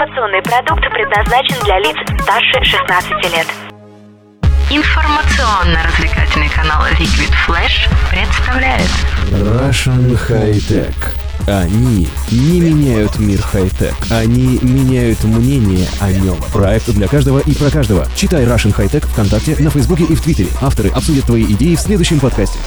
Информационный 0.00 0.40
продукт 0.40 0.80
предназначен 0.94 1.62
для 1.62 1.78
лиц 1.78 1.94
старше 2.22 2.64
16 2.64 3.10
лет. 3.34 3.46
Информационно-развлекательный 4.70 6.48
канал 6.48 6.84
Liquid 6.98 7.30
Flash 7.46 7.86
представляет 8.10 8.88
Russian 9.30 10.18
High 10.26 10.54
Tech. 10.54 10.94
Они 11.46 12.08
не 12.30 12.60
меняют 12.60 13.18
мир 13.18 13.42
хай-тек, 13.42 13.92
они 14.10 14.58
меняют 14.62 15.22
мнение 15.24 15.86
о 16.00 16.10
нем. 16.10 16.38
Проект 16.50 16.88
для 16.88 17.06
каждого 17.06 17.40
и 17.40 17.54
про 17.54 17.68
каждого. 17.70 18.06
Читай 18.16 18.46
Russian 18.46 18.74
High 18.74 18.90
Tech 18.90 19.06
ВКонтакте, 19.06 19.56
на 19.62 19.68
Фейсбуке 19.68 20.04
и 20.04 20.14
в 20.14 20.22
Твиттере. 20.22 20.48
Авторы 20.62 20.88
обсудят 20.88 21.26
твои 21.26 21.44
идеи 21.44 21.74
в 21.74 21.80
следующем 21.80 22.20
подкасте. 22.20 22.58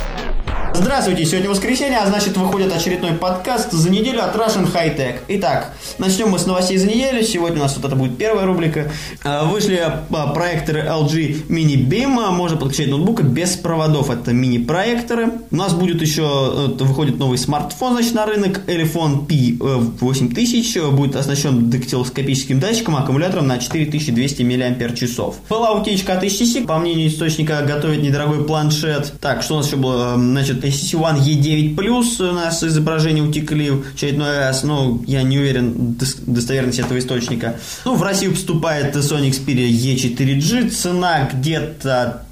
Здравствуйте, 0.75 1.23
сегодня 1.25 1.51
воскресенье, 1.51 1.99
а 1.99 2.07
значит 2.07 2.35
выходит 2.35 2.73
очередной 2.75 3.11
подкаст 3.11 3.71
за 3.71 3.91
неделю 3.91 4.23
от 4.23 4.35
Russian 4.35 4.71
High 4.73 4.97
Tech. 4.97 5.19
Итак, 5.27 5.71
начнем 5.99 6.29
мы 6.29 6.39
с 6.39 6.47
новостей 6.47 6.77
за 6.77 6.87
неделю. 6.87 7.23
Сегодня 7.23 7.59
у 7.59 7.61
нас 7.61 7.75
вот 7.75 7.85
это 7.85 7.95
будет 7.95 8.17
первая 8.17 8.47
рубрика. 8.47 8.91
А, 9.23 9.45
Вышли 9.45 9.75
а, 9.75 10.27
проекторы 10.27 10.81
LG 10.81 11.47
Mini 11.47 11.75
Beam, 11.75 12.31
можно 12.31 12.57
подключать 12.57 12.87
ноутбук 12.87 13.21
без 13.21 13.55
проводов. 13.55 14.09
Это 14.09 14.33
мини-проекторы. 14.33 15.33
У 15.51 15.55
нас 15.55 15.73
будет 15.73 16.01
еще, 16.01 16.23
э, 16.23 16.83
выходит 16.83 17.19
новый 17.19 17.37
смартфон, 17.37 17.93
значит, 17.93 18.15
на 18.15 18.25
рынок. 18.25 18.61
Elephone 18.65 19.27
P8000 19.27 20.91
будет 20.91 21.15
оснащен 21.15 21.69
дактилоскопическим 21.69 22.59
датчиком, 22.59 22.95
аккумулятором 22.95 23.45
на 23.47 23.59
4200 23.59 24.41
мАч. 24.41 25.33
Была 25.49 25.73
утечка 25.73 26.13
от 26.13 26.23
HTC, 26.23 26.65
по 26.65 26.79
мнению 26.79 27.09
источника, 27.09 27.61
готовит 27.61 28.01
недорогой 28.01 28.43
планшет. 28.43 29.13
Так, 29.21 29.43
что 29.43 29.53
у 29.53 29.57
нас 29.57 29.67
еще 29.67 29.77
было? 29.77 30.15
Значит, 30.15 30.62
HTC 30.63 30.93
One 30.99 31.19
E9 31.19 31.75
Plus 31.75 32.29
у 32.29 32.33
нас 32.33 32.63
изображения 32.63 33.21
утекли 33.21 33.69
в 33.71 33.93
очередной 33.93 34.37
раз, 34.39 34.63
но 34.63 35.01
я 35.05 35.23
не 35.23 35.37
уверен 35.37 35.95
дос- 35.99 36.17
достоверность 36.25 36.79
этого 36.79 36.97
источника. 36.99 37.55
Ну, 37.85 37.95
в 37.95 38.03
Россию 38.03 38.31
поступает 38.31 38.95
Sony 38.95 39.29
Xperia 39.29 39.67
E4G, 39.69 40.69
цена 40.69 41.29
где-то, 41.33 42.23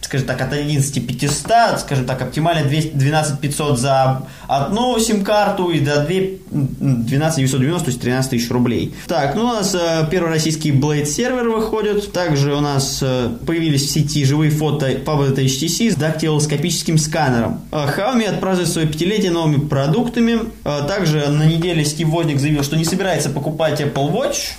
скажем 0.00 0.26
так, 0.26 0.40
от 0.40 0.52
11500, 0.52 1.80
скажем 1.80 2.04
так, 2.06 2.22
оптимально 2.22 2.68
200 2.68 2.96
12500 2.96 3.78
за 3.78 4.22
одну 4.48 4.98
сим-карту 4.98 5.70
и 5.70 5.80
до 5.80 6.04
2 6.04 6.06
12990, 6.50 7.84
то 7.84 7.90
есть 7.90 8.00
13 8.00 8.30
тысяч 8.30 8.50
рублей. 8.50 8.94
Так, 9.06 9.34
ну 9.34 9.42
у 9.42 9.52
нас 9.52 9.74
э, 9.74 10.06
первый 10.10 10.30
российский 10.30 10.70
Blade 10.72 11.06
сервер 11.06 11.48
выходит. 11.48 12.12
Также 12.12 12.54
у 12.54 12.60
нас 12.60 13.00
э, 13.02 13.30
появились 13.46 13.86
в 13.86 13.90
сети 13.90 14.24
живые 14.24 14.50
фото 14.50 14.88
Pablo 14.92 15.34
HTC 15.34 15.90
с 15.92 15.94
дактилоскопическим 15.96 16.98
сканером. 16.98 17.60
Э, 17.76 17.86
Xiaomi 17.96 18.24
отпразднует 18.24 18.70
свое 18.70 18.86
пятилетие 18.86 19.30
новыми 19.30 19.58
продуктами. 19.68 20.40
Э, 20.64 20.86
Также 20.88 21.26
на 21.28 21.44
неделе 21.44 21.84
Стив 21.84 22.08
Возник 22.08 22.38
заявил, 22.40 22.62
что 22.62 22.76
не 22.76 22.84
собирается 22.84 23.28
покупать 23.30 23.80
Apple 23.80 24.12
Watch. 24.12 24.52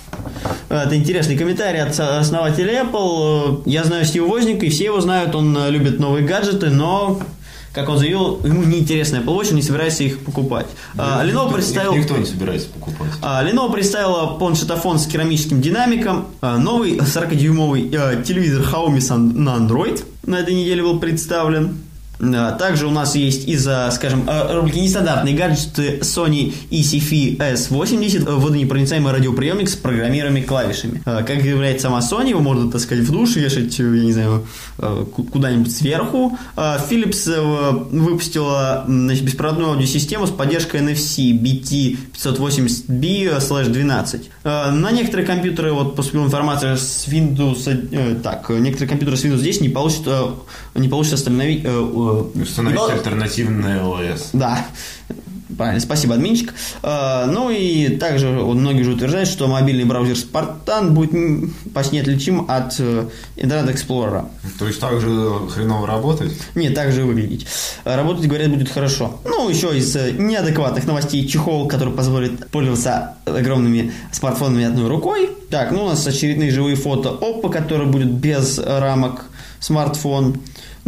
Э, 0.68 0.82
Это 0.86 0.96
интересный 0.96 1.36
комментарий 1.36 1.80
от 1.82 1.98
основателя 1.98 2.84
Apple. 2.84 3.62
Я 3.66 3.84
знаю 3.84 4.04
Стива 4.04 4.26
Возника, 4.26 4.66
и 4.66 4.68
все 4.68 4.84
его 4.84 5.00
знают. 5.00 5.34
Он 5.34 5.56
любит 5.68 5.98
новые 5.98 6.24
гаджеты, 6.24 6.70
но 6.70 7.20
как 7.72 7.88
он 7.90 7.98
заявил, 7.98 8.40
ему 8.44 8.62
неинтересно 8.64 9.16
Apple 9.16 9.36
Watch, 9.38 9.50
он 9.50 9.56
не 9.56 9.62
собирается 9.62 10.02
их 10.02 10.20
покупать. 10.20 10.66
А, 10.96 11.22
Lenovo 11.24 11.44
Никто- 11.44 11.48
представил... 11.54 11.94
Никто 11.94 12.16
не 12.16 12.24
собирается 12.24 12.68
покупать. 12.68 13.10
А, 13.22 13.44
Lenovo 13.44 13.72
представила 13.72 14.38
планшетофон 14.38 14.98
с 14.98 15.06
керамическим 15.06 15.60
динамиком, 15.60 16.26
а, 16.40 16.56
новый 16.56 16.96
40-дюймовый 16.98 17.88
э, 17.92 18.22
телевизор 18.24 18.62
Xiaomi 18.62 19.16
на 19.16 19.56
Android 19.56 20.02
на 20.24 20.36
этой 20.40 20.54
неделе 20.54 20.82
был 20.82 20.98
представлен. 20.98 21.78
Также 22.18 22.86
у 22.86 22.90
нас 22.90 23.14
есть 23.14 23.46
из-за, 23.48 23.88
скажем, 23.92 24.28
э, 24.28 24.54
рубрики 24.54 24.78
нестандартные 24.78 25.36
гаджеты 25.36 25.98
Sony 26.02 26.52
ECFi 26.70 27.36
S80, 27.38 28.26
э, 28.26 28.30
водонепроницаемый 28.32 29.12
радиоприемник 29.12 29.68
с 29.68 29.76
программируемыми 29.76 30.40
клавишами. 30.44 31.00
А, 31.04 31.22
Как 31.22 31.38
говорит 31.42 31.80
сама 31.80 32.00
Sony, 32.00 32.30
его 32.30 32.40
можно, 32.40 32.70
так 32.72 32.80
сказать, 32.80 33.04
в 33.04 33.12
душ 33.12 33.36
вешать, 33.36 33.78
э, 33.78 33.82
я 33.84 34.04
не 34.04 34.12
знаю, 34.12 34.46
э, 34.78 35.04
ку- 35.14 35.22
куда-нибудь 35.24 35.70
сверху. 35.74 36.36
Philips 36.56 37.28
э, 37.32 37.70
выпустила 37.96 38.84
значит, 38.88 39.24
беспроводную 39.24 39.70
аудиосистему 39.72 40.26
с 40.26 40.30
поддержкой 40.30 40.80
NFC 40.80 41.32
BT580B/12. 41.32 44.22
Э, 44.44 44.70
На 44.70 44.90
некоторые 44.90 45.26
компьютеры, 45.26 45.72
вот 45.72 45.96
поступила 45.96 46.24
информация 46.24 46.76
с 46.76 47.06
Windows, 47.08 47.68
э, 47.92 48.16
так, 48.22 48.50
э, 48.50 48.58
некоторые 48.58 48.88
компьютеры 48.88 49.16
с 49.16 49.24
Windows 49.24 49.42
10 49.42 49.60
не 49.62 49.68
получат, 49.68 50.02
э, 50.06 50.22
не 50.74 50.88
получат 50.88 51.14
остановить, 51.14 51.64
э, 52.34 52.38
э, 52.38 52.42
Установить 52.42 52.78
пол- 52.78 52.88
альтернативное 52.90 53.82
ОС. 53.84 54.30
да. 54.32 54.66
Правильно, 55.56 55.80
спасибо, 55.80 56.14
админчик. 56.14 56.52
Э, 56.82 57.24
Ну 57.26 57.48
и 57.50 57.96
также 57.96 58.28
многие 58.28 58.82
же 58.82 58.92
утверждают, 58.92 59.28
что 59.28 59.48
мобильный 59.48 59.84
браузер 59.84 60.14
Spartan 60.14 60.90
будет 60.90 61.10
почти 61.72 61.96
неотличим 61.96 62.44
от 62.48 62.78
э, 62.78 63.06
Internet 63.36 63.74
Explorer. 63.74 64.26
То 64.58 64.66
есть 64.66 64.78
так 64.78 65.00
же 65.00 65.08
хреново 65.50 65.86
работать? 65.86 66.32
Не, 66.54 66.68
так 66.68 66.92
же 66.92 67.04
выглядеть. 67.04 67.46
Э, 67.84 67.96
Работать, 67.96 68.26
говорят, 68.28 68.50
будет 68.50 68.68
хорошо. 68.70 69.20
Ну, 69.24 69.48
еще 69.48 69.76
из 69.76 69.96
э, 69.96 70.12
неадекватных 70.12 70.86
новостей 70.86 71.26
чехол, 71.26 71.66
который 71.66 71.94
позволит 71.94 72.50
пользоваться 72.50 73.14
огромными 73.24 73.92
смартфонами 74.12 74.64
одной 74.66 74.86
рукой. 74.88 75.30
Так, 75.50 75.72
ну 75.72 75.84
у 75.86 75.88
нас 75.88 76.06
очередные 76.06 76.50
живые 76.50 76.76
фото 76.76 77.08
Oppo, 77.08 77.50
который 77.50 77.86
будет 77.86 78.12
без 78.12 78.58
рамок 78.58 79.24
смартфон. 79.60 80.36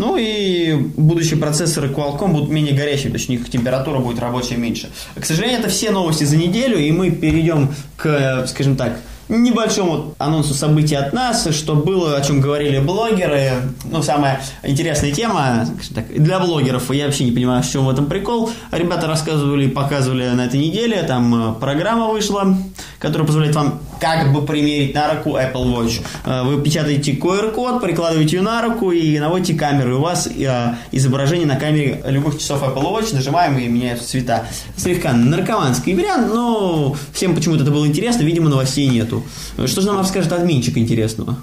Ну 0.01 0.17
и 0.17 0.73
будущие 0.97 1.39
процессоры 1.39 1.89
Qualcomm 1.89 2.33
будут 2.33 2.49
менее 2.49 2.75
горячими, 2.75 3.11
то 3.11 3.19
есть 3.19 3.29
у 3.29 3.33
них 3.33 3.51
температура 3.51 3.99
будет 3.99 4.19
рабочая 4.19 4.57
меньше. 4.57 4.89
К 5.15 5.27
сожалению, 5.27 5.61
это 5.61 5.69
все 5.69 5.91
новости 5.91 6.25
за 6.25 6.39
неделю, 6.39 6.79
и 6.79 6.91
мы 6.91 7.11
перейдем 7.11 7.69
к, 7.99 8.47
скажем 8.47 8.77
так, 8.77 8.95
небольшому 9.29 10.15
анонсу 10.17 10.55
событий 10.55 10.95
от 10.95 11.13
нас, 11.13 11.47
что 11.53 11.75
было, 11.75 12.17
о 12.17 12.23
чем 12.23 12.41
говорили 12.41 12.79
блогеры. 12.79 13.53
Ну, 13.85 14.03
самая 14.03 14.41
интересная 14.63 15.13
тема 15.13 15.67
так, 15.95 16.09
для 16.09 16.41
блогеров. 16.41 16.91
Я 16.91 17.05
вообще 17.05 17.25
не 17.25 17.33
понимаю, 17.33 17.63
в 17.63 17.71
чем 17.71 17.85
в 17.85 17.91
этом 17.91 18.07
прикол. 18.07 18.51
Ребята 18.73 19.07
рассказывали 19.07 19.67
и 19.67 19.69
показывали 19.69 20.27
на 20.31 20.47
этой 20.47 20.59
неделе. 20.59 21.03
Там 21.03 21.57
э, 21.57 21.61
программа 21.61 22.09
вышла, 22.09 22.57
которая 22.99 23.27
позволяет 23.27 23.55
вам 23.55 23.81
как 24.01 24.33
бы 24.33 24.43
примерить 24.45 24.95
на 24.95 25.13
руку 25.15 25.37
Apple 25.37 25.53
Watch. 25.75 26.01
Э, 26.25 26.43
Вы 26.43 26.61
печатаете 26.63 27.13
QR-код, 27.13 27.81
прикладываете 27.83 28.37
ее 28.37 28.43
на 28.43 28.63
руку 28.63 28.91
и 28.91 29.19
наводите 29.19 29.55
камеру. 29.55 29.91
И 29.91 29.99
у 29.99 30.01
вас 30.01 30.27
э, 30.27 30.75
изображение 30.91 31.47
на 31.47 31.57
камере 31.57 32.03
любых 32.07 32.39
часов 32.39 32.63
Apple 32.63 32.83
Watch. 32.83 33.15
Нажимаем 33.15 33.59
и 33.59 33.69
меняются 33.69 34.09
цвета. 34.09 34.47
Слегка 34.77 35.13
наркоманский 35.13 35.95
вариант, 35.95 36.33
но 36.35 36.97
всем 37.13 37.35
почему-то 37.35 37.63
это 37.63 37.71
было 37.71 37.87
интересно. 37.87 38.23
Видимо, 38.23 38.49
новостей 38.49 38.89
нету. 38.89 39.23
Что 39.67 39.81
же 39.83 39.87
нам 39.87 39.99
расскажет 39.99 40.33
админчик 40.33 40.79
интересного? 40.79 41.37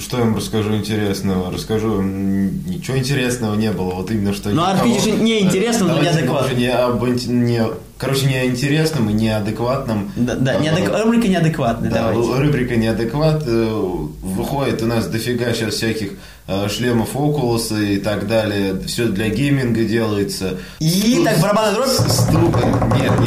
Что 0.00 0.18
я 0.18 0.24
вам 0.24 0.36
расскажу 0.36 0.74
интересного? 0.74 1.52
Расскажу, 1.52 2.02
ничего 2.02 2.96
интересного 2.98 3.54
не 3.54 3.70
было, 3.70 3.94
вот 3.94 4.10
именно 4.10 4.32
что... 4.34 4.50
Ну, 4.50 4.62
а 4.64 4.72
никого- 4.74 4.86
видишь, 4.88 5.06
не 5.20 5.40
интересно, 5.42 5.86
но 5.88 6.00
неадекватно. 6.02 6.54
Не 6.54 6.66
об 6.68 7.04
не- 7.04 7.62
короче, 7.98 8.26
не 8.26 8.46
интересном 8.46 9.08
и 9.10 9.12
неадекватном. 9.12 10.10
Да, 10.16 10.34
да 10.34 10.52
А, 10.58 10.60
неадек- 10.60 11.02
рубрика 11.04 11.28
неадекватная, 11.28 11.90
Да, 11.90 12.10
давайте. 12.12 12.42
рубрика 12.42 12.76
неадекват. 12.76 13.44
э, 13.46 13.80
Выходит 14.22 14.82
у 14.82 14.86
нас 14.86 15.06
дофига 15.06 15.52
сейчас 15.52 15.74
всяких 15.74 16.12
э, 16.48 16.68
шлемов 16.68 17.14
Oculus 17.14 17.94
и 17.94 17.98
так 17.98 18.26
далее. 18.26 18.78
Все 18.86 19.06
для 19.06 19.28
гейминга 19.28 19.84
делается. 19.84 20.58
И 20.80 20.88
Сту- 20.88 21.24
так, 21.24 21.38
барабанная 21.40 21.74
дробь. 21.74 21.88
ступа- 21.88 23.00
Нет, 23.00 23.12
не... 23.20 23.26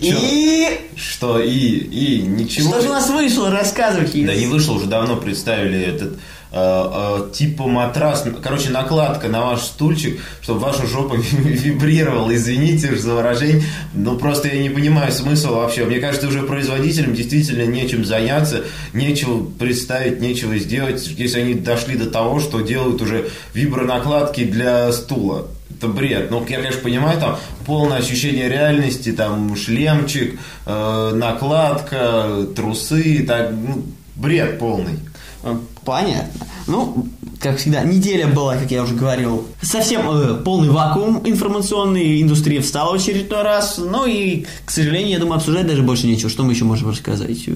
И 0.00 0.78
Что? 0.96 1.40
И? 1.40 1.50
И? 1.50 2.22
Ничего? 2.22 2.70
что 2.70 2.80
же 2.80 2.88
у 2.88 2.92
нас 2.92 3.08
вышло? 3.10 3.50
Рассказывайте. 3.50 4.26
Да 4.26 4.34
не 4.34 4.46
вышло, 4.46 4.74
уже 4.74 4.86
давно 4.86 5.16
представили 5.16 5.80
этот 5.80 6.14
э, 6.14 6.18
э, 6.52 7.30
типа 7.32 7.66
матрас, 7.66 8.24
короче, 8.42 8.70
накладка 8.70 9.28
на 9.28 9.44
ваш 9.44 9.60
стульчик, 9.60 10.20
чтобы 10.40 10.60
ваша 10.60 10.86
жопа 10.86 11.14
вибрировала, 11.32 12.34
извините 12.34 12.96
за 12.96 13.14
выражение, 13.14 13.62
но 13.94 14.16
просто 14.16 14.48
я 14.48 14.62
не 14.62 14.70
понимаю 14.70 15.12
смысла 15.12 15.56
вообще. 15.56 15.84
Мне 15.84 16.00
кажется, 16.00 16.28
уже 16.28 16.42
производителям 16.42 17.14
действительно 17.14 17.66
нечем 17.66 18.04
заняться, 18.04 18.64
нечего 18.92 19.44
представить, 19.58 20.20
нечего 20.20 20.56
сделать, 20.58 21.06
если 21.06 21.40
они 21.40 21.54
дошли 21.54 21.96
до 21.96 22.10
того, 22.10 22.40
что 22.40 22.60
делают 22.60 23.02
уже 23.02 23.28
вибронакладки 23.54 24.44
для 24.44 24.90
стула. 24.92 25.48
Это 25.80 25.88
бред. 25.88 26.30
Ну, 26.30 26.44
я, 26.46 26.56
конечно, 26.58 26.82
понимаю, 26.82 27.18
там 27.18 27.38
полное 27.64 27.96
ощущение 27.96 28.50
реальности, 28.50 29.12
там 29.12 29.56
шлемчик, 29.56 30.38
э, 30.66 31.12
накладка, 31.14 32.46
трусы, 32.54 33.24
так, 33.26 33.50
ну, 33.52 33.84
бред 34.14 34.58
полный. 34.58 34.98
Э, 35.42 35.56
Понятно. 35.86 36.46
Ну, 36.66 37.06
как 37.40 37.56
всегда, 37.56 37.82
неделя 37.82 38.26
была, 38.26 38.56
как 38.56 38.70
я 38.70 38.82
уже 38.82 38.94
говорил, 38.94 39.46
совсем 39.62 40.02
э, 40.10 40.34
полный 40.44 40.68
вакуум 40.68 41.22
информационный, 41.24 42.20
индустрия 42.20 42.60
встала 42.60 42.92
в 42.92 43.00
очередной 43.00 43.42
раз, 43.42 43.78
ну 43.78 44.04
и, 44.04 44.44
к 44.66 44.70
сожалению, 44.70 45.12
я 45.12 45.18
думаю, 45.18 45.38
обсуждать 45.38 45.66
даже 45.66 45.80
больше 45.82 46.06
нечего. 46.06 46.28
Что 46.28 46.42
мы 46.42 46.52
еще 46.52 46.64
можем 46.64 46.90
рассказать? 46.90 47.48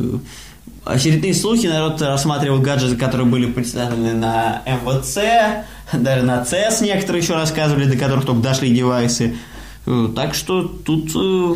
Очередные 0.85 1.33
слухи, 1.33 1.67
народ 1.67 2.03
рассматривал 2.03 2.61
гаджеты, 2.61 2.97
которые 2.97 3.27
были 3.27 3.47
представлены 3.47 4.13
на 4.13 4.63
МВЦ, 4.67 5.65
даже 5.93 6.25
на 6.25 6.43
CES 6.43 6.85
некоторые 6.85 7.23
еще 7.23 7.35
рассказывали, 7.35 7.87
до 7.87 7.97
которых 7.97 8.27
только 8.27 8.43
дошли 8.43 8.75
девайсы. 8.75 9.35
Э, 9.87 10.09
Так 10.15 10.35
что 10.35 10.63
тут 10.63 11.11
э, 11.17 11.55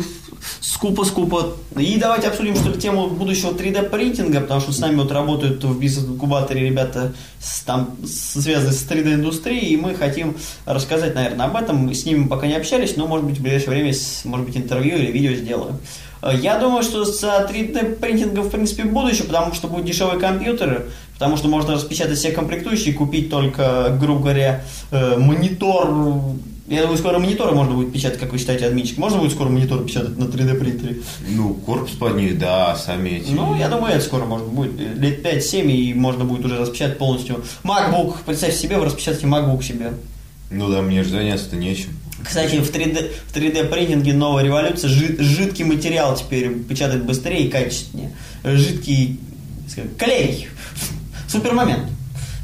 скупо-скупо. 0.61 1.57
И 1.77 1.97
давайте 1.99 2.27
обсудим, 2.27 2.55
что 2.55 2.69
ли, 2.69 2.79
тему 2.79 3.07
будущего 3.07 3.51
3D-принтинга, 3.51 4.41
потому 4.41 4.61
что 4.61 4.71
с 4.71 4.79
нами 4.79 4.95
вот 4.95 5.11
работают 5.11 5.63
в 5.63 5.79
бизнес-инкубаторе 5.79 6.67
ребята, 6.67 7.13
с, 7.39 7.61
там, 7.61 7.97
связанные 8.05 8.73
с 8.73 8.87
3D-индустрией, 8.87 9.67
и 9.67 9.77
мы 9.77 9.93
хотим 9.93 10.37
рассказать, 10.65 11.13
наверное, 11.13 11.45
об 11.45 11.55
этом. 11.55 11.77
Мы 11.77 11.93
с 11.93 12.05
ними 12.05 12.27
пока 12.27 12.47
не 12.47 12.55
общались, 12.55 12.95
но, 12.97 13.05
может 13.07 13.27
быть, 13.27 13.37
в 13.37 13.41
ближайшее 13.41 13.69
время, 13.69 13.93
может 14.25 14.45
быть, 14.47 14.57
интервью 14.57 14.97
или 14.97 15.11
видео 15.11 15.33
сделаем. 15.33 15.77
Э, 16.21 16.31
Я 16.35 16.59
думаю, 16.59 16.83
что 16.83 17.05
за 17.05 17.47
3D-принтингом, 17.49 18.43
в 18.43 18.49
принципе, 18.51 18.83
будущее, 18.83 19.25
потому 19.25 19.53
что 19.53 19.67
будут 19.67 19.85
дешевые 19.85 20.19
компьютеры, 20.19 20.89
потому 21.13 21.37
что 21.37 21.47
можно 21.47 21.73
распечатать 21.73 22.17
все 22.17 22.31
комплектующие, 22.31 22.93
купить 22.93 23.29
только, 23.29 23.95
грубо 23.99 24.21
говоря, 24.21 24.63
э, 24.91 25.17
монитор. 25.17 25.87
Я 26.67 26.81
думаю, 26.83 26.99
скоро 26.99 27.17
мониторы 27.17 27.55
можно 27.55 27.73
будет 27.73 27.91
печатать, 27.91 28.19
как 28.19 28.31
вы 28.31 28.37
считаете, 28.37 28.67
админчик. 28.67 28.99
Можно 28.99 29.17
будет 29.17 29.31
скоро 29.31 29.49
монитор 29.49 29.83
печатать 29.83 30.17
на 30.19 30.25
3D-принтере? 30.25 30.97
Ну, 31.29 31.55
корпус 31.55 31.91
под 31.93 32.15
них, 32.15 32.37
да, 32.37 32.75
сами 32.75 33.09
эти. 33.09 33.31
Ну, 33.31 33.55
я 33.55 33.69
думаю, 33.69 33.95
это 33.95 34.05
скоро 34.05 34.25
можно 34.25 34.47
будет. 34.47 34.79
Лет 34.79 35.25
5-7, 35.25 35.71
и 35.71 35.93
можно 35.95 36.25
будет 36.25 36.45
уже 36.45 36.57
распечатать 36.59 36.99
полностью. 36.99 37.43
MacBook, 37.63 38.17
представьте 38.23 38.59
себе, 38.59 38.77
вы 38.77 38.85
распечатаете 38.85 39.25
MacBook 39.25 39.63
себе. 39.63 39.93
Ну 40.51 40.69
да, 40.69 40.81
мне 40.83 41.03
же 41.03 41.09
заняться-то 41.09 41.55
нечем. 41.55 41.89
Кстати, 42.23 42.57
в 42.57 42.69
3D, 42.71 43.11
в 43.27 43.35
3D 43.35 43.65
принтинге 43.69 44.13
новая 44.13 44.43
революция. 44.43 44.89
Жи- 44.89 45.17
жидкий 45.19 45.65
материал 45.65 46.15
теперь 46.15 46.53
печатать 46.53 47.03
быстрее 47.03 47.45
и 47.45 47.49
качественнее. 47.49 48.11
Жидкий, 48.43 49.19
скажем, 49.67 49.91
клей. 49.97 50.47
Супер 51.27 51.53
момент. 51.53 51.83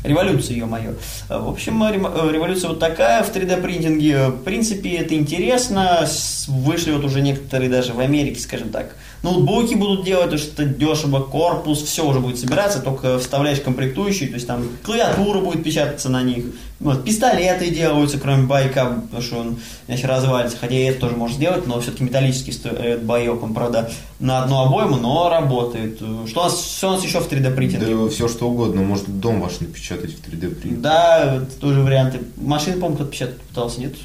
Революция, 0.04 0.56
ё-моё. 0.58 0.94
В 1.30 1.50
общем, 1.50 1.84
революция 1.84 2.70
вот 2.70 2.80
такая 2.80 3.24
в 3.24 3.36
3D 3.36 3.60
принтинге. 3.62 4.28
В 4.28 4.44
принципе, 4.44 4.98
это 4.98 5.16
интересно. 5.16 6.08
Вышли 6.48 6.92
вот 6.92 7.04
уже 7.04 7.22
некоторые 7.22 7.70
даже 7.72 7.94
в 7.94 8.00
Америке, 8.00 8.40
скажем 8.40 8.70
так. 8.70 8.96
Ноутбуки 9.26 9.74
будут 9.74 10.06
делать, 10.06 10.30
то 10.30 10.38
что 10.38 10.66
дешево, 10.66 11.20
корпус, 11.20 11.82
все 11.82 12.08
уже 12.08 12.20
будет 12.20 12.38
собираться, 12.38 12.80
только 12.80 13.18
вставляешь 13.18 13.60
комплектующие, 13.60 14.30
то 14.30 14.36
есть 14.36 14.46
там 14.46 14.68
клавиатура 14.84 15.40
будет 15.40 15.64
печататься 15.64 16.10
на 16.10 16.22
них. 16.22 16.46
Вот, 16.80 17.04
пистолеты 17.04 17.72
делаются, 17.72 18.20
кроме 18.20 18.46
байка, 18.46 19.02
потому 19.02 19.24
что 19.24 19.38
он 19.38 19.58
иначе 19.88 20.06
развалится. 20.06 20.58
Хотя 20.62 20.76
и 20.76 20.84
это 20.84 21.00
тоже 21.00 21.16
может 21.16 21.38
сделать, 21.38 21.66
но 21.66 21.82
все-таки 21.82 22.04
металлический 22.04 22.52
стоит 22.52 23.02
боек, 23.02 23.42
он, 23.42 23.56
правда, 23.56 23.90
на 24.20 24.44
одну 24.44 24.60
обойму, 24.60 24.98
но 24.98 25.28
работает. 25.28 25.98
Что 26.28 26.42
у 26.42 26.44
нас, 26.44 26.64
что 26.78 26.90
у 26.90 26.92
нас 26.92 27.04
еще 27.04 27.20
в 27.20 27.28
3D 27.28 27.56
принтинге? 27.56 27.96
Да 27.96 28.10
все 28.10 28.28
что 28.28 28.48
угодно, 28.48 28.84
может 28.84 29.20
дом 29.20 29.42
ваш 29.42 29.60
напечатать 29.60 30.12
в 30.12 30.20
3D 30.20 30.54
принтере. 30.54 30.82
Да, 30.82 31.44
тоже 31.60 31.82
варианты. 31.82 32.20
Машины, 32.38 32.76
по-моему, 32.76 32.96
кто-то 32.98 33.12
печатать 33.12 33.42
пытался, 33.42 33.80
нет? 33.80 33.96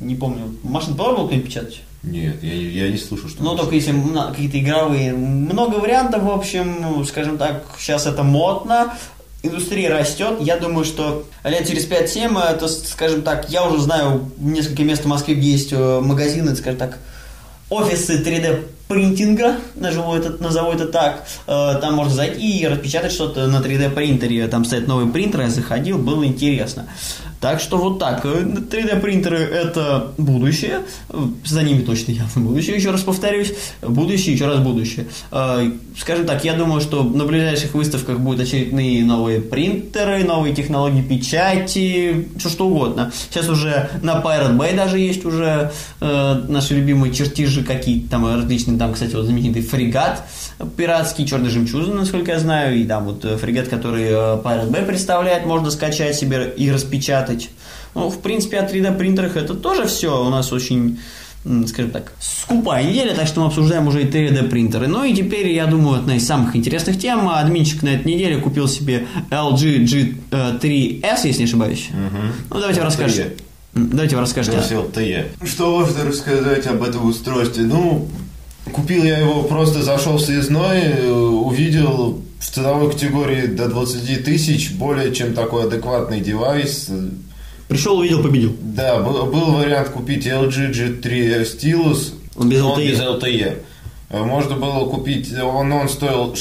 Не 0.00 0.14
помню. 0.14 0.54
Машин 0.62 0.94
пробовал 0.94 1.26
кто-нибудь 1.26 1.48
печатать? 1.48 1.82
Нет, 2.02 2.42
я, 2.42 2.54
я 2.54 2.88
не 2.90 2.96
слышу, 2.96 3.28
что... 3.28 3.42
Ну, 3.42 3.56
только 3.56 3.74
если 3.74 3.92
какие-то 3.92 4.58
игровые. 4.58 5.12
Много 5.12 5.76
вариантов, 5.76 6.22
в 6.22 6.30
общем, 6.30 6.80
ну, 6.80 7.04
скажем 7.04 7.36
так, 7.36 7.64
сейчас 7.78 8.06
это 8.06 8.22
модно. 8.22 8.94
Индустрия 9.42 9.90
растет. 9.90 10.38
Я 10.40 10.58
думаю, 10.58 10.84
что 10.84 11.26
лет 11.44 11.66
через 11.66 11.86
5-7, 11.88 12.38
это, 12.42 12.68
скажем 12.68 13.22
так, 13.22 13.50
я 13.50 13.66
уже 13.66 13.80
знаю 13.80 14.30
несколько 14.38 14.82
мест 14.82 15.04
в 15.04 15.08
Москве, 15.08 15.34
где 15.34 15.50
есть 15.50 15.72
э, 15.72 16.00
магазины, 16.00 16.54
скажем 16.56 16.78
так, 16.78 16.98
офисы 17.68 18.22
3D 18.22 18.64
принтинга, 18.90 19.54
назову 19.76 20.14
это, 20.14 20.42
назову 20.42 20.72
это 20.72 20.86
так. 20.86 21.24
Э, 21.46 21.76
Там 21.80 21.94
можно 21.94 22.12
зайти 22.12 22.58
и 22.58 22.66
распечатать 22.66 23.12
что-то 23.12 23.46
на 23.46 23.58
3D 23.58 23.90
принтере. 23.90 24.46
Там 24.48 24.64
стоит 24.64 24.88
новый 24.88 25.06
принтер, 25.06 25.42
я 25.42 25.48
заходил, 25.48 25.96
было 25.98 26.26
интересно. 26.26 26.86
Так 27.40 27.60
что 27.60 27.78
вот 27.78 27.98
так. 28.00 28.26
Э, 28.26 28.42
3D 28.42 29.00
принтеры 29.00 29.38
это 29.38 30.12
будущее. 30.18 30.80
Э, 31.08 31.16
За 31.46 31.62
ними 31.62 31.80
точно 31.82 32.12
явно 32.12 32.42
будущее, 32.42 32.76
еще 32.76 32.90
раз 32.90 33.02
повторюсь. 33.02 33.52
Будущее, 33.80 34.34
еще 34.34 34.46
раз 34.46 34.58
будущее. 34.58 35.06
Э, 35.30 35.70
Скажем 35.96 36.26
так, 36.26 36.44
я 36.44 36.54
думаю, 36.54 36.80
что 36.80 37.02
на 37.04 37.24
ближайших 37.24 37.74
выставках 37.74 38.18
будут 38.18 38.40
очередные 38.40 39.04
новые 39.04 39.40
принтеры, 39.40 40.24
новые 40.24 40.54
технологии 40.54 41.02
печати, 41.02 42.28
все 42.38 42.48
что 42.48 42.66
угодно. 42.66 43.12
Сейчас 43.30 43.48
уже 43.48 43.88
на 44.02 44.20
Pirate 44.20 44.56
Bay 44.56 44.74
даже 44.74 44.98
есть 44.98 45.24
уже 45.24 45.70
э, 46.00 46.42
наши 46.48 46.74
любимые 46.74 47.12
чертежи 47.14 47.62
какие-то 47.64 48.10
там 48.10 48.26
различные. 48.26 48.78
Там, 48.80 48.94
кстати, 48.94 49.14
вот 49.14 49.26
знаменитый 49.26 49.60
фрегат 49.60 50.22
пиратский, 50.78 51.26
черный 51.26 51.50
жемчужина, 51.50 51.96
насколько 51.96 52.32
я 52.32 52.38
знаю. 52.38 52.78
И 52.78 52.84
там 52.84 53.04
вот 53.04 53.22
э, 53.26 53.36
фрегат, 53.36 53.68
который 53.68 54.04
э, 54.04 54.10
Pirate 54.42 54.70
Bay 54.70 54.86
представляет, 54.86 55.44
можно 55.44 55.70
скачать 55.70 56.16
себе 56.16 56.50
и 56.56 56.70
распечатать. 56.72 57.50
Ну, 57.94 58.08
в 58.08 58.20
принципе, 58.22 58.58
о 58.58 58.66
3D 58.66 58.96
принтерах 58.96 59.36
это 59.36 59.52
тоже 59.52 59.84
все 59.86 60.24
у 60.24 60.30
нас 60.30 60.50
очень 60.50 60.98
скажем 61.66 61.90
так, 61.90 62.12
скупая 62.20 62.84
неделя, 62.84 63.14
так 63.14 63.26
что 63.26 63.40
мы 63.40 63.46
обсуждаем 63.48 63.86
уже 63.86 64.02
и 64.02 64.06
3D 64.06 64.48
принтеры. 64.48 64.86
Ну 64.88 65.04
и 65.04 65.12
теперь, 65.14 65.48
я 65.52 65.66
думаю, 65.66 65.98
одна 66.00 66.16
из 66.16 66.26
самых 66.26 66.56
интересных 66.56 66.98
тем. 66.98 67.28
Админчик 67.28 67.82
на 67.82 67.88
этой 67.90 68.14
неделе 68.14 68.38
купил 68.38 68.66
себе 68.66 69.06
LG 69.30 69.84
G3S, 70.30 71.20
если 71.24 71.38
не 71.40 71.44
ошибаюсь. 71.44 71.88
Ну 72.48 72.58
давайте 72.60 72.80
вы 72.80 72.86
расскажете. 72.86 73.36
М, 73.74 73.90
Давайте 73.90 74.16
вы 74.16 74.22
расскажете. 74.22 74.56
Бросил 74.56 74.82
ты. 74.92 75.26
Что 75.44 75.78
можно 75.78 76.04
рассказать 76.04 76.66
об 76.66 76.82
этом 76.82 77.06
устройстве? 77.08 77.64
Ну, 77.64 78.08
купил 78.72 79.04
я 79.04 79.18
его, 79.18 79.42
просто 79.44 79.82
зашел 79.82 80.16
в 80.16 80.20
съездной, 80.22 80.78
э, 80.80 81.10
увидел 81.10 82.20
в 82.38 82.44
ценовой 82.50 82.90
категории 82.90 83.46
до 83.46 83.68
20 83.68 84.24
тысяч, 84.24 84.72
более 84.72 85.14
чем 85.14 85.34
такой 85.34 85.64
адекватный 85.64 86.20
девайс. 86.20 86.88
Пришел, 87.68 87.98
увидел, 87.98 88.22
победил. 88.22 88.56
Да, 88.60 89.00
был, 89.00 89.26
был 89.26 89.52
вариант 89.52 89.90
купить 89.90 90.26
LG 90.26 90.72
G3 90.72 91.42
Stylus. 91.42 92.14
Он 92.36 92.48
без 92.48 92.60
LTE. 92.62 92.86
без 92.90 93.00
LTE. 93.00 93.58
Э, 94.10 94.22
Можно 94.22 94.56
было 94.56 94.88
купить, 94.88 95.32
он, 95.40 95.72
он 95.72 95.88
стоил 95.88 96.34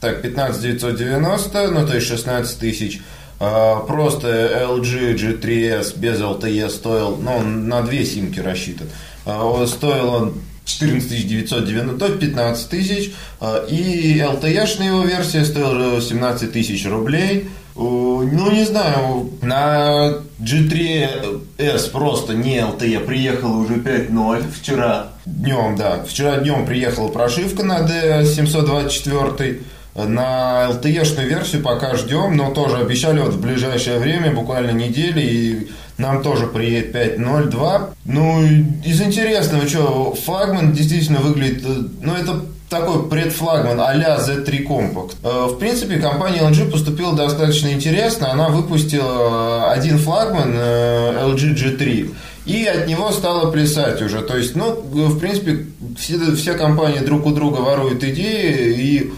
так, 0.00 0.22
15 0.22 0.62
990, 0.62 1.70
ну 1.70 1.86
то 1.86 1.94
есть 1.94 2.06
16 2.06 2.58
тысяч. 2.58 3.00
А, 3.42 3.80
Просто 3.80 4.28
LG 4.28 5.14
G3S 5.16 5.98
без 5.98 6.18
LTE 6.20 6.68
стоил, 6.70 7.16
ну 7.16 7.36
он 7.36 7.68
на 7.68 7.82
две 7.82 8.04
симки 8.04 8.38
рассчитан. 8.40 8.86
А, 9.26 9.44
он- 9.44 9.66
Стоил 9.66 10.08
он 10.14 10.34
14 10.70 11.26
990, 11.26 11.98
то 11.98 12.06
есть 12.06 12.20
15 12.20 12.68
тысяч. 12.68 13.12
А, 13.40 13.64
И 13.66 14.18
LTE-шная 14.18 14.86
его 14.86 15.02
версия 15.02 15.44
стоила 15.44 16.00
17 16.00 16.52
тысяч 16.52 16.86
рублей. 16.86 17.50
О, 17.76 18.22
Ну, 18.22 18.50
не 18.50 18.64
знаю, 18.64 19.30
на 19.42 20.18
G3S 20.40 21.90
просто 21.90 22.34
не 22.34 22.58
LTE 22.58 23.00
приехала 23.00 23.56
уже 23.56 23.74
5.0 23.74 24.44
вчера 24.60 25.08
днем, 25.24 25.76
да. 25.76 26.04
Вчера 26.04 26.36
днем 26.38 26.66
приехала 26.66 27.08
прошивка 27.08 27.64
на 27.64 27.80
D724. 27.80 29.62
На 29.94 30.68
LTE-шную 30.70 31.26
версию 31.26 31.62
пока 31.62 31.96
ждем, 31.96 32.36
но 32.36 32.52
тоже 32.52 32.76
обещали 32.76 33.18
вот 33.20 33.34
в 33.34 33.40
ближайшее 33.40 33.98
время, 33.98 34.32
буквально 34.32 34.70
недели, 34.70 35.20
и 35.20 35.68
нам 36.00 36.22
тоже 36.22 36.46
приедет 36.46 36.94
5.02. 36.94 37.90
Ну, 38.06 38.42
из 38.84 39.00
интересного, 39.00 39.68
что 39.68 40.14
флагман 40.14 40.72
действительно 40.72 41.20
выглядит, 41.20 41.62
э, 41.64 41.82
ну, 42.02 42.14
это 42.14 42.40
такой 42.68 43.08
предфлагман 43.08 43.80
а-ля 43.80 44.18
Z3 44.18 44.66
Compact. 44.66 45.14
Э, 45.22 45.46
В 45.48 45.58
принципе, 45.58 45.98
компания 45.98 46.40
LG 46.40 46.70
поступила 46.70 47.14
достаточно 47.14 47.68
интересно. 47.68 48.32
Она 48.32 48.48
выпустила 48.48 49.70
один 49.72 49.98
флагман 49.98 50.52
э, 50.54 51.24
LG 51.26 51.54
G3 51.56 52.14
и 52.46 52.64
от 52.64 52.86
него 52.88 53.10
стала 53.12 53.50
плясать 53.50 54.00
уже. 54.02 54.22
То 54.22 54.36
есть, 54.36 54.56
ну, 54.56 54.72
в 54.72 55.18
принципе, 55.18 55.66
все, 55.98 56.34
все 56.34 56.54
компании 56.54 57.00
друг 57.00 57.26
у 57.26 57.30
друга 57.32 57.58
воруют 57.58 58.02
идеи 58.02 58.74
и 58.74 59.12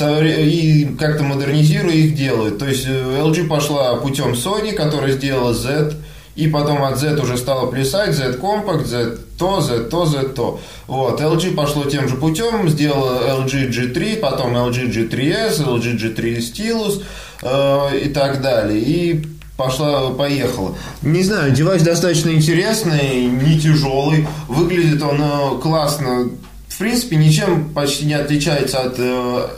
и 0.00 0.86
как-то 0.98 1.24
модернизируя 1.24 1.94
их 1.94 2.14
делают. 2.14 2.58
То 2.58 2.66
есть 2.66 2.86
LG 2.86 3.46
пошла 3.48 3.96
путем 3.96 4.32
Sony, 4.32 4.72
которая 4.72 5.12
сделала 5.12 5.54
Z, 5.54 5.94
и 6.38 6.46
потом 6.46 6.84
от 6.84 6.98
Z 7.00 7.20
уже 7.20 7.36
стала 7.36 7.66
плясать, 7.68 8.14
Z 8.14 8.38
Compact, 8.40 8.84
Z 8.84 9.18
то, 9.36 9.60
Z 9.60 9.88
то, 9.90 10.06
Z 10.06 10.28
то. 10.36 10.60
Вот, 10.86 11.20
LG 11.20 11.56
пошло 11.56 11.84
тем 11.84 12.08
же 12.08 12.14
путем, 12.14 12.68
сделала 12.68 13.42
LG 13.42 13.70
G3, 13.70 14.20
потом 14.20 14.56
LG 14.56 14.88
G3S, 14.92 15.66
LG 15.66 15.98
G3 15.98 16.38
Stylus 16.38 17.02
э, 17.42 17.98
и 18.04 18.08
так 18.10 18.40
далее. 18.40 18.80
И 18.80 19.26
пошла, 19.56 20.10
поехала. 20.10 20.76
Не 21.02 21.24
знаю, 21.24 21.50
девайс 21.50 21.82
достаточно 21.82 22.30
интересный, 22.30 23.26
не 23.26 23.58
тяжелый, 23.58 24.28
выглядит 24.46 25.02
он 25.02 25.20
э, 25.20 25.60
классно. 25.60 26.30
В 26.68 26.78
принципе, 26.78 27.16
ничем 27.16 27.70
почти 27.74 28.06
не 28.06 28.14
отличается 28.14 28.82
от 28.82 28.94
э, 28.98 29.48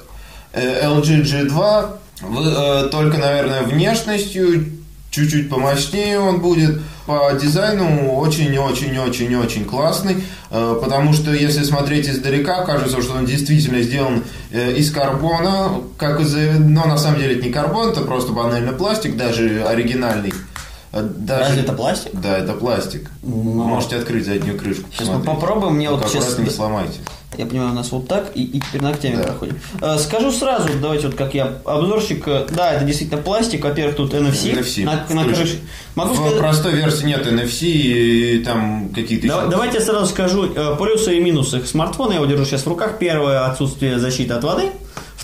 э, 0.55 0.87
LG 0.87 1.25
G2, 1.25 1.91
Вы, 2.23 2.43
э, 2.43 2.89
только, 2.91 3.19
наверное, 3.19 3.65
внешностью, 3.65 4.80
чуть-чуть 5.11 5.49
помощнее 5.49 6.19
он 6.19 6.41
будет. 6.41 6.81
По 7.07 7.33
дизайну 7.33 8.15
очень-очень-очень-очень 8.15 9.65
классный, 9.65 10.23
э, 10.51 10.79
потому 10.81 11.13
что 11.13 11.33
если 11.33 11.65
смотреть 11.65 12.09
издалека, 12.09 12.65
кажется, 12.65 13.03
что 13.03 13.15
он 13.15 13.27
действительно 13.27 13.83
сделан 13.83 14.23
э, 14.53 14.75
из 14.75 14.93
карбона, 14.93 15.81
как 15.99 16.21
из, 16.21 16.35
но 16.35 16.85
на 16.87 16.99
самом 16.99 17.19
деле 17.19 17.35
это 17.37 17.47
не 17.47 17.53
карбон, 17.53 17.91
это 17.91 18.03
просто 18.03 18.33
банальный 18.33 18.73
пластик, 18.73 19.17
даже 19.17 19.65
оригинальный. 19.65 20.33
А 20.93 21.03
Даже... 21.03 21.45
Разве 21.45 21.63
это 21.63 21.73
пластик? 21.73 22.11
Да, 22.15 22.37
это 22.39 22.53
пластик. 22.55 23.11
Ну. 23.23 23.31
Вы 23.53 23.65
Можете 23.65 23.97
открыть 23.97 24.25
заднюю 24.27 24.59
крышку. 24.59 24.89
Сейчас 24.93 25.07
мы 25.09 25.19
посмотреть. 25.19 25.41
попробуем. 25.41 25.75
Мне 25.75 25.89
вот 25.91 26.01
Только 26.03 26.13
сейчас- 26.21 26.39
не 26.39 26.51
сломайте. 26.51 26.99
Я 27.39 27.47
понимаю, 27.47 27.71
у 27.71 27.75
нас 27.75 27.93
вот 27.93 28.09
так, 28.09 28.33
и, 28.35 28.43
и 28.43 28.59
теперь 28.61 28.83
ногтями 28.83 29.17
Да. 29.17 29.23
проходим. 29.23 29.57
Э, 29.81 29.97
Скажу 29.99 30.33
сразу, 30.33 30.69
давайте 30.83 31.07
вот 31.07 31.17
как 31.17 31.33
я 31.33 31.59
обзорщик, 31.65 32.27
э, 32.27 32.47
да, 32.51 32.73
это 32.73 32.85
действительно 32.85 33.23
пластик, 33.23 33.63
во-первых, 33.65 33.95
тут 33.95 34.13
NFC, 34.15 34.53
NFC. 34.59 34.85
на, 34.85 35.07
на 35.15 35.23
крыше. 35.25 35.61
Могу 35.95 36.15
В 36.15 36.17
сказать, 36.17 36.39
простой 36.39 36.73
версии 36.75 37.05
нет 37.07 37.25
NFC 37.25 37.67
и 37.69 38.43
там 38.45 38.91
какие-то 38.93 39.29
Да- 39.29 39.43
еще- 39.43 39.49
давайте 39.51 39.79
я 39.79 39.85
сразу 39.85 40.07
скажу 40.07 40.53
э, 40.53 40.77
плюсы 40.77 41.17
и 41.17 41.21
минусы 41.21 41.65
смартфона. 41.65 42.11
Я 42.11 42.17
его 42.17 42.27
держу 42.27 42.45
сейчас 42.45 42.63
в 42.63 42.69
руках. 42.69 42.99
Первое 42.99 43.47
отсутствие 43.47 44.01
защиты 44.01 44.35
от 44.35 44.43
воды. 44.43 44.65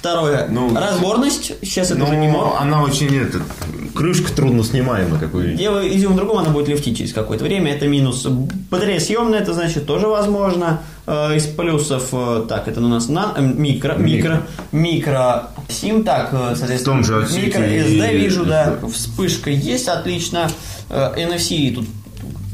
Второе 0.06 0.46
Ну, 0.50 0.74
разборность. 0.78 1.52
Сейчас 1.62 1.90
это 1.90 2.00
Ну, 2.00 2.04
уже 2.06 2.16
не 2.16 2.28
модно. 2.28 2.60
она 2.60 2.82
очень 2.82 3.14
это, 3.16 3.40
крышка 3.94 4.30
трудно 4.30 4.62
снимаемая, 4.62 5.18
как 5.18 5.32
вы 5.32 5.42
видите. 5.44 5.62
Дело 5.62 5.88
изюм 5.88 6.12
в 6.12 6.16
другом, 6.16 6.38
она 6.38 6.50
будет 6.50 6.68
лифтить 6.68 6.98
через 6.98 7.12
какое-то 7.14 7.44
время, 7.44 7.72
это 7.72 7.88
минус. 7.88 8.26
Батарея 8.70 9.00
съемная, 9.00 9.40
это 9.40 9.54
значит 9.54 9.86
тоже 9.86 10.06
возможно. 10.06 10.82
Э, 11.06 11.34
Из 11.36 11.46
плюсов, 11.46 12.08
э, 12.12 12.44
так, 12.48 12.68
это 12.68 12.80
у 12.80 12.88
нас 12.88 13.08
на, 13.08 13.32
э, 13.36 13.40
микро, 13.42 13.94
микро, 13.94 14.42
микро, 14.70 15.48
сим, 15.68 16.04
так, 16.04 16.28
соответственно, 16.30 16.78
В 16.78 16.82
том 16.82 17.04
же 17.04 17.26
микро 17.34 17.60
SD 17.62 18.12
и- 18.12 18.16
вижу, 18.18 18.44
да, 18.44 18.74
вспышка 18.92 19.50
есть, 19.50 19.88
отлично. 19.88 20.50
NFC 20.90 21.74
тут 21.74 21.86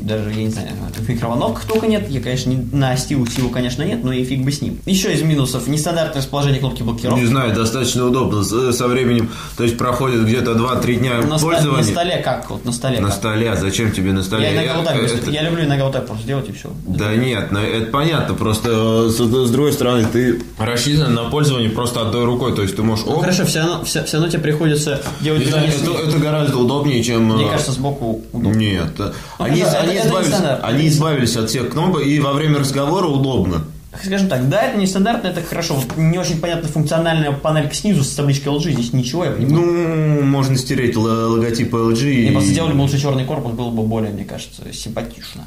даже, 0.02 0.30
я 0.30 0.44
не 0.44 0.50
знаю, 0.50 0.68
микроволновках 1.08 1.64
только 1.64 1.86
нет. 1.86 2.08
Я, 2.08 2.20
конечно, 2.20 2.50
не, 2.50 2.56
на 2.76 2.96
стилусе 2.96 3.38
его, 3.38 3.48
конечно, 3.50 3.82
нет, 3.82 4.02
но 4.04 4.12
и 4.12 4.24
фиг 4.24 4.44
бы 4.44 4.52
с 4.52 4.60
ним. 4.60 4.78
Еще 4.86 5.12
из 5.12 5.22
минусов. 5.22 5.66
Нестандартное 5.66 6.22
расположение 6.22 6.60
кнопки 6.60 6.82
блокировки. 6.82 7.20
Не 7.20 7.26
знаю, 7.26 7.54
достаточно 7.54 8.06
удобно 8.06 8.42
с- 8.42 8.72
со 8.76 8.88
временем. 8.88 9.30
То 9.56 9.64
есть 9.64 9.76
проходит 9.78 10.24
где-то 10.24 10.52
2-3 10.52 10.94
дня 10.96 11.16
на, 11.22 11.38
пользования. 11.38 11.78
на 11.78 11.82
столе 11.84 12.16
как? 12.18 12.50
Вот 12.50 12.64
на 12.64 12.72
столе 12.72 13.00
На 13.00 13.08
как? 13.08 13.16
столе, 13.16 13.50
а 13.50 13.56
зачем 13.56 13.92
тебе 13.92 14.12
на 14.12 14.22
столе? 14.22 14.44
Я, 14.44 14.52
иногда 14.54 14.70
Я- 14.72 14.76
вот 14.76 14.84
так, 14.86 14.96
это- 14.96 15.30
я 15.30 15.42
люблю 15.42 15.64
иногда 15.64 15.84
вот 15.84 15.92
так 15.92 16.06
просто 16.06 16.24
сделать 16.24 16.48
и 16.48 16.52
все. 16.52 16.70
Да 16.86 17.14
нет, 17.14 17.50
ну, 17.52 17.60
это 17.60 17.90
понятно, 17.90 18.34
просто 18.34 18.68
э, 19.06 19.10
с, 19.10 19.16
с 19.16 19.50
другой 19.50 19.72
стороны 19.72 20.06
ты 20.12 20.42
рассчитан 20.58 21.14
на 21.14 21.24
пользование 21.24 21.70
просто 21.70 22.00
одной 22.02 22.24
рукой, 22.24 22.54
то 22.54 22.62
есть 22.62 22.76
ты 22.76 22.82
можешь... 22.82 23.04
Ну, 23.06 23.12
оп, 23.14 23.20
хорошо, 23.20 23.44
все 23.44 23.60
равно, 23.60 23.84
все, 23.84 24.04
все 24.04 24.16
равно 24.16 24.30
тебе 24.30 24.42
приходится 24.42 25.00
делать 25.20 25.44
не 25.44 25.50
знаю, 25.50 25.68
это, 25.68 26.08
это 26.08 26.18
гораздо 26.18 26.58
удобнее, 26.58 27.02
чем... 27.02 27.24
Мне 27.34 27.46
э, 27.46 27.50
кажется, 27.50 27.72
сбоку 27.72 28.22
удобно. 28.32 28.56
Нет, 28.56 28.92
э, 28.98 29.12
они, 29.38 29.60
это- 29.60 29.80
они 30.00 30.08
это 30.10 30.22
избавились, 30.22 30.58
они 30.62 30.88
избавились 30.88 31.36
от 31.36 31.48
всех 31.50 31.70
кнопок, 31.70 32.04
и 32.04 32.18
во 32.20 32.32
время 32.32 32.58
разговора 32.58 33.06
удобно. 33.06 33.64
Скажем 34.02 34.28
так, 34.28 34.48
да, 34.48 34.62
это 34.62 34.78
нестандартно, 34.78 35.28
это 35.28 35.42
хорошо. 35.42 35.74
Вот 35.74 35.98
не 35.98 36.18
очень 36.18 36.40
понятно 36.40 36.66
функциональная 36.66 37.30
панелька 37.32 37.74
снизу 37.74 38.02
с 38.02 38.14
табличкой 38.14 38.52
LG, 38.54 38.72
здесь 38.72 38.92
ничего, 38.94 39.26
я 39.26 39.32
понимаю. 39.32 39.66
Ну, 39.66 40.22
можно 40.22 40.56
стереть 40.56 40.96
логотип 40.96 41.74
LG. 41.74 42.04
Мне 42.04 42.28
и- 42.28 42.32
просто 42.32 42.50
сделали 42.50 42.72
бы 42.72 42.80
лучше 42.80 42.98
черный 42.98 43.24
корпус, 43.26 43.52
было 43.52 43.68
бы 43.70 43.82
более, 43.82 44.10
мне 44.10 44.24
кажется, 44.24 44.62
симпатично. 44.72 45.44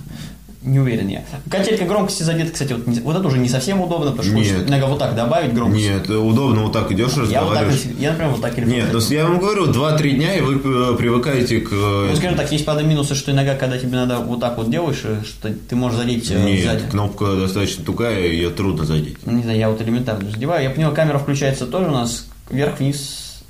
Не 0.66 0.80
уверен 0.80 1.08
я. 1.10 1.24
Качелька 1.50 1.86
громкости 1.86 2.24
задета, 2.24 2.52
кстати, 2.52 2.74
вот, 2.74 2.88
вот 2.88 3.16
это 3.16 3.28
уже 3.28 3.38
не 3.38 3.48
совсем 3.50 3.82
удобно, 3.82 4.12
потому 4.12 4.44
что 4.44 4.56
Нет. 4.58 4.68
иногда 4.68 4.88
вот 4.88 4.98
так 4.98 5.16
добавить 5.16 5.54
громкость. 5.54 5.84
Нет, 5.84 6.10
удобно 6.10 6.64
вот 6.64 6.74
так 6.74 6.92
идешь, 6.92 7.12
Я 7.14 7.44
вот 7.44 7.54
так, 7.54 7.68
разговариваешь. 7.68 7.82
я, 8.00 8.10
например, 8.12 8.32
вот 8.32 8.42
так 8.42 8.56
телефон 8.56 8.74
Нет, 8.74 8.90
ну 8.92 9.00
задел. 9.00 9.20
я 9.20 9.28
вам 9.28 9.40
говорю, 9.40 9.66
2-3 9.72 10.12
дня, 10.12 10.36
и 10.38 10.42
вы 10.42 10.56
э, 10.56 10.96
привыкаете 10.98 11.62
к... 11.62 11.70
э, 11.72 12.08
Ну, 12.10 12.16
скажем 12.16 12.36
так, 12.36 12.52
есть, 12.52 12.66
правда, 12.66 12.84
минусы, 12.84 13.14
что 13.14 13.32
иногда, 13.32 13.56
когда 13.56 13.78
тебе 13.78 13.92
надо 13.92 14.18
вот 14.18 14.40
так 14.40 14.58
вот 14.58 14.72
делаешь, 14.72 15.02
э, 15.04 15.22
что 15.24 15.54
ты 15.54 15.76
можешь 15.76 16.00
задеть 16.00 16.30
Нет, 16.32 16.64
сзади. 16.64 16.84
кнопка 16.90 17.36
достаточно 17.36 17.86
тугая, 17.86 18.28
ее 18.28 18.50
трудно 18.50 18.86
задеть. 18.86 19.18
Ну, 19.26 19.34
Не 19.34 19.44
знаю, 19.44 19.60
я 19.60 19.70
вот 19.70 19.80
элементарно 19.82 20.32
задеваю. 20.32 20.64
Я 20.64 20.72
понял, 20.72 20.92
камера 20.94 21.20
включается 21.20 21.68
тоже 21.68 21.90
у 21.90 21.92
нас 21.92 22.28
вверх-вниз, 22.50 23.44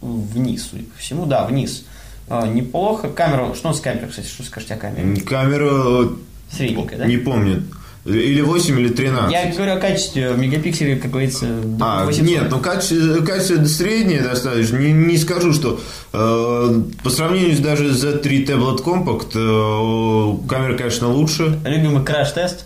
вниз, 0.00 0.66
судя 0.70 0.82
по 0.84 0.98
всему, 0.98 1.26
да, 1.26 1.44
вниз. 1.46 1.84
А, 2.28 2.46
неплохо. 2.46 3.08
Камера, 3.08 3.54
что 3.54 3.68
у 3.68 3.70
нас 3.70 3.78
с 3.78 3.80
камерой, 3.80 4.08
кстати, 4.10 4.26
что 4.26 4.42
скажете 4.42 4.74
о 4.74 4.76
камере? 4.76 5.20
Камера... 5.22 6.08
Средненькая, 6.50 6.98
да? 6.98 7.06
Не 7.06 7.16
помню. 7.18 7.62
Или 8.04 8.40
8, 8.40 8.80
или 8.80 8.88
13. 8.88 9.30
Я 9.32 9.52
говорю 9.52 9.74
о 9.74 9.76
качестве, 9.76 10.32
в 10.32 10.38
мегапикселе, 10.38 10.96
как 10.96 11.10
говорится, 11.10 11.46
до 11.62 11.84
А, 11.84 12.04
800. 12.06 12.26
нет, 12.26 12.44
ну 12.50 12.58
качество, 12.58 13.22
качество 13.22 13.62
среднее 13.66 14.22
достаточно. 14.22 14.78
Не, 14.78 14.92
не 14.92 15.18
скажу, 15.18 15.52
что 15.52 15.78
э, 16.14 16.82
по 17.02 17.10
сравнению 17.10 17.54
с 17.56 17.58
даже 17.58 17.92
с 17.92 18.02
Z3 18.02 18.46
Tablet 18.46 18.82
Compact 18.82 19.32
э, 19.34 20.48
камера, 20.48 20.76
конечно, 20.78 21.08
лучше. 21.12 21.58
Любимый 21.66 22.02
краш-тест. 22.02 22.64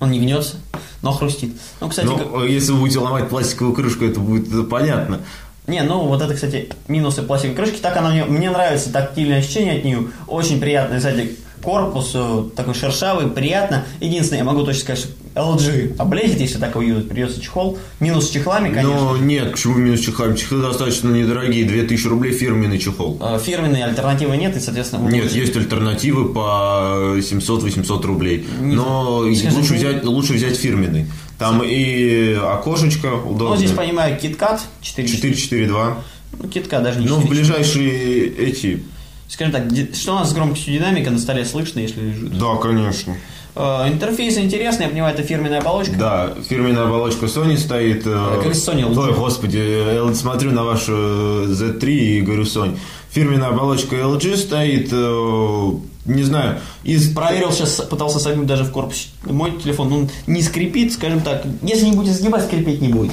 Он 0.00 0.10
не 0.10 0.18
гнется, 0.18 0.56
но 1.02 1.12
хрустит. 1.12 1.52
Ну, 1.80 1.88
кстати, 1.88 2.06
Но 2.06 2.18
как- 2.18 2.44
э, 2.44 2.50
если 2.50 2.72
вы 2.72 2.80
будете 2.80 2.98
ломать 2.98 3.28
пластиковую 3.28 3.74
крышку, 3.74 4.04
это 4.04 4.18
будет 4.18 4.52
э, 4.52 4.64
понятно. 4.64 5.20
Не, 5.68 5.82
ну 5.82 6.00
вот 6.08 6.20
это, 6.20 6.34
кстати, 6.34 6.68
минусы 6.88 7.22
пластиковой 7.22 7.56
крышки. 7.56 7.76
Так 7.80 7.96
она 7.96 8.10
мне, 8.10 8.24
мне 8.24 8.50
нравится, 8.50 8.92
тактильное 8.92 9.38
ощущение 9.38 9.78
от 9.78 9.84
нее. 9.84 10.08
Очень 10.26 10.60
приятный 10.60 10.98
сзади 10.98 11.36
корпус, 11.64 12.12
э, 12.14 12.44
такой 12.54 12.74
шершавый, 12.74 13.28
приятно. 13.28 13.84
Единственное, 14.00 14.40
я 14.40 14.44
могу 14.44 14.62
точно 14.64 14.80
сказать, 14.82 14.98
что 15.04 15.08
LG 15.34 15.96
облезет, 15.98 16.38
если 16.40 16.58
так 16.58 16.76
юзать, 16.76 17.08
придется 17.08 17.40
чехол. 17.40 17.78
Минус 17.98 18.28
с 18.28 18.30
чехлами, 18.30 18.68
конечно. 18.68 18.94
Но 18.94 19.16
нет, 19.16 19.50
почему 19.52 19.74
минус 19.76 20.00
чехлами? 20.00 20.36
Чехлы 20.36 20.60
достаточно 20.62 21.08
недорогие, 21.10 21.64
2000 21.64 22.06
рублей 22.06 22.32
фирменный 22.32 22.78
чехол. 22.78 23.18
Э, 23.20 23.38
Фирменной 23.42 23.82
альтернативы 23.82 24.36
нет, 24.36 24.56
и, 24.56 24.60
соответственно... 24.60 25.02
вы 25.04 25.10
Нет, 25.12 25.24
будете- 25.24 25.40
есть 25.40 25.56
альтернативы 25.56 26.32
по 26.32 27.16
700-800 27.18 28.06
рублей. 28.06 28.46
Не 28.60 28.76
Но 28.76 29.24
Скажи, 29.34 29.56
лучше 29.56 29.70
ну- 29.72 29.76
взять, 29.78 30.04
лучше 30.04 30.32
взять 30.34 30.56
фирменный. 30.56 31.06
Там 31.38 31.62
и 31.64 32.34
окошечко 32.34 33.08
Ну, 33.24 33.32
удобно. 33.32 33.56
здесь, 33.56 33.72
понимаю, 33.72 34.16
KitKat 34.20 34.60
4. 34.82 35.08
442. 35.08 35.98
Ну, 36.38 36.44
KitKat 36.48 36.82
даже 36.82 37.00
не 37.00 37.06
Ну, 37.06 37.16
в 37.16 37.22
4. 37.22 37.28
ближайшие 37.34 38.28
эти... 38.28 38.84
Скажем 39.28 39.52
так, 39.52 39.94
что 39.94 40.12
у 40.12 40.14
нас 40.16 40.30
с 40.30 40.32
громкостью 40.32 40.74
динамика 40.74 41.10
на 41.10 41.18
столе 41.18 41.44
слышно, 41.44 41.80
если 41.80 42.00
лежит? 42.00 42.38
Да, 42.38 42.56
конечно. 42.56 43.16
Э, 43.56 43.88
Интерфейс 43.88 44.36
интересный, 44.36 44.84
я 44.86 44.90
понимаю, 44.90 45.14
это 45.14 45.22
фирменная 45.22 45.60
оболочка. 45.60 45.94
Да, 45.96 46.34
фирменная 46.48 46.84
оболочка 46.84 47.26
Sony 47.26 47.56
стоит. 47.56 48.02
э, 48.06 48.40
как 48.42 48.52
из 48.52 48.66
Sony 48.68 48.82
LG. 48.88 48.98
Ой, 48.98 49.14
господи, 49.14 49.56
я 49.58 50.14
смотрю 50.14 50.50
на 50.52 50.64
вашу 50.64 50.92
э, 50.92 51.46
Z3 51.50 51.84
и 51.90 52.20
говорю 52.20 52.42
Sony. 52.42 52.76
Фирменная 53.10 53.48
оболочка 53.48 53.94
LG 53.96 54.36
стоит, 54.36 54.90
не 56.04 56.22
знаю, 56.24 56.58
из... 56.82 57.14
Проверил 57.14 57.52
сейчас, 57.52 57.76
пытался 57.88 58.18
согнуть 58.18 58.46
даже 58.46 58.64
в 58.64 58.72
корпусе. 58.72 59.06
Мой 59.24 59.52
телефон, 59.62 59.92
он 59.92 60.10
не 60.26 60.42
скрипит, 60.42 60.92
скажем 60.92 61.20
так. 61.20 61.44
Если 61.62 61.84
не 61.86 61.92
будет 61.92 62.14
сгибать, 62.16 62.44
скрипеть 62.44 62.80
не 62.80 62.88
будет. 62.88 63.12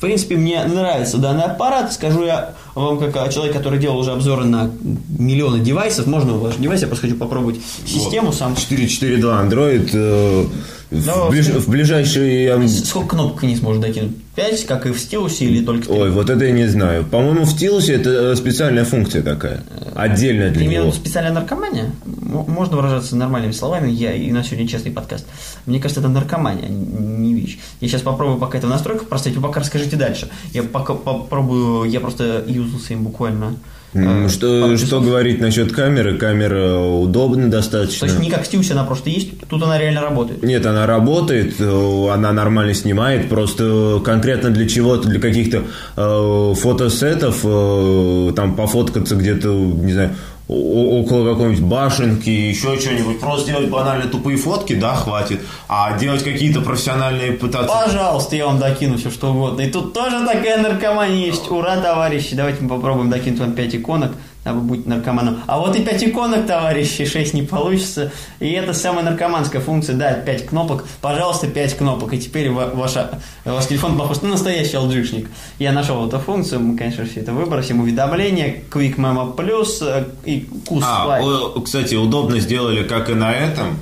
В 0.00 0.02
принципе, 0.02 0.36
мне 0.36 0.64
нравится 0.64 1.18
данный 1.18 1.42
аппарат. 1.42 1.92
Скажу 1.92 2.24
я 2.24 2.54
вам, 2.74 2.98
как 2.98 3.30
человек, 3.34 3.54
который 3.54 3.78
делал 3.78 3.98
уже 3.98 4.12
обзоры 4.12 4.46
на 4.46 4.70
миллионы 5.10 5.60
девайсов. 5.60 6.06
Можно 6.06 6.32
ваш 6.38 6.56
девайс, 6.56 6.80
я 6.80 6.86
просто 6.86 7.06
хочу 7.06 7.18
попробовать 7.18 7.60
систему 7.84 8.32
сам. 8.32 8.56
442 8.56 9.44
Android. 9.44 10.48
Э, 10.90 10.96
Да, 11.04 11.24
в, 11.26 11.30
ближ- 11.32 11.58
в- 11.58 11.68
ближайшие... 11.68 12.48
э, 12.48 12.68
Сколько 12.68 13.16
кнопок 13.16 13.42
вниз 13.42 13.60
можно 13.62 13.82
докинуть? 13.82 14.12
5, 14.36 14.64
как 14.66 14.86
и 14.86 14.90
в 14.92 14.98
стилусе, 14.98 15.44
или 15.46 15.64
только 15.64 15.88
три? 15.88 15.94
Ой, 15.98 16.10
вот 16.10 16.30
это 16.30 16.44
я 16.44 16.52
не 16.52 16.66
знаю. 16.66 17.04
По-моему, 17.04 17.44
в 17.44 17.50
стилусе 17.50 17.94
это 17.94 18.10
э, 18.10 18.36
специальная 18.36 18.84
функция 18.84 19.22
такая. 19.22 19.62
Отдельная 19.94 20.50
для 20.50 20.62
Ты 20.62 20.66
него. 20.68 20.92
специальная 20.92 21.32
наркомания? 21.32 21.90
Можно 22.04 22.76
выражаться 22.76 23.16
нормальными 23.16 23.52
словами, 23.52 23.90
я 23.90 24.12
и 24.14 24.30
на 24.30 24.42
сегодня 24.44 24.66
честный 24.68 24.92
подкаст. 24.92 25.26
Мне 25.66 25.78
кажется, 25.80 26.00
это 26.00 26.08
наркомания, 26.08 26.66
а 26.66 26.68
не 26.68 27.30
не 27.30 27.34
вещь. 27.34 27.58
Я 27.80 27.88
сейчас 27.88 28.02
попробую 28.02 28.38
пока 28.38 28.56
это 28.58 28.66
в 28.66 28.70
настройках 28.70 29.08
проставить, 29.08 29.36
вы 29.36 29.42
пока 29.42 29.60
расскажите 29.60 29.96
дальше. 29.96 30.30
Я 30.54 30.62
пока 30.62 30.94
попробую, 30.94 31.90
я 31.90 32.00
просто 32.00 32.44
юзался 32.46 32.94
им 32.94 33.02
буквально. 33.04 33.56
Э, 33.92 34.28
Что, 34.28 34.62
пару 34.62 34.78
что 34.78 35.00
говорить 35.00 35.40
насчет 35.40 35.72
камеры? 35.72 36.16
Камера 36.16 36.78
удобна 36.78 37.44
То 37.44 37.50
достаточно. 37.58 38.06
есть 38.06 38.18
не 38.20 38.30
как 38.30 38.42
в 38.44 38.46
стилусе, 38.46 38.74
она 38.74 38.84
просто 38.84 39.10
есть, 39.10 39.30
тут 39.48 39.62
она 39.62 39.78
реально 39.78 40.00
работает. 40.02 40.42
Нет, 40.42 40.64
она 40.64 40.86
работает, 40.86 41.54
э, 41.58 42.08
она 42.12 42.32
нормально 42.32 42.74
снимает, 42.74 43.28
просто 43.28 44.00
конкретно 44.04 44.50
для 44.50 44.68
чего-то, 44.68 45.08
для 45.08 45.20
каких-то 45.20 45.64
э, 45.96 46.54
фотосетов, 46.56 47.40
э, 47.44 48.32
там 48.36 48.54
пофоткаться 48.54 49.16
где-то, 49.16 49.48
не 49.48 49.92
знаю, 49.92 50.10
около 50.50 51.32
какой-нибудь 51.32 51.62
башенки, 51.62 52.28
еще 52.28 52.78
что-нибудь, 52.78 53.20
просто 53.20 53.50
делать 53.52 53.68
банально 53.68 54.06
тупые 54.08 54.36
фотки, 54.36 54.74
да, 54.74 54.94
хватит, 54.94 55.40
а 55.68 55.96
делать 55.96 56.24
какие-то 56.24 56.60
профессиональные 56.60 57.32
пытаться... 57.32 57.72
Пожалуйста, 57.72 58.34
я 58.36 58.46
вам 58.46 58.58
докину 58.58 58.96
все 58.98 59.10
что 59.10 59.30
угодно. 59.32 59.60
И 59.60 59.70
тут 59.70 59.92
тоже 59.92 60.26
такая 60.26 60.60
наркомания 60.60 61.26
есть. 61.26 61.48
Ура, 61.50 61.76
товарищи, 61.76 62.34
давайте 62.34 62.62
мы 62.62 62.68
попробуем 62.68 63.10
докинуть 63.10 63.38
вам 63.38 63.52
5 63.52 63.74
иконок, 63.76 64.12
дабы 64.44 64.60
быть 64.62 64.86
наркоманом. 64.86 65.40
А 65.46 65.58
вот 65.58 65.76
и 65.76 65.82
5 65.82 66.04
иконок, 66.04 66.46
товарищи, 66.46 67.04
6 67.04 67.34
не 67.34 67.42
получится. 67.42 68.10
И 68.38 68.50
это 68.52 68.72
самая 68.72 69.04
наркоманская 69.04 69.60
функция, 69.60 69.94
да, 69.96 70.14
5 70.14 70.46
кнопок. 70.46 70.86
Пожалуйста, 71.02 71.46
5 71.46 71.74
кнопок. 71.76 72.14
И 72.14 72.18
теперь 72.18 72.50
ва- 72.50 72.70
ваша, 72.74 73.20
ваш 73.44 73.66
телефон 73.66 73.98
похож 73.98 74.22
на 74.22 74.30
настоящий 74.30 74.76
LG-шник. 74.78 75.28
Я 75.58 75.72
нашел 75.72 76.06
эту 76.08 76.18
функцию, 76.18 76.60
мы, 76.60 76.78
конечно, 76.78 77.04
все 77.04 77.20
это 77.20 77.32
выбросим. 77.32 77.80
Уведомления, 77.80 78.62
Quick 78.70 78.96
Memo 78.96 79.36
Plus 79.36 79.78
э, 79.82 80.04
и 80.24 80.48
Кус 80.66 80.84
А, 80.86 81.18
о, 81.20 81.60
кстати, 81.60 81.94
удобно 81.94 82.40
сделали, 82.40 82.82
как 82.82 83.10
и 83.10 83.14
на 83.14 83.32
этом. 83.32 83.78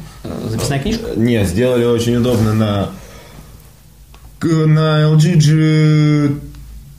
Записная 0.48 0.80
книжка. 0.80 1.06
Нет, 1.14 1.46
сделали 1.48 1.84
очень 1.84 2.16
удобно 2.16 2.52
на 2.54 2.90
на 4.42 5.02
LG 5.14 6.38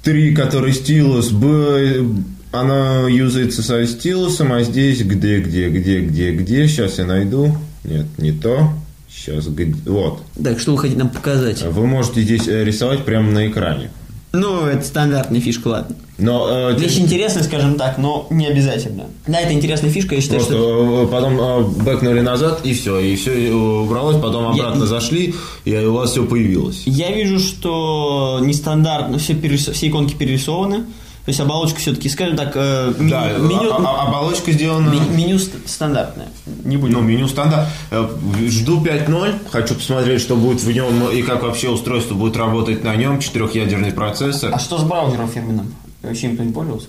G3, 0.04 0.34
который 0.34 0.74
стилус, 0.74 1.30
б- 1.32 2.06
она 2.51 3.08
юзается 3.10 3.62
со 3.62 3.86
стилусом, 3.86 4.51
а 4.53 4.63
здесь 4.63 5.01
где, 5.01 5.39
где, 5.39 5.70
где, 5.70 6.00
где, 6.01 6.32
где. 6.32 6.68
Сейчас 6.68 6.98
я 6.98 7.06
найду. 7.06 7.56
Нет, 7.84 8.06
не 8.18 8.32
то. 8.32 8.70
Сейчас, 9.12 9.48
вот. 9.86 10.22
Так, 10.44 10.60
что 10.60 10.72
вы 10.74 10.77
хотите 10.77 11.00
нам 11.00 11.10
показать? 11.10 11.62
Вы 11.63 11.88
можете 11.88 12.22
здесь 12.22 12.48
э, 12.48 12.63
рисовать 12.63 13.06
прямо 13.06 13.32
на 13.32 13.48
экране. 13.48 13.89
Ну, 14.32 14.68
это 14.68 14.86
стандартная 14.86 15.41
фишка, 15.41 15.68
ладно. 15.70 15.96
Но, 16.20 16.70
э, 16.72 16.77
Вещь 16.77 17.00
интересная, 17.00 17.44
скажем 17.44 17.75
так, 17.75 17.98
но 17.98 18.27
не 18.29 18.46
обязательно. 18.46 19.06
Да, 19.25 19.39
это 19.39 19.53
интересная 19.53 19.89
фишка, 19.89 20.13
я 20.15 20.22
считаю, 20.22 20.39
Просто 20.41 20.56
что... 20.56 21.03
э, 21.06 21.08
потом 21.12 21.39
э, 21.39 21.62
бэкнули 21.84 22.20
назад, 22.20 22.60
и 22.63 22.74
все, 22.74 23.00
и 23.00 23.15
все 23.15 23.51
убралось, 23.51 24.18
потом 24.22 24.53
Я- 24.53 24.63
обратно 24.65 24.86
зашли, 24.86 25.34
и 25.65 25.75
у 25.77 25.94
вас 25.94 26.12
все 26.12 26.24
появилось. 26.25 26.84
Я 26.86 27.12
вижу, 27.12 27.39
что 27.39 28.39
нестандартно, 28.44 29.18
все, 29.18 29.34
перерис- 29.34 29.72
все 29.72 29.88
иконки 29.88 30.13
перерисованы. 30.13 30.84
То 31.30 31.32
есть 31.32 31.42
оболочка 31.42 31.78
все-таки, 31.80 32.10
скажем 32.10 32.38
так, 32.38 32.54
э, 32.56 32.92
ми- 32.98 33.12
Да, 33.12 33.28
меню, 33.38 33.72
а- 33.72 33.78
а- 33.86 34.08
оболочка 34.08 34.52
сделана... 34.52 34.90
меню 35.16 35.38
ст- 35.38 35.52
стандартное. 35.68 36.30
Не 36.66 36.76
будем. 36.78 36.94
Ну, 36.96 37.02
меню 37.02 37.28
стандарт. 37.28 37.68
Э, 37.92 38.08
Жду 38.48 38.82
5.0. 38.82 39.36
Хочу 39.52 39.76
посмотреть, 39.76 40.22
что 40.22 40.36
будет 40.36 40.60
в 40.64 40.72
нем 40.72 41.08
и 41.12 41.22
как 41.22 41.44
вообще 41.44 41.70
устройство 41.70 42.16
будет 42.16 42.36
работать 42.36 42.84
на 42.84 42.96
нем. 42.96 43.20
Четырехъядерный 43.20 43.92
процессор. 43.92 44.50
А 44.52 44.58
что 44.58 44.80
с 44.80 44.84
браузером 44.84 45.30
фирменным? 45.30 45.72
Вообще 46.01 46.27
никто 46.27 46.44
не 46.44 46.53
пользовался? 46.53 46.88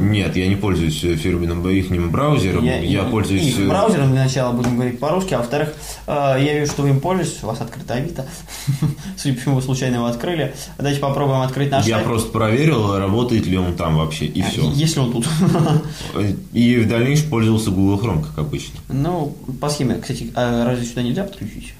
Нет, 0.00 0.34
я 0.34 0.48
не 0.48 0.56
пользуюсь 0.56 1.04
э, 1.04 1.14
фирменным 1.14 1.66
их 1.68 2.10
браузером. 2.10 2.64
Я, 2.64 3.04
пользуюсь... 3.04 3.46
их 3.46 3.60
э, 3.60 3.68
браузером 3.68 4.10
для 4.10 4.24
начала 4.24 4.52
будем 4.52 4.74
говорить 4.74 4.98
по-русски, 4.98 5.34
а 5.34 5.38
во-вторых, 5.38 5.74
э, 6.08 6.12
я 6.40 6.58
вижу, 6.58 6.72
что 6.72 6.82
вы 6.82 6.88
им 6.88 7.00
пользуетесь, 7.00 7.44
у 7.44 7.46
вас 7.46 7.60
открыто 7.60 7.94
Авито. 7.94 8.26
Судя 9.16 9.34
по 9.34 9.40
всему, 9.40 9.54
вы 9.54 9.62
случайно 9.62 9.96
его 9.96 10.06
открыли. 10.06 10.54
Давайте 10.76 10.98
попробуем 10.98 11.42
открыть 11.42 11.70
наш 11.70 11.86
Я 11.86 11.96
сайт. 11.96 12.06
просто 12.06 12.32
проверил, 12.32 12.98
работает 12.98 13.46
ли 13.46 13.56
он 13.56 13.74
там 13.74 13.96
вообще, 13.96 14.26
и 14.26 14.42
все. 14.42 14.68
Если 14.72 14.98
он 14.98 15.12
тут. 15.12 15.28
И 16.52 16.76
в 16.78 16.88
дальнейшем 16.88 17.30
пользовался 17.30 17.70
Google 17.70 18.04
Chrome, 18.04 18.24
как 18.24 18.38
обычно. 18.38 18.80
Ну, 18.88 19.36
по 19.60 19.68
схеме, 19.68 19.96
кстати, 19.96 20.32
а 20.34 20.64
разве 20.64 20.84
сюда 20.84 21.02
нельзя 21.02 21.24
подключить? 21.24 21.74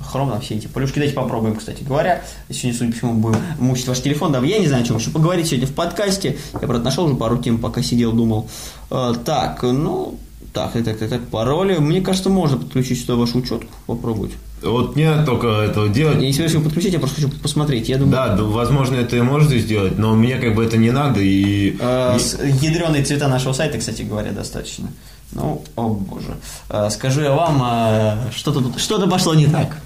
Хром 0.00 0.30
на 0.30 0.40
все 0.40 0.54
эти 0.56 0.66
полюшки. 0.66 0.96
Давайте 0.96 1.14
попробуем, 1.14 1.56
кстати 1.56 1.82
говоря. 1.82 2.22
Сегодня, 2.50 2.78
судя 2.78 2.92
по 2.92 2.96
всему, 2.98 3.14
будем 3.14 3.40
мучить 3.58 3.88
ваш 3.88 4.00
телефон. 4.00 4.32
Да, 4.32 4.40
я 4.40 4.58
не 4.58 4.66
знаю, 4.66 4.84
о 4.84 4.86
чем 4.86 4.96
еще 4.96 5.10
поговорить 5.10 5.46
сегодня 5.48 5.66
в 5.66 5.72
подкасте. 5.74 6.36
Я, 6.54 6.58
правда, 6.60 6.84
нашел 6.84 7.04
уже 7.04 7.14
пару 7.16 7.38
тем, 7.38 7.58
пока 7.58 7.82
сидел, 7.82 8.12
думал. 8.12 8.48
Э, 8.90 9.12
так, 9.24 9.62
ну, 9.62 10.18
так, 10.52 10.72
так, 10.72 10.98
так, 10.98 11.08
так, 11.08 11.26
пароли. 11.28 11.76
Мне 11.78 12.00
кажется, 12.00 12.30
можно 12.30 12.56
подключить 12.56 13.00
сюда 13.00 13.16
вашу 13.16 13.38
учетку. 13.38 13.68
Попробовать. 13.86 14.32
Вот 14.62 14.96
не 14.96 15.24
только 15.24 15.46
этого 15.46 15.88
делать. 15.88 16.16
Я 16.16 16.26
не 16.26 16.32
собираюсь 16.32 16.54
его 16.54 16.64
подключить, 16.64 16.92
я 16.92 16.98
просто 16.98 17.20
хочу 17.20 17.32
посмотреть. 17.40 17.88
Я 17.88 17.96
думаю, 17.96 18.12
Да, 18.12 18.36
возможно, 18.42 18.96
это 18.96 19.16
и 19.16 19.20
можете 19.20 19.58
сделать, 19.60 19.98
но 19.98 20.14
мне 20.16 20.36
как 20.36 20.54
бы 20.56 20.64
это 20.64 20.76
не 20.76 20.90
надо, 20.90 21.20
и... 21.20 21.76
Э, 21.78 22.18
Ядреные 22.60 23.04
цвета 23.04 23.28
нашего 23.28 23.52
сайта, 23.52 23.78
кстати 23.78 24.02
говоря, 24.02 24.32
достаточно. 24.32 24.88
Ну, 25.30 25.62
о 25.76 25.88
боже. 25.90 26.34
Э, 26.70 26.88
Скажу 26.90 27.20
я 27.20 27.32
вам, 27.34 28.30
что-то 28.34 28.60
тут, 28.60 28.80
что-то 28.80 29.06
пошло 29.06 29.34
не 29.34 29.46
так. 29.46 29.78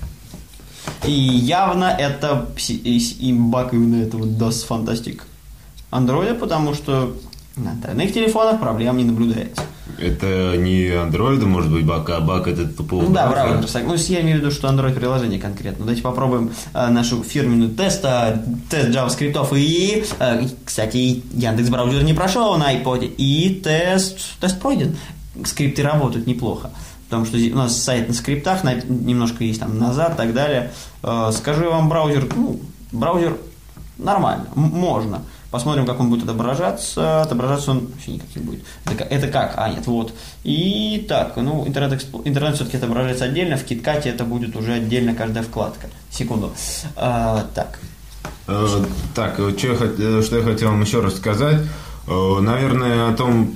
И 1.05 1.11
явно 1.13 1.85
это 1.85 2.47
пси- 2.57 2.81
и 2.83 2.99
с- 3.01 3.17
и 3.21 3.33
баг 3.33 3.73
именно 3.75 4.03
этого 4.03 4.25
DOS 4.25 4.67
Fantastic 4.69 5.21
Android, 5.91 6.35
потому 6.35 6.75
что 6.75 7.15
на 7.57 7.73
остальных 7.73 8.15
телефонах 8.15 8.61
проблем 8.61 8.97
не 8.97 9.05
наблюдается. 9.05 9.63
Это 9.99 10.57
не 10.57 10.87
Android, 10.89 11.45
может 11.45 11.71
быть, 11.71 11.85
баг, 11.85 12.09
а 12.11 12.21
баг 12.21 12.49
это 12.49 12.67
тупого 12.67 13.03
Ну 13.03 13.11
да, 13.11 13.29
браузер. 13.29 13.69
Ну, 13.85 13.95
я 13.95 14.21
имею 14.23 14.39
в 14.39 14.41
виду, 14.41 14.51
что 14.51 14.69
Android 14.69 14.95
приложение 14.95 15.39
конкретно. 15.39 15.81
Давайте 15.81 16.03
попробуем 16.03 16.51
э, 16.73 16.89
нашу 16.89 17.23
фирменную 17.23 17.71
тест, 17.71 18.01
э, 18.05 18.43
тест 18.71 18.89
JavaScript 18.89 19.59
и, 19.59 20.05
э, 20.19 20.47
кстати, 20.65 21.23
Яндекс 21.35 21.69
браузер 21.69 22.05
не 22.05 22.15
прошел 22.15 22.57
на 22.57 22.73
iPod, 22.75 23.05
и 23.05 23.61
тест, 23.63 24.39
тест 24.41 24.59
пройден. 24.61 24.97
Скрипты 25.45 25.83
работают 25.83 26.27
неплохо. 26.27 26.71
Потому 27.13 27.27
что 27.27 27.37
у 27.37 27.59
нас 27.59 27.77
сайт 27.77 28.09
на 28.09 28.15
скриптах, 28.15 28.65
немножко 28.65 29.45
есть 29.45 29.61
там 29.61 29.79
назад 29.79 30.15
и 30.15 30.17
так 30.17 30.33
далее. 30.33 30.73
Э, 31.03 31.31
скажу 31.35 31.69
вам, 31.69 31.91
браузер, 31.91 32.27
ну, 32.35 32.59
браузер 32.91 33.37
нормально, 33.99 34.47
можно. 34.55 35.21
Посмотрим, 35.51 35.85
как 35.85 36.01
он 36.01 36.09
будет 36.09 36.25
отображаться. 36.25 37.21
Отображаться 37.21 37.73
он 37.73 37.81
вообще 37.87 38.13
никак 38.13 38.35
не 38.35 38.43
будет. 38.43 38.65
Это, 38.87 39.05
это 39.05 39.29
как? 39.29 39.53
А, 39.59 39.69
нет, 39.69 39.87
вот. 39.87 40.15
И 40.43 41.05
так, 41.07 41.37
ну, 41.37 41.69
интернет, 41.69 42.03
интернет 42.25 42.55
все-таки 42.55 42.79
отображается 42.79 43.27
отдельно. 43.27 43.59
В 43.59 43.71
KitKat 43.71 44.09
это 44.09 44.25
будет 44.25 44.57
уже 44.57 44.73
отдельно 44.73 45.15
каждая 45.15 45.45
вкладка. 45.45 45.89
Секунду. 46.11 46.51
А, 46.97 47.45
так. 47.55 47.79
Э, 48.49 48.85
Так, 49.15 49.39
э, 49.39 49.53
что 49.59 49.67
я, 49.67 49.75
э, 49.75 50.23
что 50.23 50.39
я 50.39 50.43
хотел 50.43 50.71
вам 50.71 50.81
еще 50.81 51.01
рассказать. 51.01 51.61
Наверное, 52.07 53.11
о 53.11 53.15
том, 53.15 53.55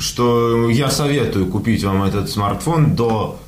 что 0.00 0.68
я 0.70 0.90
советую 0.90 1.46
купить 1.46 1.84
вам 1.84 2.02
этот 2.02 2.28
смартфон 2.30 2.96
до... 2.96 3.38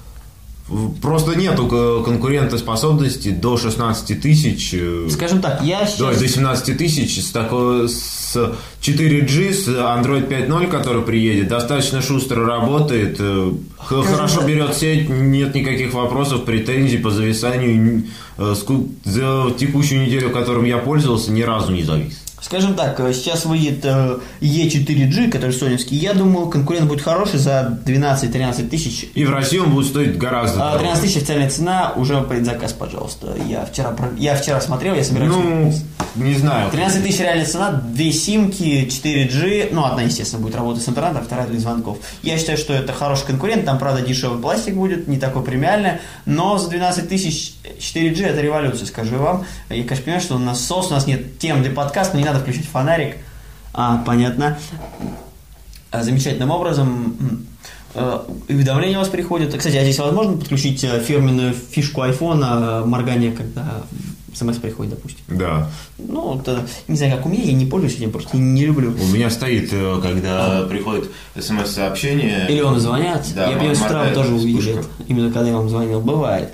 Просто 1.03 1.35
нету 1.35 1.67
конкурентоспособности 2.05 3.29
до 3.31 3.59
16 3.59 4.21
тысяч. 4.23 4.71
э, 4.73 5.09
Скажем 5.11 5.43
так, 5.43 5.63
я 5.63 5.85
сейчас... 5.87 6.19
до 6.19 6.27
17 6.29 6.79
тысяч 6.79 7.21
с, 7.23 7.31
такой, 7.31 7.89
с 7.89 8.35
4G, 8.81 9.53
с 9.53 9.69
Android 9.69 10.29
5.0, 10.29 10.69
который 10.69 11.03
приедет, 11.03 11.49
достаточно 11.49 12.01
шустро 12.01 12.47
работает, 12.47 13.17
э, 13.19 13.53
х- 13.79 14.03
хорошо 14.03 14.39
так. 14.39 14.49
берет 14.49 14.75
сеть, 14.75 15.11
нет 15.11 15.55
никаких 15.55 15.93
вопросов, 15.93 16.45
претензий 16.45 16.99
по 16.99 17.11
зависанию. 17.11 18.05
Э, 18.39 18.55
За 19.05 19.51
текущую 19.59 20.07
неделю, 20.07 20.31
которым 20.31 20.65
я 20.65 20.79
пользовался, 20.79 21.33
ни 21.33 21.43
разу 21.43 21.73
не 21.73 21.83
завис. 21.83 22.19
Скажем 22.43 22.75
так, 22.75 22.99
э, 22.99 23.13
сейчас 23.13 23.45
выйдет 23.45 23.85
э, 23.85 24.19
E4G, 24.41 25.31
который 25.31 25.53
соневский. 25.53 25.97
Я 25.97 26.13
думаю, 26.13 26.49
конкурент 26.49 26.89
будет 26.89 27.01
хороший 27.01 27.39
за 27.39 27.81
12-13 27.87 28.69
тысяч. 28.69 29.07
И 29.15 29.25
в 29.25 29.31
России 29.31 29.59
он 29.59 29.71
будет 29.71 29.87
стоить 29.87 30.19
гораздо 30.19 30.57
А, 30.61 30.73
дороже. 30.73 30.81
13 30.81 31.03
тысяч 31.05 31.17
официальная 31.19 31.51
цена, 31.51 31.93
уже 31.95 32.21
предзаказ, 32.23 32.73
пожалуйста. 32.73 33.37
Я 33.49 33.65
вчера, 33.65 33.95
я 34.19 34.35
вчера 34.35 34.61
смотрел, 34.61 34.95
я 34.97 35.05
собираюсь... 35.05 35.33
Ну, 35.33 35.73
не 36.15 36.35
знаю. 36.35 36.71
13 36.71 37.03
тысяч 37.03 37.21
реальная 37.21 37.47
цена, 37.47 37.71
две 37.73 38.13
симки, 38.13 38.87
4G, 38.87 39.69
ну, 39.73 39.85
одна, 39.85 40.03
естественно, 40.03 40.43
будет 40.43 40.55
работать 40.55 40.83
с 40.83 40.89
интернетом, 40.89 41.25
вторая 41.25 41.47
для 41.47 41.59
звонков. 41.59 41.99
Я 42.23 42.39
считаю, 42.39 42.59
что 42.59 42.73
это 42.73 42.93
хороший 42.93 43.27
конкурент, 43.27 43.65
там, 43.65 43.79
правда, 43.79 44.03
дешевый 44.03 44.41
пластик 44.41 44.75
будет, 44.75 45.09
не 45.09 45.19
такой 45.19 45.43
премиальный, 45.43 46.01
но 46.27 46.59
за 46.59 46.69
12 46.69 47.09
тысяч 47.09 47.55
4G 47.79 48.27
это 48.27 48.41
революция, 48.41 48.87
скажу 48.87 49.17
вам. 49.17 49.45
Я, 49.69 49.83
конечно, 49.85 50.05
понимаю, 50.05 50.23
что 50.23 50.37
у 50.37 50.39
нас 50.39 50.65
сос, 50.65 50.89
у 50.89 50.95
нас 50.95 51.07
нет 51.07 51.39
тем 51.39 51.63
для 51.63 51.73
подкаста, 51.73 52.17
не 52.17 52.25
надо 52.25 52.41
включать 52.41 52.67
фонарик. 52.67 53.17
А, 53.75 54.03
понятно. 54.05 54.59
А, 55.91 56.03
Замечательным 56.03 56.51
образом 56.51 57.47
э, 57.95 58.19
уведомления 58.49 58.97
у 58.97 59.01
вас 59.01 59.09
приходят. 59.09 59.55
Кстати, 59.55 59.77
а 59.77 59.83
здесь 59.83 59.99
возможно 59.99 60.37
подключить 60.37 60.85
э, 60.85 61.01
фирменную 61.01 61.55
фишку 61.55 62.03
айфона, 62.03 62.83
моргание, 62.85 63.33
когда 63.33 63.83
смс 64.35 64.57
приходит, 64.57 64.95
допустим. 64.95 65.25
Да. 65.29 65.69
Ну, 65.99 66.39
это, 66.39 66.67
не 66.89 66.97
знаю, 66.97 67.17
как 67.17 67.27
у 67.27 67.29
меня, 67.29 67.43
я 67.43 67.53
не 67.53 67.67
пользуюсь 67.67 67.97
этим, 67.97 68.11
просто 68.11 68.37
не 68.37 68.67
люблю. 68.67 68.93
У 68.93 69.07
меня 69.07 69.31
стоит, 69.31 69.71
э, 69.73 70.01
когда 70.03 70.63
приходит 70.63 71.11
смс-сообщение. 71.39 72.47
Или 72.49 72.61
вам 72.61 72.79
звонят. 72.81 73.27
Да, 73.35 73.51
я 73.51 73.57
понимаю, 73.57 73.77
с 73.77 73.81
утра 73.81 74.11
тоже 74.15 74.37
это. 74.37 74.85
Именно 75.09 75.33
когда 75.33 75.51
я 75.51 75.57
вам 75.57 75.69
звонил. 75.69 76.01
Бывает. 76.01 76.51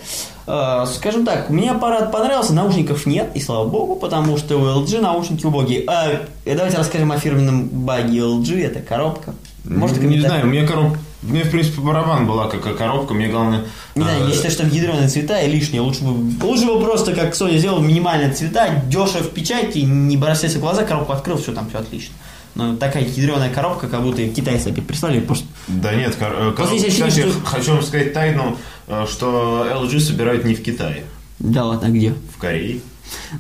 Э, 0.47 0.87
Скажем 0.87 1.25
так, 1.25 1.51
мне 1.51 1.71
аппарат 1.71 2.11
понравился, 2.11 2.55
наушников 2.55 3.07
нет, 3.07 3.31
и 3.35 3.41
слава 3.41 3.69
богу, 3.69 3.97
потому 3.97 4.39
что 4.39 4.57
у 4.57 4.83
LG 4.83 5.01
наушники 5.01 5.45
убогие. 5.47 5.85
А, 5.87 6.23
э, 6.45 6.55
давайте 6.55 6.79
расскажем 6.79 7.13
о 7.13 7.19
фирменном 7.19 7.69
баге 7.69 8.21
LG, 8.21 8.65
это 8.65 8.81
коробка. 8.81 9.35
Может, 9.65 10.03
не 10.03 10.21
знаю, 10.21 10.47
мне 10.47 10.67
коробка... 10.67 10.99
Мне, 11.23 11.43
в 11.43 11.51
принципе, 11.51 11.81
барабан 11.81 12.27
была 12.27 12.49
какая 12.49 12.75
коробка, 12.75 13.13
мне 13.15 13.29
главное... 13.29 13.65
Не 13.97 14.03
знаю, 14.03 14.25
э, 14.25 14.29
я 14.29 14.33
считаю, 14.35 14.53
что 14.53 14.63
там 14.63 14.73
ядреные 14.73 15.09
цвета 15.09 15.41
и 15.41 15.51
лишнее. 15.51 15.81
Лучше 15.83 16.05
бы, 16.05 16.45
лучше 16.47 16.67
бы 16.67 16.81
просто, 16.81 17.13
как 17.13 17.35
Sony 17.35 17.59
сделал, 17.59 17.81
минимальные 17.81 18.33
цвета, 18.33 18.83
дешево 18.87 19.25
в 19.25 19.31
печати, 19.31 19.79
не 19.79 20.17
бросайся 20.17 20.59
в 20.59 20.61
глаза, 20.61 20.85
коробку 20.85 21.13
открыл, 21.13 21.37
все 21.39 21.53
там 21.53 21.69
все 21.69 21.79
отлично. 21.79 22.15
Но 22.55 22.77
такая 22.77 23.05
ядреная 23.05 23.51
коробка, 23.51 23.89
как 23.89 24.03
будто 24.03 24.27
китайцы 24.29 24.69
опять 24.69 24.87
прислали, 24.87 25.21
просто 25.21 25.47
Да 25.67 25.93
нет, 25.95 26.15
кор- 26.15 26.35
э, 26.39 26.53
коробка- 26.57 26.89
кстати, 26.89 27.21
что- 27.21 27.41
хочу 27.45 27.73
вам 27.73 27.83
сказать 27.83 28.13
тайну, 28.13 28.57
э, 28.87 29.05
что 29.11 29.67
LG 29.71 29.99
собирают 30.01 30.45
не 30.45 30.55
в 30.55 30.63
Китае, 30.63 31.05
Да 31.41 31.65
ладно, 31.65 31.89
а 31.89 31.91
где? 31.91 32.15
в 32.35 32.39
Корее. 32.41 32.81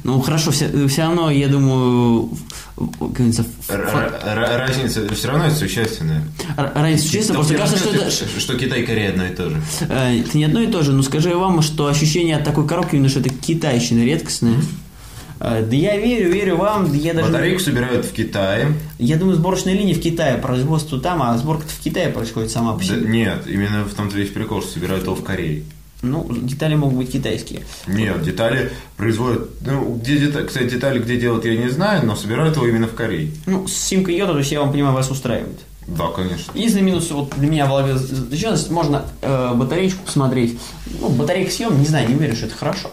Ну 0.03 0.21
хорошо, 0.21 0.51
все, 0.51 0.69
все 0.89 1.03
равно, 1.03 1.31
я 1.31 1.47
думаю, 1.49 2.31
говорится, 3.01 3.45
Разница 3.69 5.09
все 5.15 5.29
равно 5.29 5.47
это 5.47 5.57
существенная. 5.57 6.23
разница 6.57 7.05
существенна, 7.05 7.39
просто 7.39 7.55
кажется, 7.57 7.79
что 7.79 7.91
это, 7.91 8.11
что 8.41 8.57
Китай 8.59 8.83
и 8.83 8.87
Корея 8.87 9.11
одно 9.11 9.27
и 9.27 9.35
то 9.35 9.51
же. 9.51 9.61
э, 9.89 10.21
это 10.21 10.37
не 10.39 10.45
одно 10.45 10.61
и 10.63 10.67
то 10.69 10.83
же, 10.83 10.93
но 10.93 11.03
скажу 11.03 11.39
вам, 11.39 11.63
что 11.63 11.87
ощущение 11.87 12.37
от 12.37 12.45
такой 12.45 12.67
коробки, 12.67 12.95
именно 12.95 13.09
что 13.09 13.21
это 13.21 13.31
китайщина 13.31 14.05
редкостная. 14.05 14.61
Э, 15.41 15.65
Да 15.69 15.77
я 15.77 15.97
верю, 15.97 16.33
верю 16.33 16.57
вам, 16.57 16.91
да 16.91 16.97
я 16.97 17.15
даже... 17.15 17.29
Батарейку 17.29 17.61
собирают 17.61 18.05
в 18.07 18.13
Китае. 18.13 18.73
Я 18.99 19.17
думаю, 19.17 19.37
сборочная 19.37 19.75
линия 19.75 19.95
в 19.95 20.01
Китае, 20.01 20.37
производство 20.39 21.01
там, 21.01 21.23
а 21.23 21.37
сборка 21.39 21.65
в 21.67 21.79
Китае 21.83 22.09
происходит 22.11 22.51
сама 22.51 22.73
по 22.75 22.79
Да 22.81 22.85
себе. 22.85 23.09
нет, 23.09 23.45
именно 23.47 23.85
в 23.85 23.95
том-то 23.95 24.17
весь 24.17 24.31
прикол, 24.31 24.63
что 24.63 24.73
собирают 24.73 25.05
его 25.05 25.15
в 25.15 25.23
Корее. 25.25 25.63
Ну, 26.03 26.27
детали 26.31 26.77
могут 26.77 26.97
быть 26.97 27.13
китайские. 27.13 27.63
Нет, 27.87 28.23
детали 28.23 28.71
производят... 28.97 29.49
Ну, 29.63 29.95
где 29.95 30.19
детали, 30.19 30.47
кстати, 30.47 30.71
детали 30.71 31.01
где 31.01 31.17
делают, 31.17 31.45
я 31.45 31.57
не 31.57 31.69
знаю, 31.69 32.07
но 32.07 32.15
собирают 32.15 32.57
его 32.57 32.67
именно 32.69 32.87
в 32.87 32.95
Корее. 32.95 33.31
Ну, 33.47 33.67
с 33.67 33.73
симкой 33.73 34.17
йода, 34.17 34.33
то 34.33 34.39
есть 34.39 34.53
я 34.53 34.61
вам 34.61 34.71
понимаю, 34.71 34.95
вас 34.95 35.11
устраивает. 35.11 35.59
Да, 35.89 36.09
конечно. 36.09 36.53
Единственный 36.55 36.85
минус 36.85 37.11
вот 37.11 37.33
для 37.37 37.49
меня 37.49 37.67
в 37.67 37.71
голове 37.71 37.97
заключенность, 37.97 38.71
можно 38.71 39.07
э, 39.23 39.55
батареечку 39.55 40.05
посмотреть. 40.05 40.59
Ну, 41.01 41.09
батарейка 41.09 41.51
съем, 41.51 41.79
не 41.81 41.87
знаю, 41.87 42.09
не 42.09 42.15
уверен, 42.15 42.37
что 42.37 42.47
это 42.47 42.55
хорошо. 42.55 42.91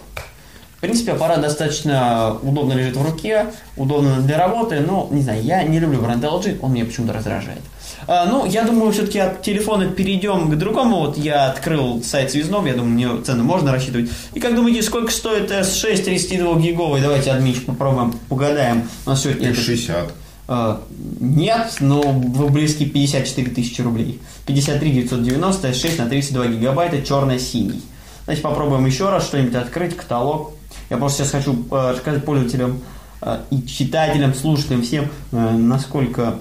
В 0.77 0.81
принципе, 0.81 1.11
аппарат 1.11 1.41
достаточно 1.41 2.37
удобно 2.41 2.73
лежит 2.73 2.95
в 2.95 3.03
руке, 3.03 3.47
удобно 3.75 4.21
для 4.21 4.37
работы, 4.37 4.79
но, 4.79 5.09
не 5.11 5.21
знаю, 5.21 5.43
я 5.43 5.63
не 5.63 5.79
люблю 5.79 6.01
бренд 6.01 6.23
LG, 6.23 6.59
он 6.61 6.73
меня 6.73 6.85
почему-то 6.85 7.13
раздражает. 7.13 7.61
А, 8.07 8.25
ну, 8.25 8.45
я 8.45 8.63
думаю, 8.63 8.91
все-таки 8.91 9.19
от 9.19 9.41
телефона 9.41 9.87
перейдем 9.87 10.49
к 10.49 10.55
другому. 10.57 10.97
Вот 10.97 11.17
я 11.17 11.47
открыл 11.47 12.03
сайт 12.03 12.31
связного, 12.31 12.67
я 12.67 12.73
думаю, 12.73 12.91
мне 12.91 13.23
цену 13.23 13.43
можно 13.43 13.71
рассчитывать. 13.71 14.09
И 14.33 14.39
как 14.39 14.55
думаете, 14.55 14.83
сколько 14.83 15.11
стоит 15.11 15.51
S6 15.51 16.03
32 16.03 16.59
гиговый? 16.59 17.01
Давайте, 17.01 17.31
Адмич, 17.31 17.63
попробуем, 17.65 18.13
погадаем. 18.29 18.87
У 19.05 19.09
нас 19.09 19.23
сегодня... 19.23 19.49
это- 19.49 19.59
60. 19.59 20.13
а, 20.47 20.81
нет, 21.19 21.77
но 21.79 22.01
вы 22.01 22.49
близки 22.49 22.85
54 22.85 23.51
тысячи 23.51 23.81
рублей. 23.81 24.19
53 24.45 24.91
990, 24.91 25.73
6 25.73 25.99
на 25.99 26.05
32 26.05 26.47
гигабайта, 26.47 27.01
черно-синий. 27.01 27.81
Давайте 28.25 28.41
попробуем 28.43 28.85
еще 28.85 29.09
раз 29.09 29.25
что-нибудь 29.25 29.55
открыть, 29.55 29.95
каталог. 29.95 30.51
Я 30.89 30.97
просто 30.97 31.23
сейчас 31.23 31.31
хочу 31.31 31.65
э, 31.71 31.91
рассказать 31.91 32.23
пользователям 32.25 32.81
э, 33.21 33.39
и 33.49 33.63
читателям, 33.65 34.33
слушателям, 34.35 34.81
всем, 34.83 35.09
э, 35.31 35.51
насколько 35.51 36.35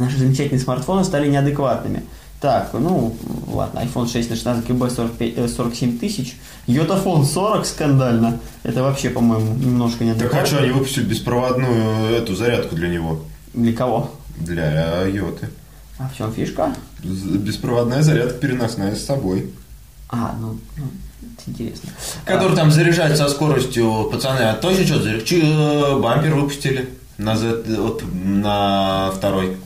наши 0.00 0.18
замечательные 0.18 0.60
смартфоны 0.60 1.04
стали 1.04 1.28
неадекватными. 1.30 2.02
Так, 2.40 2.70
ну, 2.72 3.14
ладно, 3.48 3.80
iPhone 3.80 4.10
6 4.10 4.30
на 4.30 4.36
16 4.36 4.64
гигабайт 4.66 4.92
45, 4.94 5.32
э, 5.36 5.46
47 5.48 5.98
тысяч. 5.98 6.36
Йотафон 6.66 7.26
40 7.26 7.66
скандально. 7.66 8.38
Это 8.62 8.82
вообще, 8.82 9.10
по-моему, 9.10 9.54
немножко 9.56 9.98
Так 9.98 10.02
а 10.02 10.04
неадекватно. 10.06 10.46
что, 10.46 10.58
они 10.58 10.70
выпустили 10.70 11.04
беспроводную 11.04 12.10
эту 12.16 12.34
зарядку 12.34 12.76
для 12.76 12.88
него? 12.88 13.20
Для 13.52 13.72
кого? 13.74 14.10
Для 14.38 15.02
Йоты. 15.04 15.50
А 15.98 16.08
в 16.08 16.16
чем 16.16 16.32
фишка? 16.32 16.74
Беспроводная 17.04 18.02
зарядка 18.02 18.38
переносная 18.38 18.94
с 18.96 19.04
собой. 19.04 19.50
А, 20.08 20.34
ну, 20.40 20.56
ну, 20.78 20.84
это 21.22 21.42
интересно. 21.50 21.90
Который 22.24 22.56
там 22.56 22.70
заряжает 22.70 23.18
со 23.18 23.28
скоростью, 23.28 24.08
пацаны, 24.10 24.40
а 24.40 24.54
точно 24.54 24.86
что? 24.86 25.20
Чи- 25.20 25.42
э, 25.44 25.98
Бампер 26.00 26.34
выпустили 26.34 26.88
на, 27.18 27.36
Z- 27.36 27.64
вот, 27.78 28.02
на 28.14 29.10
второй. 29.14 29.58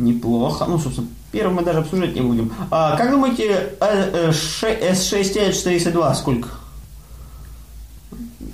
Неплохо. 0.00 0.64
Ну, 0.66 0.78
собственно, 0.78 1.08
первый 1.30 1.54
мы 1.54 1.62
даже 1.62 1.80
обсуждать 1.80 2.14
не 2.14 2.22
будем. 2.22 2.50
А, 2.70 2.96
как 2.96 3.10
думаете, 3.10 3.44
э, 3.50 3.70
э, 3.80 4.32
ше- 4.32 4.78
S6 4.80 5.34
Edge 5.36 5.52
402 5.52 6.14
сколько? 6.14 6.48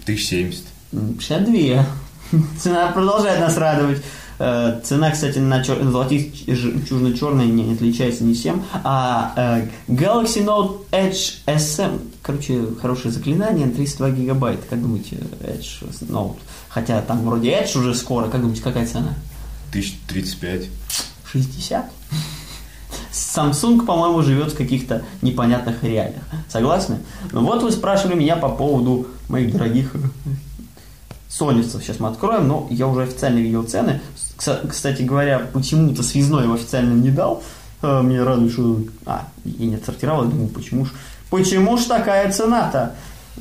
1070. 0.05 0.65
М, 0.93 1.19
62. 1.21 1.87
Цена 2.61 2.89
продолжает 2.89 3.41
нас 3.41 3.57
радовать. 3.57 4.03
Э, 4.39 4.81
Цена, 4.85 5.11
кстати, 5.13 5.39
на 5.39 5.63
чер... 5.65 5.79
жемчужно-черной 5.83 7.47
не 7.47 7.73
отличается 7.75 8.25
ни 8.25 8.35
с 8.35 8.43
чем. 8.43 8.65
А 8.85 9.33
э, 9.37 9.69
Galaxy 9.89 10.45
Note 10.45 10.81
Edge 10.91 11.37
SM, 11.47 12.01
короче, 12.23 12.61
хорошее 12.83 13.13
заклинание, 13.15 13.69
32 13.69 14.11
гигабайта. 14.11 14.63
Как 14.69 14.83
думаете, 14.83 15.19
Edge 15.41 15.89
Note? 16.09 16.37
Хотя 16.69 17.01
там 17.03 17.25
вроде 17.25 17.51
Edge 17.53 17.79
уже 17.79 17.95
скоро. 17.95 18.29
Как 18.29 18.41
думаете, 18.41 18.63
какая 18.63 18.87
цена? 18.87 19.15
1035. 19.71 20.69
60. 21.37 21.85
Samsung, 23.13 23.85
по-моему, 23.85 24.23
живет 24.23 24.53
в 24.53 24.57
каких-то 24.57 25.03
непонятных 25.23 25.83
реалиях. 25.83 26.23
Согласны? 26.49 26.99
Ну 27.33 27.45
вот 27.45 27.63
вы 27.63 27.71
спрашивали 27.71 28.15
меня 28.15 28.37
по 28.37 28.49
поводу 28.49 29.09
моих 29.29 29.53
дорогих 29.53 29.95
э, 29.95 29.99
соневцев. 31.29 31.83
Сейчас 31.83 32.01
мы 32.01 32.09
откроем, 32.09 32.49
но 32.49 32.67
я 32.71 32.87
уже 32.87 33.03
официально 33.03 33.39
видел 33.39 33.65
цены. 33.65 34.01
Кстати 34.37 35.03
говоря, 35.03 35.39
почему-то 35.53 36.03
связной 36.03 36.47
в 36.47 36.55
официальном 36.55 37.03
не 37.03 37.11
дал. 37.11 37.43
Э, 37.83 38.03
Меня 38.03 38.25
радует, 38.25 38.53
что... 38.53 38.81
А, 39.05 39.29
я 39.45 39.67
не 39.67 39.75
отсортировал, 39.77 40.25
я 40.25 40.31
думаю, 40.31 40.49
почему 40.49 40.85
ж... 40.85 40.91
Почему 41.31 41.77
ж 41.77 41.85
такая 41.85 42.31
цена-то? 42.33 42.95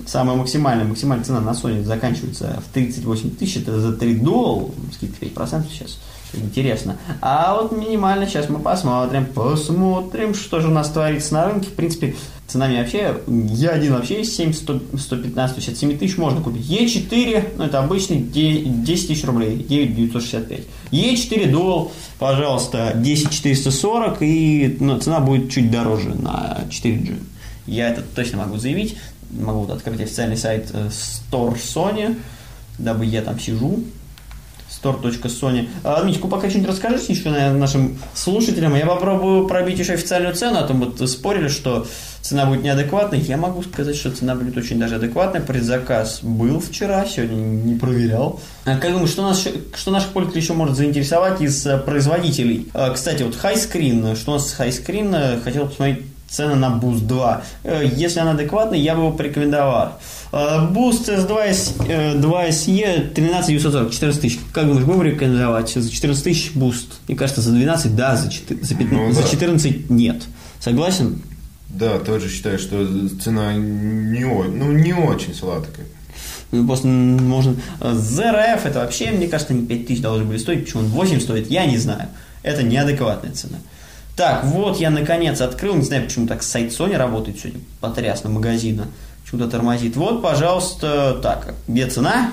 Самая 0.07 0.35
максимальная, 0.35 0.85
максимальная 0.85 1.25
цена 1.25 1.39
на 1.39 1.51
Sony 1.51 1.83
заканчивается 1.83 2.61
в 2.67 2.73
38 2.73 3.35
тысяч, 3.35 3.57
это 3.57 3.79
за 3.79 3.93
3 3.93 4.15
доллара, 4.15 4.71
скидка 4.93 5.25
5% 5.25 5.65
сейчас. 5.71 5.99
Интересно. 6.33 6.97
А 7.21 7.55
вот 7.55 7.71
минимально 7.71 8.27
сейчас 8.27 8.49
мы 8.49 8.59
посмотрим, 8.59 9.25
посмотрим, 9.25 10.33
что 10.33 10.59
же 10.59 10.67
у 10.67 10.71
нас 10.71 10.89
творится 10.89 11.33
на 11.33 11.45
рынке. 11.45 11.69
В 11.69 11.73
принципе, 11.73 12.15
ценами 12.47 12.77
вообще, 12.79 13.17
Я1 13.27 13.91
вообще 13.91 14.19
есть 14.19 14.35
7, 14.35 14.53
100, 14.53 14.81
115, 14.97 15.55
то 15.55 15.59
есть 15.59 15.69
от 15.69 15.77
7 15.77 15.97
тысяч 15.97 16.17
можно 16.17 16.41
купить. 16.41 16.65
Е4, 16.65 17.53
ну 17.57 17.63
это 17.65 17.79
обычный, 17.79 18.19
де- 18.19 18.63
10 18.63 19.07
тысяч 19.07 19.23
рублей, 19.23 19.55
9 19.57 19.95
965. 19.95 20.61
Е4 20.91 21.51
Dual, 21.51 21.91
пожалуйста, 22.19 22.93
10 22.95 23.29
440, 23.31 24.21
и 24.21 24.77
ну, 24.79 24.99
цена 24.99 25.19
будет 25.19 25.51
чуть 25.51 25.71
дороже 25.71 26.09
на 26.15 26.65
4G. 26.69 27.17
Я 27.67 27.89
это 27.89 28.01
точно 28.01 28.39
могу 28.39 28.57
заявить. 28.57 28.97
Могу 29.31 29.61
вот 29.61 29.71
открыть 29.71 30.01
официальный 30.01 30.37
сайт 30.37 30.69
э, 30.73 30.89
Store 30.89 31.57
Sony, 31.57 32.15
дабы 32.77 33.05
я 33.05 33.21
там 33.21 33.39
сижу 33.39 33.83
store.sony. 34.85 35.69
А, 35.83 36.01
Дмитрику, 36.03 36.27
пока 36.27 36.49
что-нибудь 36.49 36.71
расскажите 36.71 37.13
еще, 37.13 37.29
наверное, 37.29 37.59
нашим 37.59 37.97
слушателям. 38.13 38.75
Я 38.75 38.85
попробую 38.85 39.47
пробить 39.47 39.79
еще 39.79 39.93
официальную 39.93 40.35
цену, 40.35 40.59
а 40.59 40.63
то 40.63 40.73
вот 40.73 41.09
спорили, 41.09 41.47
что 41.47 41.87
цена 42.21 42.45
будет 42.45 42.63
неадекватной. 42.63 43.19
Я 43.19 43.37
могу 43.37 43.63
сказать, 43.63 43.95
что 43.95 44.11
цена 44.11 44.35
будет 44.35 44.57
очень 44.57 44.79
даже 44.79 44.95
адекватной. 44.95 45.41
Предзаказ 45.41 46.19
был 46.21 46.59
вчера, 46.59 47.05
сегодня 47.05 47.35
не 47.35 47.75
проверял. 47.75 48.39
А 48.65 48.77
как 48.77 48.91
думаешь, 48.91 49.11
что, 49.11 49.23
нас, 49.23 49.47
что 49.75 49.91
наших 49.91 50.09
пользователей 50.09 50.41
еще 50.41 50.53
может 50.53 50.75
заинтересовать 50.75 51.41
из 51.41 51.65
э, 51.65 51.77
производителей? 51.77 52.67
А, 52.73 52.91
Кстати, 52.91 53.23
вот 53.23 53.35
Highscreen, 53.35 54.15
что 54.15 54.31
у 54.31 54.35
нас 54.35 54.49
с 54.49 54.59
Highscreen, 54.59 55.15
э, 55.15 55.39
хотел 55.41 55.67
посмотреть 55.67 56.03
цены 56.35 56.55
на 56.55 56.67
Boost 56.67 57.05
2. 57.07 57.41
Э, 57.63 57.83
Если 57.95 58.19
она 58.19 58.31
адекватная, 58.31 58.77
я 58.79 58.93
бы 58.95 59.01
его 59.01 59.11
порекомендовал. 59.11 59.93
Boost 60.31 61.07
S2 61.07 61.37
S- 61.47 61.73
э, 61.87 62.15
2 62.15 62.47
SE 62.49 63.09
13 63.13 63.47
940, 63.49 63.91
14 63.93 64.21
тысяч. 64.21 64.39
Как 64.53 64.65
думаешь, 64.67 64.85
будем 64.85 65.03
рекомендовать? 65.03 65.69
За 65.69 65.89
14 65.89 66.23
тысяч 66.23 66.51
Boost? 66.53 66.87
Мне 67.07 67.17
кажется, 67.17 67.41
за 67.41 67.51
12 67.51 67.95
да, 67.95 68.15
за, 68.17 68.29
4 68.29 68.59
за, 68.63 68.75
15 68.75 69.07
Ну 69.07 69.11
за 69.13 69.21
да. 69.23 69.29
14 69.29 69.89
нет. 69.89 70.23
Согласен? 70.59 71.21
Да, 71.69 71.99
тоже 71.99 72.29
считаю, 72.29 72.59
что 72.59 72.85
цена 73.23 73.53
не, 73.53 74.25
ну, 74.25 74.71
не 74.71 74.93
очень 74.93 75.33
сладкая. 75.33 75.85
Ну, 76.51 76.65
Просто 76.67 76.87
можно... 76.87 77.55
ZRF 77.81 78.61
это 78.65 78.79
вообще, 78.79 79.11
мне 79.11 79.27
кажется, 79.27 79.53
не 79.53 79.65
5 79.65 79.87
тысяч 79.87 80.01
должны 80.01 80.25
были 80.25 80.37
стоить. 80.37 80.65
Почему 80.65 80.83
он 80.83 80.89
8 80.89 81.19
стоит, 81.21 81.49
я 81.49 81.65
не 81.65 81.77
знаю. 81.77 82.07
Это 82.43 82.61
неадекватная 82.63 83.31
цена. 83.31 83.57
Так, 84.15 84.45
вот 84.45 84.79
я 84.79 84.89
наконец 84.89 85.41
открыл. 85.41 85.75
Не 85.75 85.83
знаю, 85.83 86.05
почему 86.05 86.27
так 86.27 86.41
сайт 86.43 86.71
Sony 86.71 86.95
работает 86.95 87.39
сегодня. 87.39 87.59
Потрясно 87.81 88.29
магазина. 88.29 88.87
Почему-то 89.23 89.49
тормозит. 89.49 89.95
Вот, 89.97 90.21
пожалуйста, 90.21 91.19
так, 91.21 91.55
где 91.67 91.87
цена? 91.87 92.31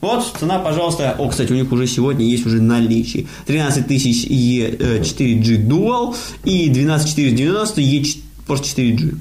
Вот, 0.00 0.24
цена, 0.38 0.58
пожалуйста. 0.58 1.16
О, 1.18 1.28
кстати, 1.28 1.50
у 1.50 1.54
них 1.56 1.72
уже 1.72 1.86
сегодня 1.86 2.24
есть 2.26 2.46
уже 2.46 2.60
наличие. 2.60 3.26
13 3.46 3.86
тысяч 3.86 4.26
E4G 4.26 5.66
Dual 5.66 6.14
и 6.44 6.68
12490 6.68 7.80
E 7.80 8.04
просто 8.46 8.66
4G. 8.80 9.16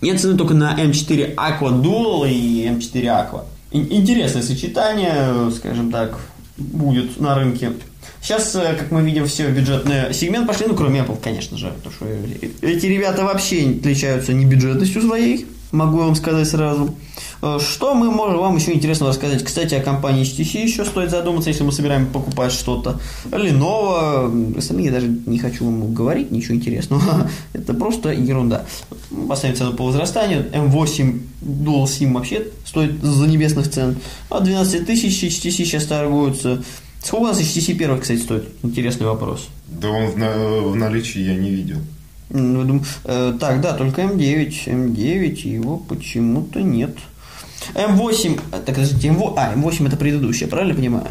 Нет 0.00 0.20
цены 0.20 0.36
только 0.38 0.54
на 0.54 0.74
M4 0.80 1.34
Aqua 1.34 1.82
Dual 1.82 2.30
и 2.30 2.66
M4 2.66 3.02
Aqua. 3.04 3.44
Ин- 3.72 3.88
Интересное 3.90 4.42
сочетание, 4.42 5.12
э, 5.14 5.50
скажем 5.54 5.90
так, 5.92 6.18
будет 6.56 7.20
на 7.20 7.34
рынке. 7.34 7.72
Сейчас, 8.20 8.54
э, 8.54 8.74
как 8.78 8.90
мы 8.90 9.02
видим, 9.02 9.26
все 9.26 9.48
бюджетный 9.48 10.12
сегмент 10.12 10.46
пошли, 10.46 10.66
ну, 10.66 10.74
кроме 10.74 11.00
Apple, 11.00 11.18
конечно 11.22 11.56
же, 11.56 11.72
потому 11.76 11.94
что 11.94 12.06
э, 12.06 12.48
эти 12.62 12.86
ребята 12.86 13.24
вообще 13.24 13.76
отличаются 13.78 14.32
не 14.32 14.44
бюджетностью 14.44 15.02
своей, 15.02 15.46
могу 15.72 15.98
вам 15.98 16.14
сказать 16.14 16.48
сразу. 16.48 16.94
Э, 17.42 17.58
Что 17.60 17.94
мы 17.94 18.10
можем 18.10 18.38
вам 18.38 18.56
еще 18.56 18.72
интересно 18.72 19.08
рассказать? 19.08 19.44
Кстати, 19.44 19.74
о 19.74 19.80
компании 19.80 20.24
HTC 20.24 20.62
еще 20.62 20.84
стоит 20.84 21.10
задуматься, 21.10 21.50
если 21.50 21.62
мы 21.62 21.72
собираем 21.72 22.06
покупать 22.06 22.52
что-то. 22.52 23.00
Lenovo, 23.30 24.60
сами 24.60 24.82
я 24.82 24.92
даже 24.92 25.08
не 25.08 25.38
хочу 25.38 25.64
вам 25.64 25.94
говорить 25.94 26.30
ничего 26.30 26.54
интересного. 26.54 27.30
Это 27.52 27.74
просто 27.74 28.10
ерунда. 28.10 28.64
Поставим 29.28 29.56
цену 29.56 29.72
по 29.74 29.84
возрастанию. 29.84 30.46
M8 30.52 31.20
Dual 31.42 31.84
SIM 31.84 32.12
вообще 32.12 32.48
стоит 32.64 33.02
занебесных 33.02 33.70
цен. 33.70 33.96
А 34.30 34.40
12 34.40 34.86
тысяч 34.86 35.22
HTC 35.22 35.50
сейчас 35.50 35.84
торгуются. 35.86 36.62
Сколько 37.02 37.22
у 37.22 37.26
нас 37.26 37.40
HTC 37.40 37.74
первый, 37.74 38.00
кстати, 38.00 38.20
стоит? 38.20 38.44
Интересный 38.62 39.06
вопрос. 39.06 39.48
Да 39.68 39.88
он 39.88 40.06
в, 40.10 40.18
на- 40.18 40.32
в 40.62 40.76
наличии 40.76 41.20
я 41.20 41.34
не 41.34 41.50
видел. 41.50 41.78
Ну, 42.30 42.62
думаю, 42.64 42.84
э, 43.04 43.34
так, 43.40 43.60
да, 43.60 43.72
только 43.74 44.02
М9. 44.02 44.66
М9, 44.66 45.48
его 45.48 45.78
почему-то 45.78 46.60
нет. 46.60 46.96
М8, 47.74 48.40
э, 48.52 48.56
так, 48.66 48.74
подождите, 48.74 49.08
М8, 49.08 49.34
а, 49.36 49.54
М8 49.54 49.86
это 49.86 49.96
предыдущая, 49.96 50.48
правильно 50.48 50.74
понимаю? 50.74 51.06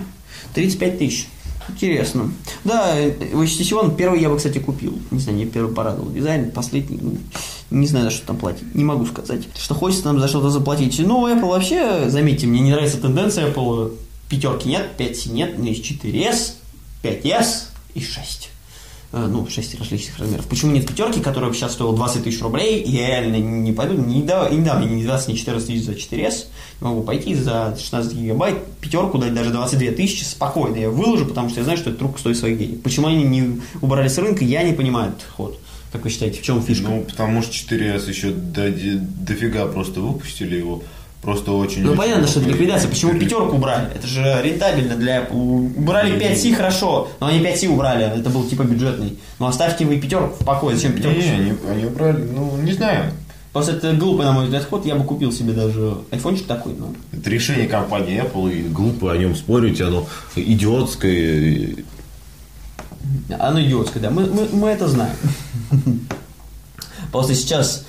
35 0.53 0.99
тысяч. 0.99 1.27
Интересно. 1.69 2.31
Да, 2.63 2.97
э, 2.97 3.11
HTC 3.33 3.71
One 3.73 3.95
первый 3.95 4.21
я 4.21 4.29
бы, 4.29 4.37
кстати, 4.37 4.59
купил. 4.59 4.97
Не 5.11 5.19
знаю, 5.19 5.37
мне 5.37 5.45
первый 5.47 5.73
порадовал 5.73 6.11
дизайн, 6.11 6.51
последний, 6.51 6.99
ну, 7.01 7.17
Не 7.71 7.87
знаю, 7.87 8.05
за 8.05 8.11
что 8.11 8.27
там 8.27 8.37
платить. 8.37 8.73
Не 8.75 8.83
могу 8.85 9.05
сказать. 9.05 9.41
Что 9.57 9.73
хочется 9.75 10.05
нам 10.05 10.19
за 10.19 10.27
что-то 10.29 10.49
заплатить. 10.49 10.97
Ну, 10.99 11.27
Apple 11.27 11.49
вообще, 11.49 12.09
заметьте, 12.09 12.47
мне 12.47 12.61
не 12.61 12.71
нравится 12.71 12.97
тенденция 12.97 13.51
Apple. 13.51 13.91
Пятерки 14.29 14.67
нет, 14.67 14.91
5 14.97 15.25
нет, 15.27 15.57
но 15.57 15.65
есть 15.65 15.89
4S, 15.89 16.53
5S 17.03 17.67
и 17.95 18.01
6. 18.01 18.49
Э, 19.13 19.25
Ну, 19.25 19.47
6 19.49 19.79
различных 19.79 20.19
размеров. 20.19 20.45
Почему 20.47 20.71
нет 20.73 20.85
пятерки, 20.85 21.21
которая 21.21 21.53
сейчас 21.53 21.73
стоила 21.73 21.95
20 21.95 22.25
тысяч 22.25 22.41
рублей? 22.41 22.83
Я 22.83 23.07
реально 23.07 23.37
не 23.37 23.71
пойду, 23.71 23.93
не 23.93 24.21
дам, 24.21 24.51
не 24.51 24.63
дам 24.63 24.81
ни 24.95 25.03
20, 25.03 25.29
ни 25.29 25.33
14 25.35 25.67
тысяч 25.67 25.85
за 25.85 25.93
4S. 25.93 26.45
Не 26.81 26.87
могу 26.87 27.03
пойти 27.03 27.33
за 27.33 27.77
16 27.79 28.13
гигабайт, 28.13 28.57
пятерку 28.81 29.17
дать 29.17 29.33
даже 29.33 29.51
22 29.51 29.91
тысячи 29.91 30.23
спокойно. 30.23 30.75
Я 30.75 30.89
выложу, 30.89 31.25
потому 31.25 31.49
что 31.49 31.59
я 31.59 31.63
знаю, 31.63 31.77
что 31.77 31.89
эта 31.89 31.99
трубка 31.99 32.19
стоит 32.19 32.37
своих 32.37 32.57
денег. 32.59 32.83
Почему 32.83 33.07
они 33.07 33.23
не 33.23 33.61
убрали 33.81 34.09
с 34.09 34.17
рынка, 34.17 34.43
я 34.43 34.63
не 34.63 34.73
понимаю 34.73 35.11
этот 35.11 35.29
ход. 35.29 35.59
Как 35.93 36.03
вы 36.03 36.09
считаете, 36.09 36.41
в 36.41 36.43
чем 36.43 36.61
фишка? 36.61 36.89
Ну, 36.89 37.03
потому 37.03 37.41
что 37.41 37.53
4S 37.53 38.09
еще 38.09 38.31
до, 38.31 38.69
дофига 38.69 39.65
просто 39.67 40.01
выпустили 40.01 40.57
его. 40.57 40.83
Просто 41.27 41.51
очень... 41.51 41.81
Ну, 41.81 41.89
очень 41.89 41.97
понятно, 41.97 42.25
что 42.25 42.39
это 42.39 42.47
много 42.47 42.61
ликвидация. 42.61 42.89
Почему 42.89 43.19
пятерку 43.19 43.57
убрали? 43.57 43.89
Это 43.93 44.07
же 44.07 44.39
рентабельно 44.41 44.95
для. 44.95 45.27
Убрали 45.29 46.15
5C 46.15 46.55
хорошо, 46.55 47.09
но 47.19 47.27
они 47.27 47.41
5C 47.41 47.67
убрали. 47.67 48.05
Это 48.05 48.29
был 48.29 48.47
типа 48.47 48.61
бюджетный. 48.61 49.19
Но 49.37 49.47
оставьте 49.47 49.83
вы 49.83 49.97
пятерку 49.97 50.41
в 50.41 50.45
покое. 50.45 50.77
Зачем 50.77 50.93
пятерку? 50.93 51.19
Не, 51.19 51.29
они, 51.29 51.53
они 51.69 51.83
убрали, 51.83 52.23
ну, 52.33 52.55
не 52.55 52.71
знаю. 52.71 53.11
Просто 53.51 53.73
это 53.73 53.91
глупый, 53.91 54.25
на 54.25 54.31
мой 54.31 54.45
взгляд, 54.45 54.63
ход. 54.69 54.85
Я 54.85 54.95
бы 54.95 55.03
купил 55.03 55.33
себе 55.33 55.51
даже 55.51 55.97
айфончик 56.11 56.47
такой. 56.47 56.75
Ну, 56.79 56.95
Это 57.11 57.29
решение 57.29 57.67
компании 57.67 58.23
Apple 58.23 58.49
и 58.49 58.61
Глупо 58.69 59.11
о 59.11 59.17
нем 59.17 59.35
спорить, 59.35 59.81
оно 59.81 60.07
идиотское. 60.33 61.75
оно 63.37 63.61
идиотское, 63.61 64.01
да. 64.01 64.11
Мы, 64.11 64.27
мы, 64.27 64.47
мы 64.53 64.69
это 64.69 64.87
знаем. 64.87 65.17
Просто 67.11 67.35
сейчас 67.35 67.83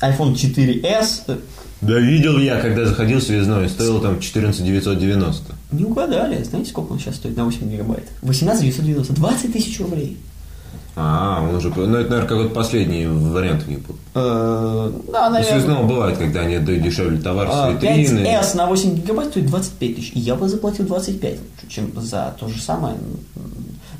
iPhone 0.00 0.34
4S 0.34 1.22
э, 1.26 1.38
Да 1.80 1.98
видел 1.98 2.38
я, 2.38 2.60
когда 2.60 2.84
заходил 2.86 3.20
связной, 3.20 3.68
стоил 3.68 4.00
там 4.00 4.18
14 4.20 4.64
990. 4.64 5.54
не 5.72 5.84
угадали. 5.84 6.42
Знаете, 6.42 6.70
сколько 6.70 6.92
он 6.92 6.98
сейчас 6.98 7.16
стоит 7.16 7.36
на 7.36 7.44
8 7.44 7.70
гигабайт? 7.70 8.08
18 8.22 8.62
990. 8.64 9.12
20 9.14 9.52
тысяч 9.52 9.78
рублей. 9.80 10.16
А, 10.96 11.46
он 11.48 11.54
уже... 11.54 11.68
Ну, 11.68 11.82
это, 11.82 11.90
наверное, 12.10 12.26
какой-то 12.26 12.52
последний 12.52 13.06
вариант 13.06 13.62
у 13.68 13.70
них 13.70 13.86
был. 13.86 13.94
Э, 14.16 14.90
Да, 15.12 15.30
наверное. 15.30 15.60
связного 15.60 15.86
бывает, 15.86 16.18
когда 16.18 16.40
они 16.40 16.56
отдают 16.56 16.82
дешевле 16.82 17.18
товар 17.20 17.46
А, 17.48 17.70
с 17.70 17.74
витрины. 17.74 18.26
5S 18.26 18.56
на 18.56 18.66
8 18.66 18.94
гигабайт 18.96 19.30
стоит 19.30 19.46
25 19.46 19.94
тысяч. 19.96 20.12
И 20.14 20.18
я 20.18 20.34
бы 20.34 20.48
заплатил 20.48 20.84
25 20.86 21.32
лучше, 21.38 21.68
чем 21.72 21.92
за 22.00 22.34
то 22.40 22.48
же 22.48 22.60
самое 22.60 22.96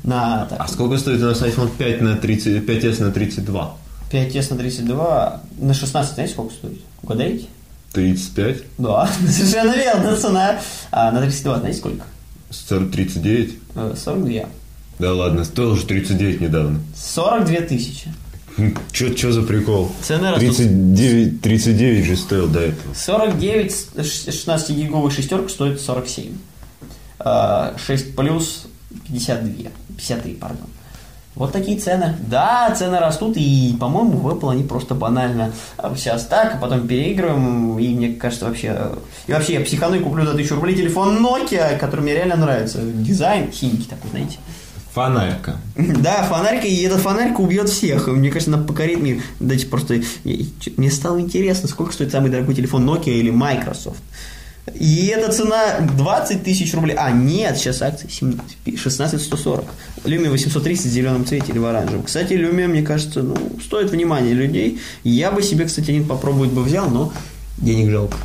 на 0.03 0.45
так, 0.45 0.59
А 0.59 0.67
сколько 0.67 0.97
стоит 0.97 1.21
у 1.21 1.25
нас 1.25 1.41
iPhone 1.41 1.69
5 1.77 2.01
на 2.01 2.17
30, 2.17 2.65
5s 2.67 3.01
на 3.03 3.11
32? 3.11 3.73
5S 4.11 4.47
на 4.53 4.57
32, 4.57 5.41
на 5.59 5.73
16, 5.73 6.13
знаете, 6.15 6.33
сколько 6.33 6.53
стоит? 6.53 6.79
Угадаете? 7.03 7.45
35? 7.91 8.57
Да, 8.77 9.07
совершенно 9.27 9.75
верно, 9.75 10.15
цена. 10.15 10.59
А 10.91 11.11
на 11.11 11.21
32, 11.21 11.59
знаете, 11.59 11.79
сколько? 11.79 12.05
40, 12.49 12.91
39? 12.91 13.55
Э, 13.75 13.95
42. 13.95 14.45
Да 14.99 15.13
ладно, 15.13 15.45
стоил 15.45 15.75
же 15.75 15.85
39 15.85 16.41
недавно. 16.41 16.79
42 16.95 17.61
тысячи. 17.67 18.11
Че, 18.91 19.13
че 19.15 19.31
за 19.31 19.41
прикол? 19.43 19.89
Цены 20.01 20.31
растут. 20.31 20.57
39, 20.57 21.41
39 21.41 22.05
же 22.05 22.15
стоил 22.17 22.47
до 22.47 22.59
этого. 22.59 22.93
49 22.93 23.71
с 23.71 23.87
16-гиговой 23.95 25.11
шестерка 25.11 25.47
стоит 25.49 25.79
47. 25.79 26.33
А, 27.19 27.73
6 27.77 28.15
плюс 28.15 28.67
52. 29.07 29.69
53, 29.97 30.33
пардон. 30.33 30.67
Вот 31.35 31.51
такие 31.51 31.79
цены. 31.79 32.15
Да, 32.27 32.73
цены 32.77 32.99
растут, 32.99 33.37
и, 33.37 33.75
по-моему, 33.79 34.17
в 34.17 34.27
Apple 34.27 34.51
они 34.51 34.63
просто 34.63 34.95
банально 34.95 35.53
а, 35.77 35.95
сейчас 35.95 36.25
так, 36.25 36.55
а 36.55 36.57
потом 36.57 36.87
переигрываем, 36.87 37.79
и 37.79 37.87
мне 37.95 38.09
кажется, 38.13 38.45
вообще... 38.45 38.75
И 39.27 39.31
вообще, 39.31 39.53
я 39.53 39.61
психану 39.61 39.95
и 39.95 39.99
куплю 39.99 40.25
за 40.25 40.31
1000 40.31 40.55
рублей 40.55 40.75
телефон 40.75 41.25
Nokia, 41.25 41.77
который 41.77 42.01
мне 42.01 42.13
реально 42.13 42.35
нравится. 42.35 42.79
Дизайн 42.81 43.53
синенький 43.53 43.85
такой, 43.85 44.09
знаете. 44.09 44.37
Фонарька. 44.93 45.57
Да, 45.77 46.23
фонарика, 46.23 46.67
и 46.67 46.81
эта 46.81 46.97
фонарика 46.97 47.41
убьет 47.41 47.69
всех. 47.69 48.07
Мне 48.07 48.31
кажется, 48.31 48.53
она 48.53 48.63
покорит 48.63 49.01
мир. 49.01 49.21
Дайте 49.39 49.67
просто... 49.67 50.01
Мне 50.23 50.91
стало 50.91 51.21
интересно, 51.21 51.67
сколько 51.67 51.93
стоит 51.93 52.11
самый 52.11 52.31
дорогой 52.31 52.55
телефон 52.55 52.89
Nokia 52.89 53.13
или 53.13 53.29
Microsoft. 53.29 54.01
И 54.75 55.07
эта 55.07 55.31
цена 55.31 55.79
20 55.97 56.43
тысяч 56.43 56.73
рублей. 56.73 56.95
А, 56.97 57.11
нет, 57.11 57.57
сейчас 57.57 57.81
акции 57.81 58.07
17, 58.09 58.79
16 58.79 59.21
140. 59.21 59.65
Lumia 60.05 60.29
830 60.29 60.85
в 60.85 60.89
зеленом 60.89 61.25
цвете 61.25 61.51
или 61.51 61.59
в 61.59 61.65
оранжевом. 61.65 62.03
Кстати, 62.03 62.33
Lumia, 62.33 62.67
мне 62.67 62.81
кажется, 62.81 63.23
ну, 63.23 63.35
стоит 63.63 63.91
внимания 63.91 64.33
людей. 64.33 64.79
Я 65.03 65.31
бы 65.31 65.41
себе, 65.41 65.65
кстати, 65.65 65.91
один 65.91 66.07
попробовать 66.07 66.51
бы 66.51 66.63
взял, 66.63 66.89
но 66.89 67.13
денег 67.57 67.89
жалко. 67.91 68.17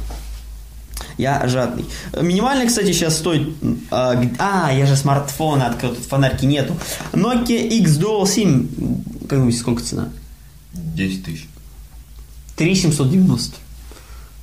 Я 1.16 1.46
жадный. 1.46 1.85
Минимальный, 2.20 2.66
кстати, 2.66 2.92
сейчас 2.92 3.16
стоит... 3.16 3.54
А, 3.90 4.20
а, 4.38 4.72
я 4.72 4.87
же 4.87 4.96
смартфон 4.96 5.62
открыл, 5.62 5.94
тут 5.94 6.04
фонарики 6.04 6.44
нету. 6.44 6.76
Nokia 7.12 7.68
X 7.68 7.98
Dual 7.98 8.24
SIM. 8.24 9.28
Как 9.28 9.38
думаете, 9.38 9.59
сколько 9.59 9.83
цена? 9.83 10.09
10 10.72 11.24
тысяч. 11.24 11.48
3790. 12.57 13.63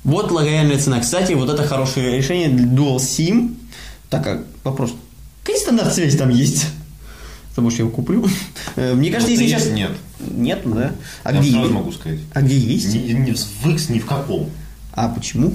Вот 0.04 0.30
лояльная 0.32 0.78
цена. 0.78 1.00
Кстати, 1.00 1.32
вот 1.32 1.48
это 1.48 1.64
хорошее 1.66 2.16
решение 2.16 2.48
для 2.48 2.66
Dual 2.66 2.96
SIM. 2.96 3.54
Так, 4.10 4.26
а 4.26 4.42
вопрос. 4.64 4.92
Какой 5.44 5.60
стандарт 5.60 5.94
связи 5.94 6.16
там 6.18 6.30
есть? 6.30 6.66
Потому 7.50 7.70
что 7.70 7.80
я 7.80 7.84
его 7.84 7.94
куплю. 7.94 8.26
Э, 8.76 8.94
Мне 8.94 9.10
кажется, 9.10 9.32
если 9.32 9.46
сейчас... 9.46 9.66
нет. 9.66 9.90
Нет, 10.20 10.62
ну 10.64 10.74
да. 10.74 10.92
А 11.22 11.32
Я 11.32 11.40
где 11.40 11.50
сразу 11.50 11.64
есть? 11.64 11.74
могу 11.74 11.92
сказать. 11.92 12.20
А 12.32 12.40
где 12.40 12.56
есть? 12.56 12.94
Ни, 12.94 13.32
в 13.34 13.70
X 13.70 13.88
ни 13.90 13.98
в 13.98 14.06
каком. 14.06 14.50
А 14.94 15.08
почему? 15.08 15.52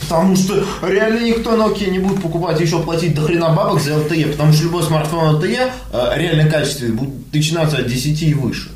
Потому 0.00 0.34
что 0.36 0.64
реально 0.82 1.26
никто 1.26 1.56
Nokia 1.56 1.90
не 1.90 1.98
будет 1.98 2.22
покупать 2.22 2.60
еще 2.60 2.82
платить 2.82 3.14
до 3.14 3.22
хрена 3.22 3.50
бабок 3.54 3.80
за 3.82 3.92
LTE, 3.92 4.32
потому 4.32 4.52
что 4.52 4.62
любой 4.64 4.82
смартфон 4.82 5.36
LTE 5.36 5.70
э, 5.92 6.12
реально 6.16 6.50
качественный 6.50 6.92
будет 6.92 7.34
начинаться 7.34 7.78
от 7.78 7.86
10 7.86 8.22
и 8.22 8.34
выше. 8.34 8.70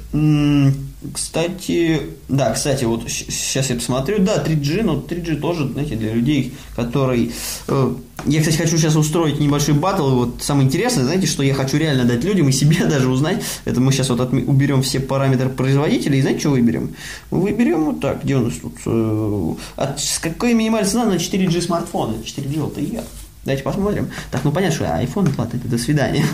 Кстати, 1.13 2.01
да, 2.29 2.53
кстати, 2.53 2.85
вот 2.85 3.09
сейчас 3.11 3.71
я 3.71 3.77
посмотрю, 3.77 4.19
да, 4.21 4.43
3G, 4.43 4.83
но 4.83 4.95
3G 4.95 5.41
тоже, 5.41 5.69
знаете, 5.69 5.97
для 5.97 6.15
людей, 6.15 6.55
которые... 6.75 7.31
э, 7.69 7.95
я, 8.27 8.41
кстати, 8.41 8.57
хочу 8.57 8.79
сейчас 8.79 8.97
устроить 8.97 9.41
небольшой 9.41 9.75
батл, 9.75 10.09
вот 10.11 10.37
самое 10.41 10.67
интересное, 10.67 11.05
знаете, 11.05 11.27
что 11.27 11.43
я 11.43 11.53
хочу 11.55 11.77
реально 11.77 12.05
дать 12.05 12.25
людям 12.25 12.49
и 12.49 12.53
себе 12.53 12.85
даже 12.89 13.09
узнать, 13.09 13.43
это 13.65 13.81
мы 13.81 13.93
сейчас 13.93 14.09
вот 14.11 14.21
отме- 14.21 14.45
уберем 14.45 14.83
все 14.83 15.01
параметры 15.01 15.49
производителя, 15.49 16.17
и 16.17 16.21
знаете, 16.23 16.41
что 16.41 16.51
выберем? 16.51 16.95
Мы 17.31 17.41
выберем 17.41 17.85
вот 17.85 18.01
так, 18.01 18.25
где 18.25 18.37
у 18.37 18.41
нас 18.41 18.55
тут, 18.55 18.75
э, 18.87 19.55
от, 19.77 20.01
с 20.01 20.19
какой 20.19 20.55
минимальная 20.55 20.89
цена 20.89 21.05
на 21.05 21.15
4G 21.15 21.61
смартфона, 21.61 22.15
4G 22.25 22.55
LTE. 22.55 23.05
Давайте 23.45 23.63
посмотрим. 23.63 24.11
Так, 24.31 24.43
ну 24.45 24.53
понятно, 24.53 24.75
что 24.77 24.85
iPhone 24.87 25.35
платный, 25.35 25.61
это 25.61 25.69
до 25.69 25.79
свидания. 25.79 26.25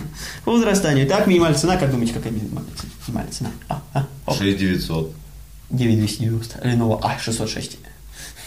По 0.44 0.52
возрастанию. 0.52 1.06
Так, 1.06 1.26
минимальная 1.26 1.58
цена, 1.58 1.76
как 1.76 1.90
думаете, 1.90 2.12
какая 2.12 2.30
минимальная 2.32 2.70
цена? 2.76 2.90
Минимальная 3.06 3.32
цена. 3.32 3.50
А, 3.68 3.82
а, 3.94 4.06
оп. 4.26 4.36
6900. 4.36 5.12
9290. 5.70 6.58
Lenovo 6.64 7.00
A606. 7.00 7.76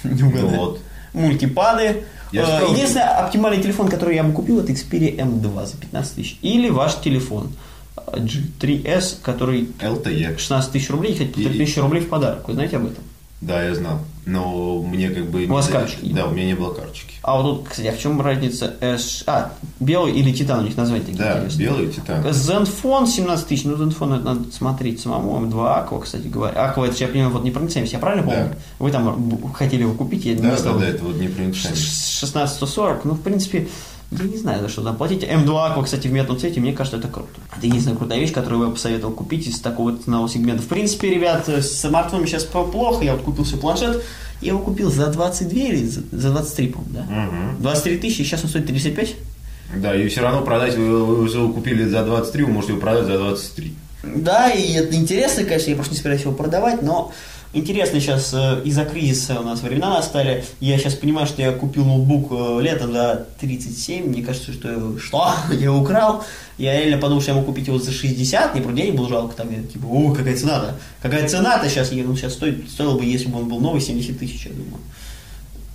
Не. 0.04 0.24
Ну 0.24 0.48
вот. 0.48 0.82
Мультипады. 1.14 2.04
Я 2.32 2.62
Э, 2.62 2.72
Единственный 2.72 3.04
оптимальный 3.06 3.62
телефон, 3.62 3.88
который 3.90 4.16
я 4.16 4.24
бы 4.24 4.34
купил, 4.34 4.60
это 4.60 4.72
Xperia 4.72 5.16
M2 5.18 5.66
за 5.68 5.78
15 5.78 6.16
тысяч. 6.16 6.38
Или 6.42 6.70
ваш 6.70 6.96
телефон 7.02 7.52
э, 7.98 8.18
G3S, 8.18 9.18
который 9.22 9.70
LTE. 9.80 10.38
16 10.38 10.72
тысяч 10.72 10.90
рублей, 10.90 11.14
И- 11.14 11.26
3 11.26 11.58
тысячи 11.58 11.80
рублей 11.80 12.02
в 12.02 12.10
подарок. 12.10 12.48
Вы 12.48 12.54
знаете 12.56 12.78
об 12.78 12.86
этом? 12.86 13.04
Да, 13.42 13.64
я 13.64 13.76
знал. 13.76 14.00
Но 14.26 14.82
мне 14.82 15.10
как 15.10 15.30
бы... 15.30 15.46
У 15.46 15.54
вас 15.54 15.68
не- 15.68 15.74
карточки 15.74 16.06
не 16.06 16.14
Да, 16.14 16.28
у 16.28 16.32
меня 16.32 16.46
не 16.46 16.54
было 16.56 16.74
карточки. 16.74 17.16
А 17.24 17.42
вот 17.42 17.44
тут, 17.60 17.70
кстати, 17.70 17.88
а 17.88 17.92
в 17.92 18.00
чем 18.00 18.22
разница? 18.22 18.74
S... 18.80 19.24
А, 19.28 19.52
белый 19.80 20.14
или 20.14 20.32
титан 20.32 20.60
у 20.60 20.62
них 20.64 20.78
название 20.78 21.06
такие 21.06 21.20
Да, 21.20 21.38
интересные. 21.38 21.68
белый 21.68 21.88
титан. 21.90 22.26
Zenfone 22.26 23.08
17 23.08 23.48
тысяч, 23.48 23.66
ну 23.66 23.76
Zenfone 23.76 24.16
это 24.18 24.26
надо 24.26 24.52
смотреть 24.52 25.02
самому, 25.02 25.38
М2 25.46 25.54
Aqua, 25.90 26.02
кстати 26.02 26.28
говоря. 26.28 26.54
Aqua 26.56 26.88
это, 26.88 26.96
я 26.98 27.08
понимаю, 27.08 27.32
вот 27.32 27.44
непроницаемость, 27.44 27.94
я 27.94 28.00
правильно 28.00 28.24
помню? 28.24 28.50
Да. 28.50 28.58
Вы 28.80 28.92
там 28.92 29.54
хотели 29.54 29.82
его 29.82 29.94
купить, 29.94 30.24
я 30.26 30.34
не 30.36 30.42
Да, 30.42 30.52
да, 30.52 30.58
стал. 30.58 30.80
да, 30.80 30.88
это 30.88 31.04
вот 31.04 31.16
не 31.18 31.28
принципиально. 31.28 31.78
1640, 31.78 33.06
ну, 33.06 33.14
в 33.16 33.22
принципе, 33.22 33.68
я 34.20 34.26
не 34.30 34.38
знаю, 34.38 34.62
за 34.62 34.70
что 34.70 34.82
там 34.84 34.96
платить. 34.96 35.24
М2 35.24 35.48
Aqua, 35.48 35.84
кстати, 35.84 36.08
в 36.08 36.12
метном 36.14 36.38
цвете, 36.40 36.60
мне 36.60 36.74
кажется, 36.74 36.98
это 36.98 37.08
круто. 37.08 37.30
Это 37.56 37.66
единственная 37.66 37.98
крутая 37.98 38.20
вещь, 38.20 38.34
которую 38.34 38.62
я 38.62 38.68
бы 38.68 38.74
посоветовал 38.74 39.14
купить 39.14 39.48
из 39.48 39.60
такого 39.60 39.98
ценового 39.98 40.30
сегмента. 40.30 40.62
В 40.62 40.68
принципе, 40.68 41.10
ребят, 41.10 41.48
с 41.48 41.80
смартфоном 41.82 42.28
сейчас 42.28 42.44
плохо, 42.44 43.04
я 43.04 43.14
вот 43.14 43.24
купил 43.24 43.46
себе 43.46 43.60
планшет, 43.60 44.04
я 44.42 44.50
его 44.50 44.60
купил 44.60 44.92
за 44.92 45.08
22 45.08 45.60
или 45.60 45.86
за 45.86 46.02
за 46.12 46.32
23, 46.32 46.68
по-моему, 46.68 46.94
да? 46.94 47.04
Мгм. 47.04 47.62
23 47.62 47.98
тысячи, 47.98 48.24
сейчас 48.24 48.44
он 48.44 48.50
стоит 48.50 48.68
35? 48.68 49.16
Да, 49.78 49.96
и 49.96 50.08
все 50.08 50.22
равно 50.22 50.42
продать, 50.42 50.76
вы, 50.76 51.04
вы 51.06 51.28
его 51.28 51.52
купили 51.52 51.86
за 51.86 52.04
23, 52.04 52.44
вы 52.44 52.52
можете 52.52 52.74
его 52.74 52.82
продать 52.82 53.06
за 53.06 53.18
23. 53.18 53.74
Да, 54.04 54.52
и 54.52 54.74
это 54.74 54.96
интересно, 54.96 55.44
конечно, 55.46 55.70
я 55.70 55.76
просто 55.76 55.94
не 55.94 55.98
собираюсь 55.98 56.22
его 56.22 56.34
продавать, 56.34 56.82
но 56.82 57.12
интересно 57.54 58.00
сейчас 58.00 58.34
э, 58.34 58.62
из-за 58.66 58.84
кризиса 58.86 59.40
у 59.40 59.44
нас 59.44 59.62
времена 59.62 59.90
настали. 59.92 60.44
Я 60.60 60.78
сейчас 60.78 60.96
понимаю, 60.96 61.28
что 61.28 61.42
я 61.42 61.52
купил 61.52 61.86
ноутбук 61.86 62.32
э, 62.32 62.62
летом 62.62 62.92
за 62.94 63.28
37. 63.40 64.08
Мне 64.08 64.24
кажется, 64.24 64.52
что 64.54 64.70
я- 64.72 65.00
что? 65.00 65.32
Я 65.52 65.66
его 65.66 65.80
украл. 65.80 66.24
Я 66.58 66.78
реально 66.80 66.98
подумал, 66.98 67.22
что 67.22 67.32
я 67.32 67.36
могу 67.38 67.48
купить 67.48 67.68
его 67.68 67.80
за 67.80 67.92
60. 67.92 68.54
Мне 68.54 68.64
про 68.64 68.72
денег 68.74 68.96
было 68.96 69.10
жалко. 69.10 69.36
Там, 69.36 69.52
я 69.52 69.64
типа, 69.64 69.86
о, 69.88 70.14
какая 70.14 70.36
цена-то? 70.38 70.76
Какая 71.02 71.28
цена-то 71.28 71.68
сейчас? 71.70 71.92
Он 71.92 72.16
сейчас 72.16 72.34
стоит, 72.34 72.70
стоил 72.70 72.98
бы, 72.98 73.06
если 73.06 73.28
бы 73.28 73.40
он 73.40 73.50
был 73.50 73.60
новый, 73.60 73.82
70 73.82 74.20
тысяч, 74.20 74.46
я 74.46 74.52
думаю. 74.52 74.78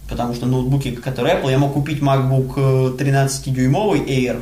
Потому 0.09 0.35
что 0.35 0.47
ноутбуки, 0.47 0.93
которые 0.93 1.37
Apple, 1.37 1.51
я 1.51 1.59
мог 1.59 1.75
купить 1.75 2.01
MacBook 2.01 2.53
э, 2.57 3.03
13-дюймовый 3.03 4.01
Air 4.07 4.41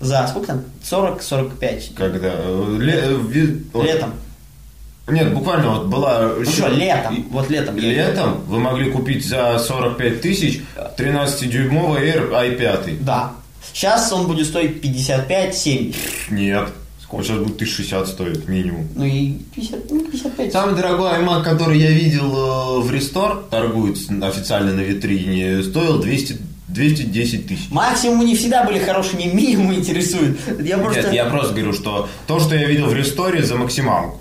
за 0.00 0.26
сколько 0.28 0.46
там? 0.48 0.62
40-45 0.82 1.94
Когда? 1.96 2.28
э, 2.34 2.76
ле- 2.78 3.02
э, 3.74 3.82
летом. 3.82 4.12
Нет, 5.06 5.34
буквально 5.34 5.70
вот 5.70 5.86
была... 5.86 6.30
Ну 6.38 6.44
что, 6.46 6.68
летом, 6.68 7.26
вот 7.30 7.50
летом. 7.50 7.76
я- 7.76 8.06
Летом 8.08 8.40
вы 8.46 8.58
могли 8.58 8.90
купить 8.90 9.26
за 9.26 9.58
45 9.58 10.20
тысяч 10.22 10.62
13-дюймовый 10.96 12.00
Air 12.02 12.30
i5. 12.30 12.98
Да. 13.02 13.32
Сейчас 13.72 14.12
он 14.12 14.26
будет 14.26 14.46
стоить 14.46 14.82
55-70. 14.82 15.94
Нет. 16.30 16.68
Сколько 17.02 17.24
сейчас 17.26 17.38
будет 17.38 17.56
1060 17.56 18.08
стоит 18.08 18.48
минимум. 18.48 18.88
Ну 18.94 19.04
и 19.04 19.32
50, 19.54 19.90
ну, 19.90 20.00
55. 20.10 20.52
Самый 20.52 20.74
дорогой 20.74 21.10
iMac, 21.18 21.42
который 21.44 21.78
я 21.78 21.90
видел 21.90 22.32
э, 22.32 22.80
в 22.80 22.90
Restore, 22.90 23.48
торгуется 23.50 24.12
официально 24.26 24.72
на 24.72 24.80
витрине, 24.80 25.62
стоил 25.62 25.98
200, 26.00 26.38
210 26.68 27.46
тысяч. 27.46 27.70
Максимум 27.70 28.24
не 28.24 28.34
всегда 28.34 28.64
были 28.64 28.78
хорошие, 28.78 29.22
не 29.22 29.32
минимум 29.34 29.74
интересует. 29.74 30.38
Я 30.64 30.78
просто... 30.78 31.02
Нет, 31.02 31.12
я 31.12 31.24
просто 31.26 31.52
говорю, 31.52 31.74
что 31.74 32.08
то, 32.26 32.40
что 32.40 32.54
я 32.56 32.66
видел 32.66 32.86
в 32.86 32.94
Ресторе, 32.94 33.42
за 33.42 33.56
максималку. 33.56 34.18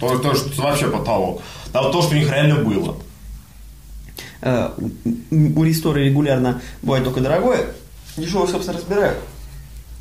То, 0.00 0.18
то 0.18 0.34
что 0.34 0.62
вообще 0.62 0.88
потолок. 0.88 1.42
Там 1.72 1.92
то, 1.92 2.02
что 2.02 2.14
у 2.14 2.18
них 2.18 2.30
реально 2.30 2.56
было. 2.56 2.96
Э, 4.40 4.70
у 5.30 5.62
Рестора 5.62 5.98
регулярно 5.98 6.60
бывает 6.82 7.04
только 7.04 7.20
дорогое, 7.20 7.66
дешевое, 8.16 8.48
собственно, 8.48 8.78
разбирают. 8.78 9.18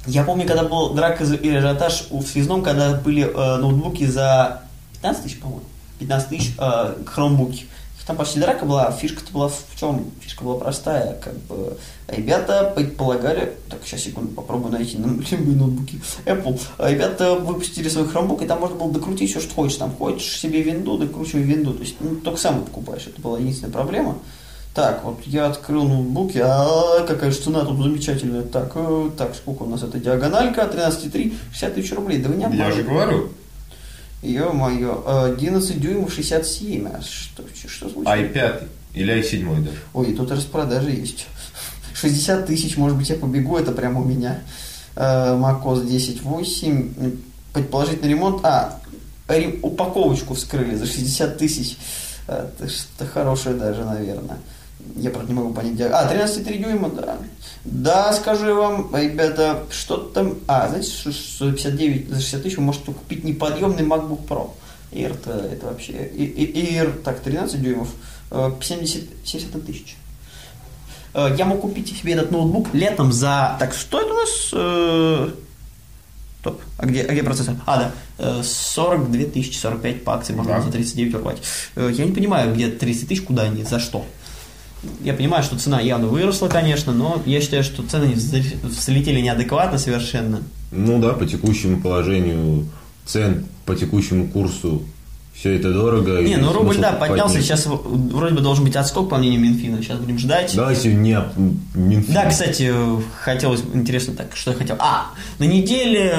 Я 0.05 0.23
помню, 0.23 0.47
когда 0.47 0.63
был 0.63 0.93
драка 0.93 1.23
и 1.25 1.49
ажиотаж 1.49 2.07
в 2.09 2.25
связном, 2.25 2.63
когда 2.63 2.95
были 2.95 3.23
э, 3.23 3.57
ноутбуки 3.57 4.05
за 4.05 4.63
15 5.01 5.23
тысяч, 5.23 5.39
по-моему, 5.39 5.63
15 5.99 6.29
тысяч 6.29 6.55
э, 6.57 6.95
хромбуки. 7.05 7.67
Там 8.09 8.17
почти 8.17 8.39
драка 8.39 8.65
была, 8.65 8.89
фишка-то 8.89 9.31
была 9.31 9.49
в 9.49 9.79
чем? 9.79 10.03
Фишка 10.21 10.43
была 10.43 10.55
простая, 10.57 11.13
как 11.21 11.35
бы 11.41 11.77
ребята 12.07 12.73
предполагали, 12.75 13.53
так, 13.69 13.81
сейчас 13.85 14.01
секунду, 14.01 14.33
попробую 14.33 14.71
найти 14.71 14.97
на 14.97 15.05
любые 15.31 15.55
ноутбуки 15.55 16.01
Apple, 16.25 16.59
ребята 16.79 17.35
выпустили 17.35 17.87
свой 17.87 18.07
хромбук, 18.07 18.41
и 18.41 18.47
там 18.47 18.61
можно 18.61 18.77
было 18.77 18.91
докрутить 18.91 19.29
все, 19.29 19.39
что 19.39 19.53
хочешь, 19.53 19.77
там 19.77 19.91
хочешь 19.95 20.39
себе 20.39 20.63
винду, 20.63 20.97
докручивай 20.97 21.43
винду, 21.43 21.71
то 21.75 21.81
есть 21.81 21.97
ну, 21.99 22.15
только 22.15 22.39
сам 22.39 22.63
покупаешь, 22.63 23.05
это 23.05 23.21
была 23.21 23.37
единственная 23.37 23.73
проблема. 23.73 24.17
Так, 24.73 25.03
вот 25.03 25.19
я 25.25 25.45
открыл 25.45 25.83
ноутбуки, 25.83 26.39
а 26.43 27.05
какая 27.05 27.29
же 27.29 27.37
цена 27.37 27.63
тут 27.63 27.77
замечательная. 27.77 28.41
Так, 28.41 28.71
э, 28.73 29.09
так, 29.17 29.35
сколько 29.35 29.63
у 29.63 29.65
нас 29.67 29.83
это 29.83 29.99
диагональка, 29.99 30.61
13,3, 30.61 31.33
60 31.51 31.75
тысяч 31.75 31.91
рублей. 31.93 32.19
Да 32.19 32.29
вы 32.29 32.37
не 32.37 32.43
Я 32.43 32.49
же 32.71 32.81
обманываете. 32.81 32.83
говорю, 32.83 33.29
Ё-моё, 34.21 35.03
11 35.33 35.79
дюймов 35.79 36.13
67. 36.13 36.87
А 36.87 37.01
что, 37.01 37.43
что 37.67 37.89
случилось? 37.89 38.07
i5 38.07 38.67
или 38.93 39.13
i7 39.19 39.63
даже. 39.63 39.77
Ой, 39.93 40.13
тут 40.13 40.31
распродажи 40.31 40.91
есть. 40.91 41.27
60 41.93 42.45
тысяч, 42.45 42.77
может 42.77 42.97
быть, 42.97 43.09
я 43.09 43.15
побегу, 43.15 43.57
это 43.57 43.71
прямо 43.71 44.01
у 44.01 44.05
меня. 44.05 44.41
Э, 44.95 45.35
macOS 45.35 45.85
10.8. 45.85 47.17
Предположительный 47.53 48.09
ремонт. 48.09 48.43
А, 48.45 48.79
упаковочку 49.61 50.33
вскрыли 50.33 50.75
за 50.75 50.85
60 50.85 51.37
тысяч. 51.37 51.77
Э, 52.27 52.47
Это 52.59 52.69
что-то 52.69 53.05
хорошее 53.05 53.55
даже, 53.55 53.85
наверное. 53.85 54.37
Я, 54.95 55.09
правда, 55.11 55.31
не 55.31 55.39
могу 55.39 55.53
понять. 55.53 55.75
диаг- 55.75 55.91
А, 55.93 56.11
13,3 56.11 56.57
дюйма, 56.57 56.89
да. 56.89 57.17
Да, 57.65 58.13
скажу 58.13 58.55
вам, 58.55 58.95
ребята, 58.95 59.63
что-то 59.71 60.09
там... 60.13 60.35
А, 60.47 60.67
знаете, 60.67 60.89
что 60.89 61.11
что 61.11 61.45
за 61.45 61.51
59, 61.53 62.09
за 62.09 62.19
60 62.21 62.43
тысяч 62.43 62.57
вы 62.57 62.63
можете 62.63 62.85
купить 62.91 63.23
неподъемный 63.23 63.83
MacBook 63.83 64.25
Pro. 64.27 64.51
Air 64.91 65.13
это, 65.13 65.31
это 65.31 65.65
вообще... 65.67 65.93
И, 65.93 66.23
и- 66.25 66.73
Air, 66.75 67.01
так, 67.03 67.19
13 67.19 67.61
дюймов, 67.61 67.89
э, 68.31 68.51
70, 68.61 69.03
70 69.23 69.65
тысяч. 69.65 69.95
Э, 71.13 71.33
Я 71.37 71.45
мог 71.45 71.61
купить 71.61 71.95
себе 71.97 72.13
этот 72.13 72.31
ноутбук 72.31 72.73
летом 72.73 73.11
за... 73.11 73.55
Так, 73.59 73.73
что 73.73 73.99
это 74.01 74.11
у 74.13 74.15
нас? 74.15 74.49
Э, 74.53 75.31
Стоп. 76.41 76.61
А 76.77 76.85
где, 76.85 77.03
а 77.03 77.11
где 77.11 77.21
процессор? 77.21 77.55
А, 77.65 77.77
да. 77.77 77.91
Э, 78.17 78.41
42 78.43 79.25
тысячи, 79.25 79.57
45 79.57 80.03
по 80.05 80.13
акции, 80.15 80.33
можно 80.33 80.53
Да. 80.55 80.61
за 80.61 80.71
39 80.71 81.13
рублей. 81.15 81.35
Э, 81.75 81.91
Я 81.93 82.05
не 82.05 82.11
понимаю, 82.13 82.53
где 82.55 82.69
30 82.69 83.09
тысяч, 83.09 83.21
куда 83.23 83.43
они, 83.43 83.63
за 83.63 83.79
что. 83.79 84.05
Я 85.01 85.13
понимаю, 85.13 85.43
что 85.43 85.59
цена 85.59 85.79
явно 85.81 86.07
выросла, 86.07 86.47
конечно, 86.47 86.93
но 86.93 87.21
я 87.25 87.41
считаю, 87.41 87.63
что 87.63 87.83
цены 87.83 88.13
взлетели 88.13 89.19
неадекватно 89.19 89.77
совершенно. 89.77 90.41
Ну 90.71 90.99
да, 90.99 91.13
по 91.13 91.25
текущему 91.25 91.81
положению 91.81 92.65
цен, 93.05 93.45
по 93.65 93.75
текущему 93.75 94.27
курсу 94.27 94.83
все 95.39 95.55
это 95.55 95.71
дорого. 95.71 96.21
Не, 96.21 96.35
ну 96.35 96.51
рубль, 96.51 96.77
да, 96.77 96.91
поднялся, 96.91 97.35
нет. 97.35 97.45
сейчас 97.45 97.65
вроде 97.65 98.35
бы 98.35 98.41
должен 98.41 98.65
быть 98.65 98.75
отскок, 98.75 99.09
по 99.09 99.17
мнению 99.17 99.39
Минфина, 99.39 99.81
сейчас 99.81 99.97
будем 99.97 100.19
ждать. 100.19 100.51
Давайте 100.53 100.93
не 100.93 101.17
Минфин. 101.75 102.13
Да, 102.13 102.25
кстати, 102.29 102.73
хотелось, 103.21 103.63
интересно 103.73 104.15
так, 104.15 104.35
что 104.35 104.51
я 104.51 104.57
хотел. 104.57 104.75
А, 104.79 105.11
на 105.37 105.45
неделе, 105.45 106.13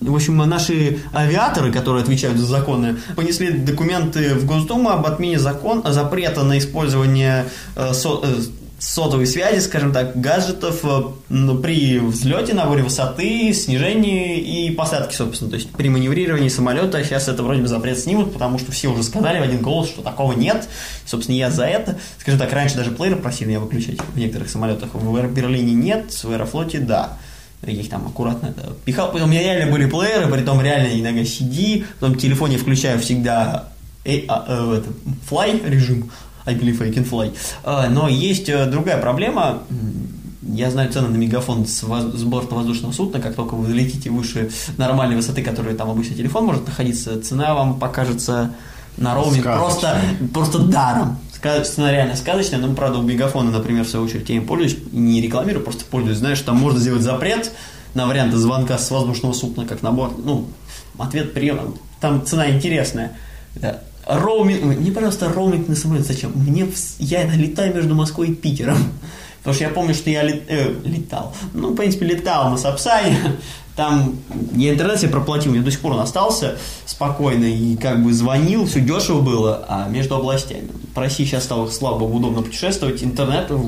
в 0.00 0.14
общем, 0.14 0.36
наши 0.38 0.98
авиаторы, 1.14 1.70
которые 1.70 2.02
отвечают 2.02 2.38
за 2.38 2.46
законы, 2.46 2.96
понесли 3.14 3.50
документы 3.50 4.34
в 4.34 4.46
Госдуму 4.46 4.90
об 4.90 5.06
отмене 5.06 5.38
закон, 5.38 5.84
запрета 5.86 6.42
на 6.42 6.58
использование 6.58 7.44
э, 7.76 7.92
со- 7.94 8.20
э, 8.22 8.40
сотовой 8.80 9.26
связи, 9.26 9.60
скажем 9.60 9.92
так, 9.92 10.18
гаджетов 10.18 10.80
э, 10.84 11.02
м, 11.28 11.60
при 11.60 11.98
взлете, 11.98 12.54
наборе 12.54 12.82
высоты, 12.82 13.52
снижении 13.52 14.38
и 14.38 14.70
посадке, 14.70 15.14
собственно. 15.14 15.50
То 15.50 15.56
есть 15.56 15.70
при 15.70 15.90
маневрировании 15.90 16.48
самолета 16.48 17.04
сейчас 17.04 17.28
это 17.28 17.42
вроде 17.42 17.60
бы 17.60 17.68
запрет 17.68 17.98
снимут, 17.98 18.32
потому 18.32 18.58
что 18.58 18.72
все 18.72 18.88
уже 18.88 19.02
сказали 19.02 19.38
в 19.38 19.42
один 19.42 19.60
голос, 19.60 19.88
что 19.88 20.00
такого 20.00 20.32
нет. 20.32 20.66
Собственно, 21.04 21.36
я 21.36 21.50
за 21.50 21.66
это. 21.66 21.98
Скажем 22.18 22.40
так, 22.40 22.50
раньше 22.54 22.76
даже 22.76 22.90
плееры 22.90 23.16
просили 23.16 23.48
меня 23.48 23.60
выключать 23.60 23.98
в 24.00 24.18
некоторых 24.18 24.48
самолетах. 24.48 24.94
В 24.94 25.26
Берлине 25.28 25.74
нет, 25.74 26.10
в 26.12 26.30
Аэрофлоте 26.30 26.78
да. 26.78 27.18
Я 27.62 27.72
их 27.72 27.90
там 27.90 28.06
аккуратно 28.06 28.46
это 28.46 28.72
пихал. 28.86 29.12
Потом 29.12 29.28
у 29.28 29.30
меня 29.30 29.42
реально 29.42 29.70
были 29.70 29.84
плееры, 29.84 30.32
при 30.32 30.42
том 30.42 30.62
реально 30.62 30.98
иногда 30.98 31.20
CD. 31.20 31.84
Потом 32.00 32.16
в 32.16 32.18
телефоне 32.18 32.56
включаю 32.56 32.98
всегда 32.98 33.68
э, 34.06 34.20
а, 34.28 34.46
э, 34.48 34.78
это, 34.78 34.88
fly 35.30 35.68
режим. 35.68 36.10
I 36.50 36.54
believe 36.54 36.80
I 36.82 36.90
can 36.90 37.08
fly. 37.08 37.32
А, 37.64 37.88
но 37.88 38.08
есть 38.08 38.48
э, 38.48 38.66
другая 38.66 39.00
проблема. 39.00 39.62
Я 40.52 40.70
знаю 40.70 40.92
цены 40.92 41.08
на 41.08 41.16
мегафон 41.16 41.66
с, 41.66 41.82
воз- 41.84 42.12
с 42.14 42.22
борта 42.24 42.54
воздушного 42.54 42.92
судна. 42.92 43.20
Как 43.20 43.34
только 43.34 43.54
вы 43.54 43.72
летите 43.72 44.10
выше 44.10 44.50
нормальной 44.78 45.16
высоты, 45.16 45.42
которой 45.42 45.74
там 45.74 45.90
обычно 45.90 46.16
телефон 46.16 46.46
может 46.46 46.66
находиться, 46.66 47.20
цена 47.22 47.54
вам 47.54 47.78
покажется 47.78 48.52
на 48.96 49.14
роуминг 49.14 49.44
просто, 49.44 50.00
просто 50.34 50.58
даром. 50.58 51.18
Цена 51.64 51.90
реально 51.90 52.16
сказочная, 52.16 52.58
но, 52.58 52.74
правда, 52.74 52.98
у 52.98 53.02
Мегафона, 53.02 53.50
например, 53.50 53.84
в 53.84 53.88
свою 53.88 54.04
очередь, 54.04 54.28
я 54.28 54.36
им 54.36 54.46
пользуюсь, 54.46 54.76
не 54.92 55.22
рекламирую, 55.22 55.64
просто 55.64 55.84
пользуюсь. 55.86 56.18
Знаешь, 56.18 56.40
там 56.40 56.56
можно 56.56 56.78
сделать 56.80 57.02
запрет 57.02 57.52
на 57.94 58.06
варианты 58.06 58.36
звонка 58.36 58.76
с 58.76 58.90
воздушного 58.90 59.32
судна, 59.32 59.64
как 59.64 59.82
набор. 59.82 60.12
Ну, 60.22 60.48
ответ 60.98 61.32
прием. 61.32 61.76
Там 62.00 62.26
цена 62.26 62.50
интересная. 62.50 63.12
Да. 63.54 63.80
Роуминг, 64.06 64.62
мне, 64.62 64.90
пожалуйста, 64.90 65.28
роуминг 65.28 65.68
на 65.68 65.76
самолет 65.76 66.06
зачем? 66.06 66.32
Мне, 66.34 66.66
я 66.98 67.24
летаю 67.24 67.74
между 67.74 67.94
Москвой 67.94 68.28
и 68.28 68.34
Питером. 68.34 68.78
Потому 69.38 69.54
что 69.54 69.64
я 69.64 69.70
помню, 69.70 69.94
что 69.94 70.10
я 70.10 70.22
лет- 70.22 70.44
э, 70.48 70.74
летал. 70.84 71.34
Ну, 71.54 71.70
в 71.70 71.74
принципе, 71.74 72.06
летал 72.06 72.50
на 72.50 72.56
Сапсане. 72.58 73.18
Там 73.76 74.16
я 74.54 74.74
интернет 74.74 74.98
себе 74.98 75.10
проплатил, 75.10 75.52
меня 75.52 75.62
до 75.62 75.70
сих 75.70 75.80
пор 75.80 75.92
он 75.92 76.00
остался 76.00 76.58
спокойно 76.84 77.44
и 77.44 77.76
как 77.76 78.02
бы 78.02 78.12
звонил, 78.12 78.66
все 78.66 78.80
дешево 78.80 79.22
было, 79.22 79.64
а 79.68 79.88
между 79.88 80.16
областями. 80.16 80.68
По 80.92 81.00
России 81.00 81.24
сейчас 81.24 81.44
стало, 81.44 81.70
слава 81.70 81.98
богу, 81.98 82.18
удобно 82.18 82.42
путешествовать, 82.42 83.02
интернет, 83.02 83.46
э, 83.48 83.58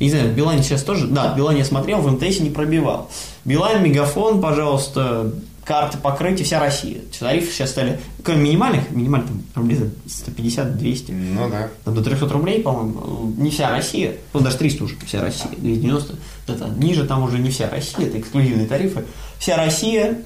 я 0.00 0.06
не 0.06 0.10
знаю, 0.10 0.28
в 0.28 0.34
Билайне 0.34 0.62
сейчас 0.62 0.82
тоже, 0.82 1.06
да, 1.06 1.32
в 1.32 1.36
Билайне 1.36 1.60
я 1.60 1.64
смотрел, 1.64 1.98
в 2.02 2.10
МТС 2.10 2.40
не 2.40 2.50
пробивал. 2.50 3.08
Билайн, 3.46 3.82
Мегафон, 3.82 4.42
пожалуйста, 4.42 5.32
карты 5.72 5.96
покрытия, 5.96 6.44
вся 6.44 6.60
Россия. 6.60 6.98
Тарифы 7.18 7.50
сейчас 7.50 7.70
стали, 7.70 7.98
кроме 8.22 8.42
минимальных, 8.42 8.90
минимальных 8.90 9.30
там 9.30 9.42
рублей 9.54 9.76
за 9.78 9.86
150-200, 10.30 11.12
Ну 11.12 11.48
да. 11.48 11.70
там 11.82 11.94
до 11.94 12.04
300 12.04 12.28
рублей, 12.28 12.60
по-моему, 12.60 13.32
не 13.38 13.48
вся 13.48 13.70
Россия, 13.70 14.16
ну 14.34 14.40
даже 14.40 14.58
300 14.58 14.84
уже, 14.84 14.96
вся 15.06 15.22
Россия, 15.22 15.48
290, 15.56 16.14
это 16.46 16.68
ниже 16.76 17.06
там 17.06 17.22
уже 17.22 17.38
не 17.38 17.48
вся 17.48 17.70
Россия, 17.70 18.06
это 18.06 18.20
эксклюзивные 18.20 18.66
тарифы. 18.66 19.04
Вся 19.38 19.56
Россия 19.56 20.18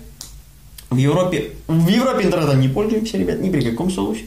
в 0.91 0.97
Европе, 0.97 1.53
в 1.69 1.89
Европе 1.89 2.25
интернетом 2.25 2.61
не 2.61 2.69
пользуемся, 2.69 3.17
ребят, 3.17 3.39
ни 3.41 3.49
при 3.49 3.61
каком 3.71 3.89
случае. 3.93 4.27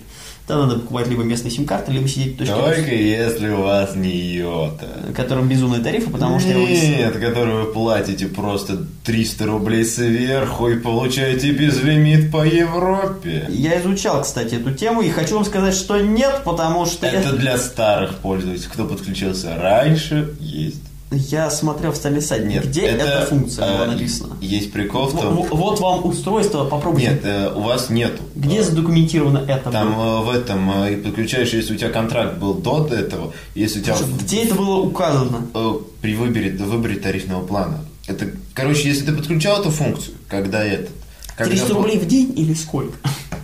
Там 0.50 0.68
надо 0.68 0.80
покупать 0.80 1.08
либо 1.08 1.22
местные 1.22 1.52
сим-карты, 1.52 1.92
либо 1.92 2.08
сидеть 2.08 2.34
в 2.34 2.38
точке, 2.40 2.56
Только 2.56 2.96
если 2.96 3.50
у 3.50 3.62
вас 3.62 3.96
не 3.96 4.10
йота. 4.10 4.88
которым 5.16 5.48
безумные 5.48 5.80
тарифы, 5.80 6.10
потому 6.10 6.40
что... 6.40 6.50
его 6.50 6.68
не- 6.68 6.98
Нет, 6.98 7.14
который 7.20 7.54
вы 7.66 7.72
платите 7.72 8.26
просто 8.26 8.84
300 9.06 9.46
рублей 9.46 9.86
сверху 9.86 10.68
и 10.70 10.80
получаете 10.80 11.52
безлимит 11.52 12.32
по 12.32 12.44
Европе. 12.44 13.46
Я 13.50 13.80
изучал, 13.80 14.24
кстати, 14.24 14.56
эту 14.56 14.74
тему 14.74 15.04
и 15.04 15.10
хочу 15.12 15.36
вам 15.36 15.46
сказать, 15.46 15.76
что 15.76 16.00
нет, 16.00 16.42
потому 16.44 16.88
что 16.88 17.06
я- 17.06 17.14
Это 17.14 17.34
для 17.34 17.56
старых 17.60 18.16
пользователей. 18.16 18.68
Кто 18.74 18.86
подключился 18.86 19.56
раньше, 19.56 20.34
есть. 20.40 20.82
Я 21.12 21.50
смотрел 21.50 21.92
в 21.92 21.96
столе 21.96 22.22
сайт, 22.22 22.46
Нет, 22.46 22.66
где 22.68 22.82
это, 22.82 23.04
эта 23.06 23.26
функция 23.26 23.66
была 23.68 23.86
э, 23.86 23.92
написана. 23.92 24.38
Есть 24.42 24.72
прикол 24.72 25.08
в 25.08 25.20
том... 25.20 25.36
в- 25.44 25.50
Вот 25.56 25.80
вам 25.80 26.06
устройство, 26.06 26.66
попробуйте. 26.66 27.10
Нет, 27.10 27.22
э, 27.24 27.52
у 27.56 27.62
вас 27.62 27.90
нету. 27.90 28.22
Где 28.36 28.58
Э, 28.58 28.64
задокументировано 28.64 29.40
это 29.48 29.72
Там 29.72 29.96
было? 29.96 30.22
э, 30.22 30.24
в 30.26 30.30
этом 30.30 30.84
э, 30.84 30.94
и 30.94 30.96
подключаешь, 30.98 31.52
если 31.54 31.74
у 31.74 31.78
тебя 31.78 31.90
контракт 31.90 32.38
был 32.38 32.54
до 32.54 32.88
этого, 32.92 33.34
если 33.56 33.80
у 33.80 33.84
тебя 33.84 33.96
в- 33.96 34.24
Где 34.24 34.44
это 34.44 34.56
было 34.56 34.78
указано? 34.82 35.48
э, 35.54 35.74
при 36.02 36.16
выборе, 36.16 36.52
выборе 36.52 36.96
тарифного 36.98 37.46
плана. 37.46 37.80
Это, 38.08 38.28
короче, 38.54 38.88
если 38.90 39.06
ты 39.06 39.14
подключал 39.14 39.60
эту 39.62 39.72
функцию, 39.72 40.16
когда 40.28 40.64
этот... 40.64 40.90
когда 41.36 41.52
300 41.52 41.68
по- 41.70 41.74
рублей 41.82 41.98
в 42.00 42.08
день 42.08 42.34
или 42.38 42.54
сколько? 42.54 42.98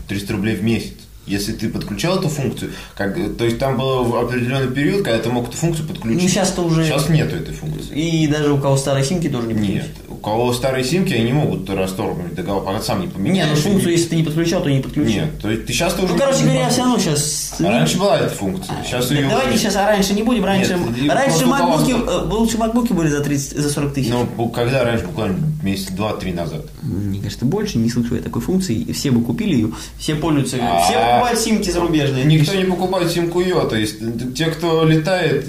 300 0.07 0.33
рублей 0.33 0.55
в 0.55 0.63
месяц. 0.63 0.93
Если 1.25 1.53
ты 1.53 1.69
подключал 1.69 2.19
эту 2.19 2.29
функцию, 2.29 2.71
как, 2.95 3.15
то 3.37 3.45
есть 3.45 3.57
там 3.57 3.77
был 3.77 4.15
определенный 4.15 4.67
период, 4.73 5.03
когда 5.03 5.19
ты 5.19 5.29
мог 5.29 5.47
эту 5.49 5.57
функцию 5.57 5.87
подключить. 5.87 6.21
Ну, 6.23 6.29
щас-то 6.29 6.61
уже- 6.61 6.85
Сейчас 6.85 7.09
нету 7.09 7.35
этой 7.35 7.53
функции. 7.53 7.93
И 7.95 8.27
даже 8.27 8.51
у 8.53 8.57
кого 8.59 8.77
старые 8.77 9.03
симки 9.03 9.27
тоже 9.29 9.47
не 9.47 9.67
Нет. 9.75 9.87
У 10.07 10.15
кого 10.15 10.53
старые 10.53 10.83
симки, 10.83 11.13
они 11.13 11.33
могут 11.33 11.69
расторгнуть 11.69 12.33
договор, 12.35 12.63
пока 12.63 12.79
сам 12.81 12.99
не 13.01 13.07
Не, 13.07 13.11
поменяешь. 13.11 13.49
ну 13.63 13.71
функцию, 13.71 13.91
если 13.91 14.09
ты 14.09 14.15
не 14.17 14.23
подключал, 14.23 14.61
то 14.63 14.69
не 14.69 14.79
подключил. 14.81 15.13
Нет, 15.21 15.39
то 15.41 15.49
есть 15.51 15.65
ты 15.65 15.73
сейчас 15.73 15.93
тоже... 15.93 16.13
Ну, 16.13 16.17
короче 16.19 16.43
говоря, 16.43 16.69
все 16.69 16.81
равно 16.81 16.97
сейчас... 16.99 17.55
А 17.59 17.63
раньше 17.63 17.97
была 17.97 18.17
эта 18.19 18.29
функция. 18.29 18.75
Сейчас 18.83 19.09
ее... 19.11 19.27
Давайте 19.29 19.57
сейчас, 19.57 19.75
а 19.75 19.85
раньше 19.87 20.13
не 20.13 20.23
будем. 20.23 20.45
Раньше, 20.45 20.77
Нет, 20.99 21.11
раньше 21.11 21.45
макбуки, 21.45 21.91
э, 21.91 22.25
лучше 22.33 22.57
макбуки 22.57 22.93
были 22.93 23.09
за 23.09 23.21
30, 23.21 23.57
за 23.57 23.69
40 23.69 23.93
тысяч. 23.93 24.09
Ну, 24.09 24.49
когда 24.49 24.83
раньше, 24.83 25.05
буквально 25.05 25.39
месяца 25.63 25.93
два-три 25.93 26.33
назад. 26.33 26.65
Мне 26.81 27.19
кажется, 27.21 27.45
больше 27.45 27.77
не 27.77 27.89
слышу 27.89 28.15
я 28.15 28.21
такой 28.21 28.41
функции. 28.41 28.75
и 28.75 28.93
Все 28.93 29.11
бы 29.11 29.21
купили 29.23 29.55
ее, 29.55 29.71
все 29.99 30.15
пользуются, 30.15 30.57
А. 30.61 30.81
все 30.83 30.93
покупают 31.15 31.39
симки 31.39 31.69
зарубежные. 31.69 32.25
Никто 32.25 32.53
не 32.55 32.65
покупает 32.65 33.11
симку 33.11 33.41
Йота. 33.41 33.75
Есть 33.75 33.97
те, 34.35 34.45
кто 34.47 34.83
летает, 34.85 35.47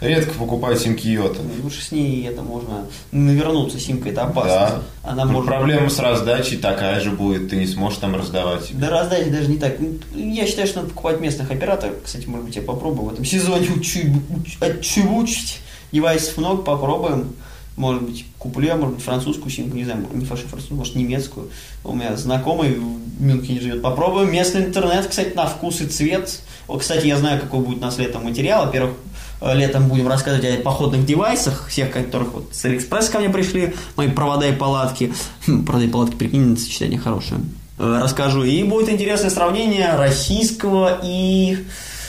редко 0.00 0.32
покупают 0.34 0.80
симки 0.80 1.08
Йота. 1.08 1.40
Лучше 1.62 1.82
с 1.82 1.90
ней 1.92 2.24
это 2.26 2.42
можно 2.42 2.86
навернуться, 3.12 3.78
симка 3.80 4.10
это 4.10 4.22
опасно. 4.22 4.82
Да. 5.02 5.10
Она 5.10 5.24
Ну, 5.24 5.32
может... 5.32 5.48
Проблема 5.48 5.90
с 5.90 5.98
раздачей 5.98 6.56
такая 6.58 7.00
же 7.00 7.10
будет, 7.10 7.50
ты 7.50 7.56
не 7.56 7.66
сможешь 7.66 7.98
там 7.98 8.14
раздавать. 8.14 8.70
Да 8.72 8.90
раздать 8.90 9.30
даже 9.32 9.48
не 9.48 9.56
так. 9.58 9.76
Я 10.14 10.46
считаю, 10.46 10.66
что 10.68 10.78
надо 10.80 10.90
покупать 10.90 11.20
местных 11.20 11.50
операторов. 11.50 11.96
Кстати, 12.04 12.26
может 12.26 12.46
быть, 12.46 12.56
я 12.56 12.62
попробую 12.62 13.10
в 13.10 13.12
этом 13.12 13.24
сезоне 13.24 13.68
учу- 13.74 14.00
уч- 14.30 14.64
отчебучить. 14.64 15.58
Девайсов 15.90 16.36
много, 16.36 16.62
попробуем. 16.62 17.32
Может 17.78 18.02
быть, 18.02 18.26
куплю, 18.38 18.66
я, 18.66 18.76
может 18.76 18.96
быть, 18.96 19.04
французскую 19.04 19.50
симку, 19.52 19.76
не 19.76 19.84
знаю, 19.84 20.04
не 20.12 20.24
французскую, 20.24 20.76
может, 20.76 20.96
немецкую. 20.96 21.48
У 21.84 21.94
меня 21.94 22.16
знакомый 22.16 22.74
в 22.74 23.22
Мюнхене 23.22 23.60
живет. 23.60 23.82
Попробуем 23.82 24.32
местный 24.32 24.64
интернет, 24.64 25.06
кстати, 25.06 25.32
на 25.34 25.46
вкус 25.46 25.80
и 25.80 25.86
цвет. 25.86 26.40
Вот, 26.66 26.80
кстати, 26.80 27.06
я 27.06 27.16
знаю, 27.16 27.40
какой 27.40 27.60
будет 27.60 27.78
у 27.78 27.82
нас 27.82 27.96
летом 27.98 28.24
материал. 28.24 28.66
Во-первых, 28.66 28.94
э, 29.40 29.54
летом 29.54 29.86
будем 29.88 30.08
рассказывать 30.08 30.44
о 30.58 30.62
походных 30.62 31.06
девайсах, 31.06 31.68
всех 31.68 31.92
которых 31.92 32.32
вот 32.32 32.48
с 32.52 32.64
Алиэкспресс 32.64 33.10
ко 33.10 33.20
мне 33.20 33.28
пришли, 33.28 33.74
мои 33.94 34.08
провода 34.08 34.48
и 34.48 34.52
палатки. 34.52 35.14
Хм, 35.46 35.64
провода 35.64 35.86
и 35.86 35.88
палатки, 35.88 36.16
прикинь, 36.16 36.58
сочетание 36.58 36.98
хорошее. 36.98 37.40
Э, 37.78 38.00
Расскажу. 38.02 38.42
И 38.42 38.62
будет 38.64 38.88
интересное 38.88 39.30
сравнение 39.30 39.94
российского 39.94 41.00
и 41.04 41.58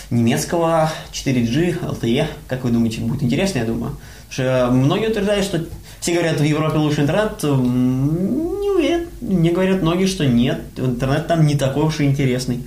немецкого 0.09 0.91
4G, 1.11 1.81
LTE. 1.81 2.27
Как 2.47 2.63
вы 2.63 2.71
думаете, 2.71 3.01
будет 3.01 3.23
интересно, 3.23 3.59
я 3.59 3.65
думаю? 3.65 3.95
Потому 4.29 4.49
что 4.49 4.69
многие 4.71 5.09
утверждают, 5.09 5.45
что 5.45 5.65
все 5.99 6.13
говорят, 6.13 6.39
в 6.39 6.43
Европе 6.43 6.77
лучше 6.77 7.01
интернет. 7.01 7.41
Не 7.43 8.69
уверен. 8.69 9.07
Мне 9.21 9.51
говорят 9.51 9.81
многие, 9.81 10.05
что 10.05 10.25
нет. 10.25 10.61
Интернет 10.77 11.27
там 11.27 11.45
не 11.45 11.55
такой 11.55 11.83
уж 11.83 11.99
и 11.99 12.05
интересный. 12.05 12.63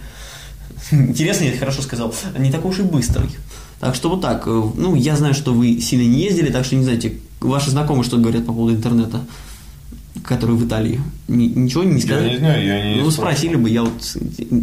Интересный, 0.90 1.48
я 1.50 1.56
хорошо 1.56 1.82
сказал. 1.82 2.14
Не 2.38 2.50
такой 2.50 2.70
уж 2.70 2.80
и 2.80 2.82
быстрый. 2.82 3.28
Так 3.80 3.94
что 3.94 4.10
вот 4.10 4.20
так. 4.20 4.46
Э, 4.46 4.62
Ну, 4.76 4.94
я 4.94 5.16
знаю, 5.16 5.34
что 5.34 5.52
вы 5.52 5.80
сильно 5.80 6.08
не 6.08 6.22
ездили, 6.22 6.50
так 6.50 6.64
что 6.64 6.76
не 6.76 6.84
знаете, 6.84 7.14
ваши 7.40 7.70
знакомые 7.70 8.04
что 8.04 8.18
говорят 8.18 8.46
по 8.46 8.52
поводу 8.52 8.76
интернета, 8.76 9.20
который 10.24 10.56
в 10.56 10.66
Италии. 10.66 11.00
Ни- 11.28 11.46
ничего 11.48 11.84
не 11.84 12.00
сказали? 12.00 12.30
не 12.30 12.36
знаю, 12.38 12.64
я 12.66 12.82
не 12.94 13.00
Ну, 13.00 13.10
спрашивал. 13.10 13.32
спросили 13.36 13.56
бы, 13.56 13.68
я 13.70 13.82
вот 13.82 14.16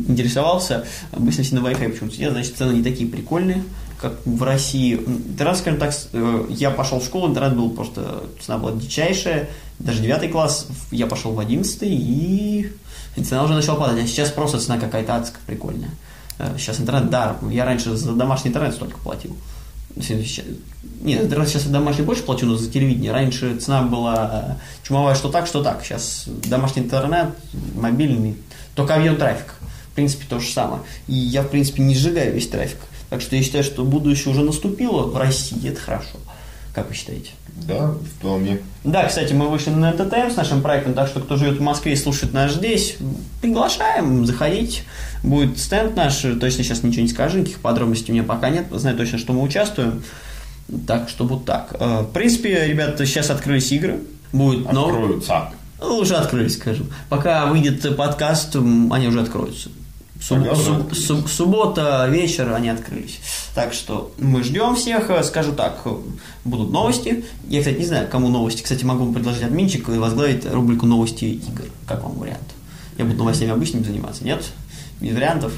интересовался. 0.03 0.85
Обычно 1.11 1.43
все 1.43 1.55
на 1.55 1.59
Wi-Fi 1.59 1.89
почему-то 1.89 2.15
сидят, 2.15 2.31
значит, 2.33 2.55
цены 2.55 2.73
не 2.73 2.83
такие 2.83 3.09
прикольные, 3.09 3.63
как 4.01 4.13
в 4.25 4.41
России. 4.43 4.95
Интернет, 4.95 5.57
скажем 5.57 5.79
так, 5.79 5.93
э, 6.13 6.45
я 6.49 6.71
пошел 6.71 6.99
в 6.99 7.05
школу, 7.05 7.27
интернет 7.29 7.55
был 7.55 7.69
просто, 7.71 8.23
цена 8.43 8.57
была 8.57 8.71
дичайшая. 8.73 9.49
Даже 9.79 10.01
9 10.01 10.31
класс, 10.31 10.67
я 10.91 11.07
пошел 11.07 11.31
в 11.33 11.39
11 11.39 11.79
и 11.83 12.71
цена 13.23 13.43
уже 13.43 13.53
начала 13.53 13.77
падать. 13.79 14.03
А 14.03 14.07
сейчас 14.07 14.29
просто 14.29 14.59
цена 14.59 14.77
какая-то 14.77 15.15
адская 15.15 15.41
прикольная. 15.45 15.91
Э, 16.37 16.55
Сейчас 16.57 16.79
интернет 16.79 17.09
даром. 17.09 17.49
Я 17.49 17.65
раньше 17.65 17.95
за 17.95 18.13
домашний 18.13 18.49
интернет 18.49 18.73
столько 18.73 18.97
платил. 18.99 19.35
Нет, 19.95 21.29
сейчас 21.29 21.65
я 21.65 21.71
домашний 21.71 22.03
больше 22.03 22.23
плачу, 22.23 22.45
но 22.45 22.55
за 22.55 22.69
телевидение. 22.69 23.11
Раньше 23.11 23.57
цена 23.57 23.81
была 23.83 24.57
э, 24.59 24.87
чумовая, 24.87 25.15
что 25.15 25.29
так, 25.29 25.47
что 25.47 25.63
так. 25.63 25.83
Сейчас 25.83 26.25
домашний 26.27 26.83
интернет, 26.83 27.29
мобильный, 27.75 28.35
только 28.75 28.95
авиатрафик. 28.95 29.55
В 29.91 29.95
принципе, 29.95 30.25
то 30.29 30.39
же 30.39 30.49
самое. 30.49 30.81
И 31.07 31.13
я, 31.13 31.41
в 31.41 31.49
принципе, 31.49 31.81
не 31.81 31.95
сжигаю 31.95 32.33
весь 32.33 32.47
трафик. 32.47 32.79
Так 33.09 33.21
что 33.21 33.35
я 33.35 33.43
считаю, 33.43 33.63
что 33.63 33.83
будущее 33.83 34.31
уже 34.31 34.43
наступило 34.43 35.03
в 35.03 35.17
России. 35.17 35.69
Это 35.69 35.79
хорошо. 35.79 36.17
Как 36.73 36.87
вы 36.87 36.95
считаете? 36.95 37.31
Да, 37.67 37.93
вполне. 38.17 38.59
Да, 38.83 39.05
кстати, 39.05 39.33
мы 39.33 39.49
вышли 39.49 39.71
на 39.71 39.91
НТТМ 39.91 40.31
с 40.31 40.35
нашим 40.35 40.61
проектом, 40.61 40.93
так 40.93 41.07
что 41.07 41.19
кто 41.19 41.35
живет 41.35 41.57
в 41.57 41.61
Москве 41.61 41.93
и 41.93 41.95
слушает 41.95 42.33
нас 42.33 42.53
здесь, 42.53 42.97
приглашаем, 43.41 44.25
заходить. 44.25 44.83
Будет 45.23 45.57
стенд 45.59 45.95
наш, 45.95 46.17
точно 46.17 46.63
сейчас 46.63 46.83
ничего 46.83 47.01
не 47.01 47.09
скажу, 47.09 47.39
никаких 47.39 47.59
подробностей 47.59 48.11
у 48.11 48.15
меня 48.15 48.23
пока 48.23 48.49
нет, 48.49 48.67
знаю 48.71 48.95
точно, 48.97 49.17
что 49.17 49.33
мы 49.33 49.41
участвуем. 49.41 50.03
Так 50.87 51.09
что 51.09 51.25
вот 51.25 51.45
так. 51.45 51.75
Э, 51.79 52.01
В 52.01 52.11
принципе, 52.13 52.67
ребята, 52.67 53.05
сейчас 53.05 53.29
открылись 53.29 53.71
игры. 53.71 53.99
Будет. 54.31 54.67
Откроются. 54.67 55.49
Ну, 55.81 55.97
уже 55.97 56.15
открылись, 56.15 56.53
скажем. 56.55 56.87
Пока 57.09 57.47
выйдет 57.47 57.95
подкаст, 57.95 58.55
они 58.55 59.07
уже 59.07 59.21
откроются. 59.21 59.69
Суб- 60.21 60.53
суб- 60.55 60.93
суб- 60.93 61.27
суббота, 61.29 62.05
вечер, 62.09 62.53
они 62.53 62.69
открылись. 62.69 63.19
Так 63.55 63.73
что 63.73 64.11
мы 64.17 64.43
ждем 64.43 64.75
всех. 64.75 65.09
Скажу 65.23 65.53
так, 65.53 65.81
будут 66.43 66.71
новости. 66.71 67.23
Я, 67.47 67.59
кстати, 67.59 67.77
не 67.79 67.85
знаю, 67.85 68.07
кому 68.09 68.27
новости. 68.27 68.61
Кстати, 68.61 68.83
могу 68.83 69.11
предложить 69.13 69.43
админчик 69.43 69.87
и 69.89 69.93
возглавить 69.97 70.45
рубрику 70.51 70.85
новости 70.85 71.25
игр. 71.25 71.63
Как 71.87 72.03
вам 72.03 72.19
вариант? 72.19 72.41
Я 72.97 73.05
буду 73.05 73.17
новостями 73.17 73.51
обычными 73.51 73.83
заниматься, 73.83 74.25
нет? 74.25 74.43
Без 74.99 75.13
вариантов. 75.13 75.53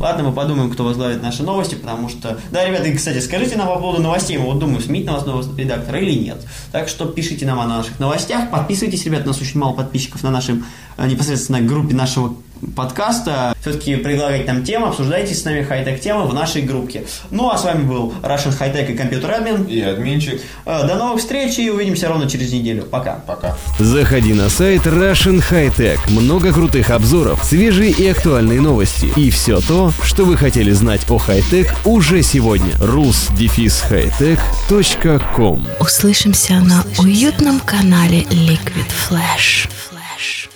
Ладно, 0.00 0.24
мы 0.24 0.32
подумаем, 0.32 0.68
кто 0.72 0.82
возглавит 0.82 1.22
наши 1.22 1.44
новости, 1.44 1.76
потому 1.76 2.08
что... 2.08 2.40
Да, 2.50 2.66
ребята, 2.66 2.88
и, 2.88 2.96
кстати, 2.96 3.20
скажите 3.20 3.54
нам 3.56 3.68
по 3.68 3.76
поводу 3.76 4.02
новостей. 4.02 4.36
Мы 4.36 4.46
вот 4.46 4.58
думаем, 4.58 4.82
сменить 4.82 5.06
на 5.06 5.12
вас 5.12 5.24
нового 5.24 5.56
редактора 5.56 6.00
или 6.00 6.18
нет. 6.18 6.44
Так 6.72 6.88
что 6.88 7.06
пишите 7.06 7.46
нам 7.46 7.60
о 7.60 7.66
наших 7.68 8.00
новостях. 8.00 8.50
Подписывайтесь, 8.50 9.04
ребята, 9.04 9.26
у 9.26 9.28
нас 9.28 9.40
очень 9.40 9.60
мало 9.60 9.74
подписчиков 9.74 10.24
на 10.24 10.30
нашей 10.30 10.64
э, 10.96 11.06
непосредственно 11.06 11.60
группе 11.60 11.94
нашего 11.94 12.34
подкаста. 12.76 13.54
Все-таки 13.60 13.96
предлагайте 13.96 14.52
нам 14.52 14.64
темы, 14.64 14.88
обсуждайте 14.88 15.34
с 15.34 15.44
нами 15.44 15.62
хай-тек 15.62 16.00
темы 16.00 16.26
в 16.26 16.34
нашей 16.34 16.62
группе. 16.62 17.04
Ну, 17.30 17.50
а 17.50 17.58
с 17.58 17.64
вами 17.64 17.84
был 17.84 18.12
Russian 18.22 18.56
High-Tech 18.58 18.92
и 18.92 18.96
компьютер 18.96 19.30
админ. 19.32 19.64
И 19.64 19.80
админчик. 19.80 20.40
Э, 20.66 20.86
До 20.86 20.96
новых 20.96 21.20
встреч 21.20 21.58
и 21.58 21.70
увидимся 21.70 22.08
ровно 22.08 22.28
через 22.28 22.52
неделю. 22.52 22.84
Пока. 22.84 23.20
Пока. 23.26 23.56
Заходи 23.78 24.32
на 24.34 24.48
сайт 24.48 24.86
Russian 24.86 25.42
High 25.50 25.74
Tech. 25.76 25.98
Много 26.10 26.52
крутых 26.52 26.90
обзоров, 26.90 27.44
свежие 27.44 27.90
и 27.90 28.06
актуальные 28.08 28.60
новости. 28.60 29.12
И 29.16 29.30
все 29.30 29.60
то, 29.60 29.92
что 30.02 30.24
вы 30.24 30.36
хотели 30.36 30.70
знать 30.72 31.02
о 31.10 31.18
хай-тек 31.18 31.74
уже 31.84 32.22
сегодня. 32.22 32.72
rus-hightech.com 32.80 35.66
Услышимся 35.80 36.54
на 36.60 36.84
уютном 36.98 37.60
канале 37.60 38.22
Liquid 38.22 38.86
Flash. 39.08 39.68
Flash. 39.68 40.48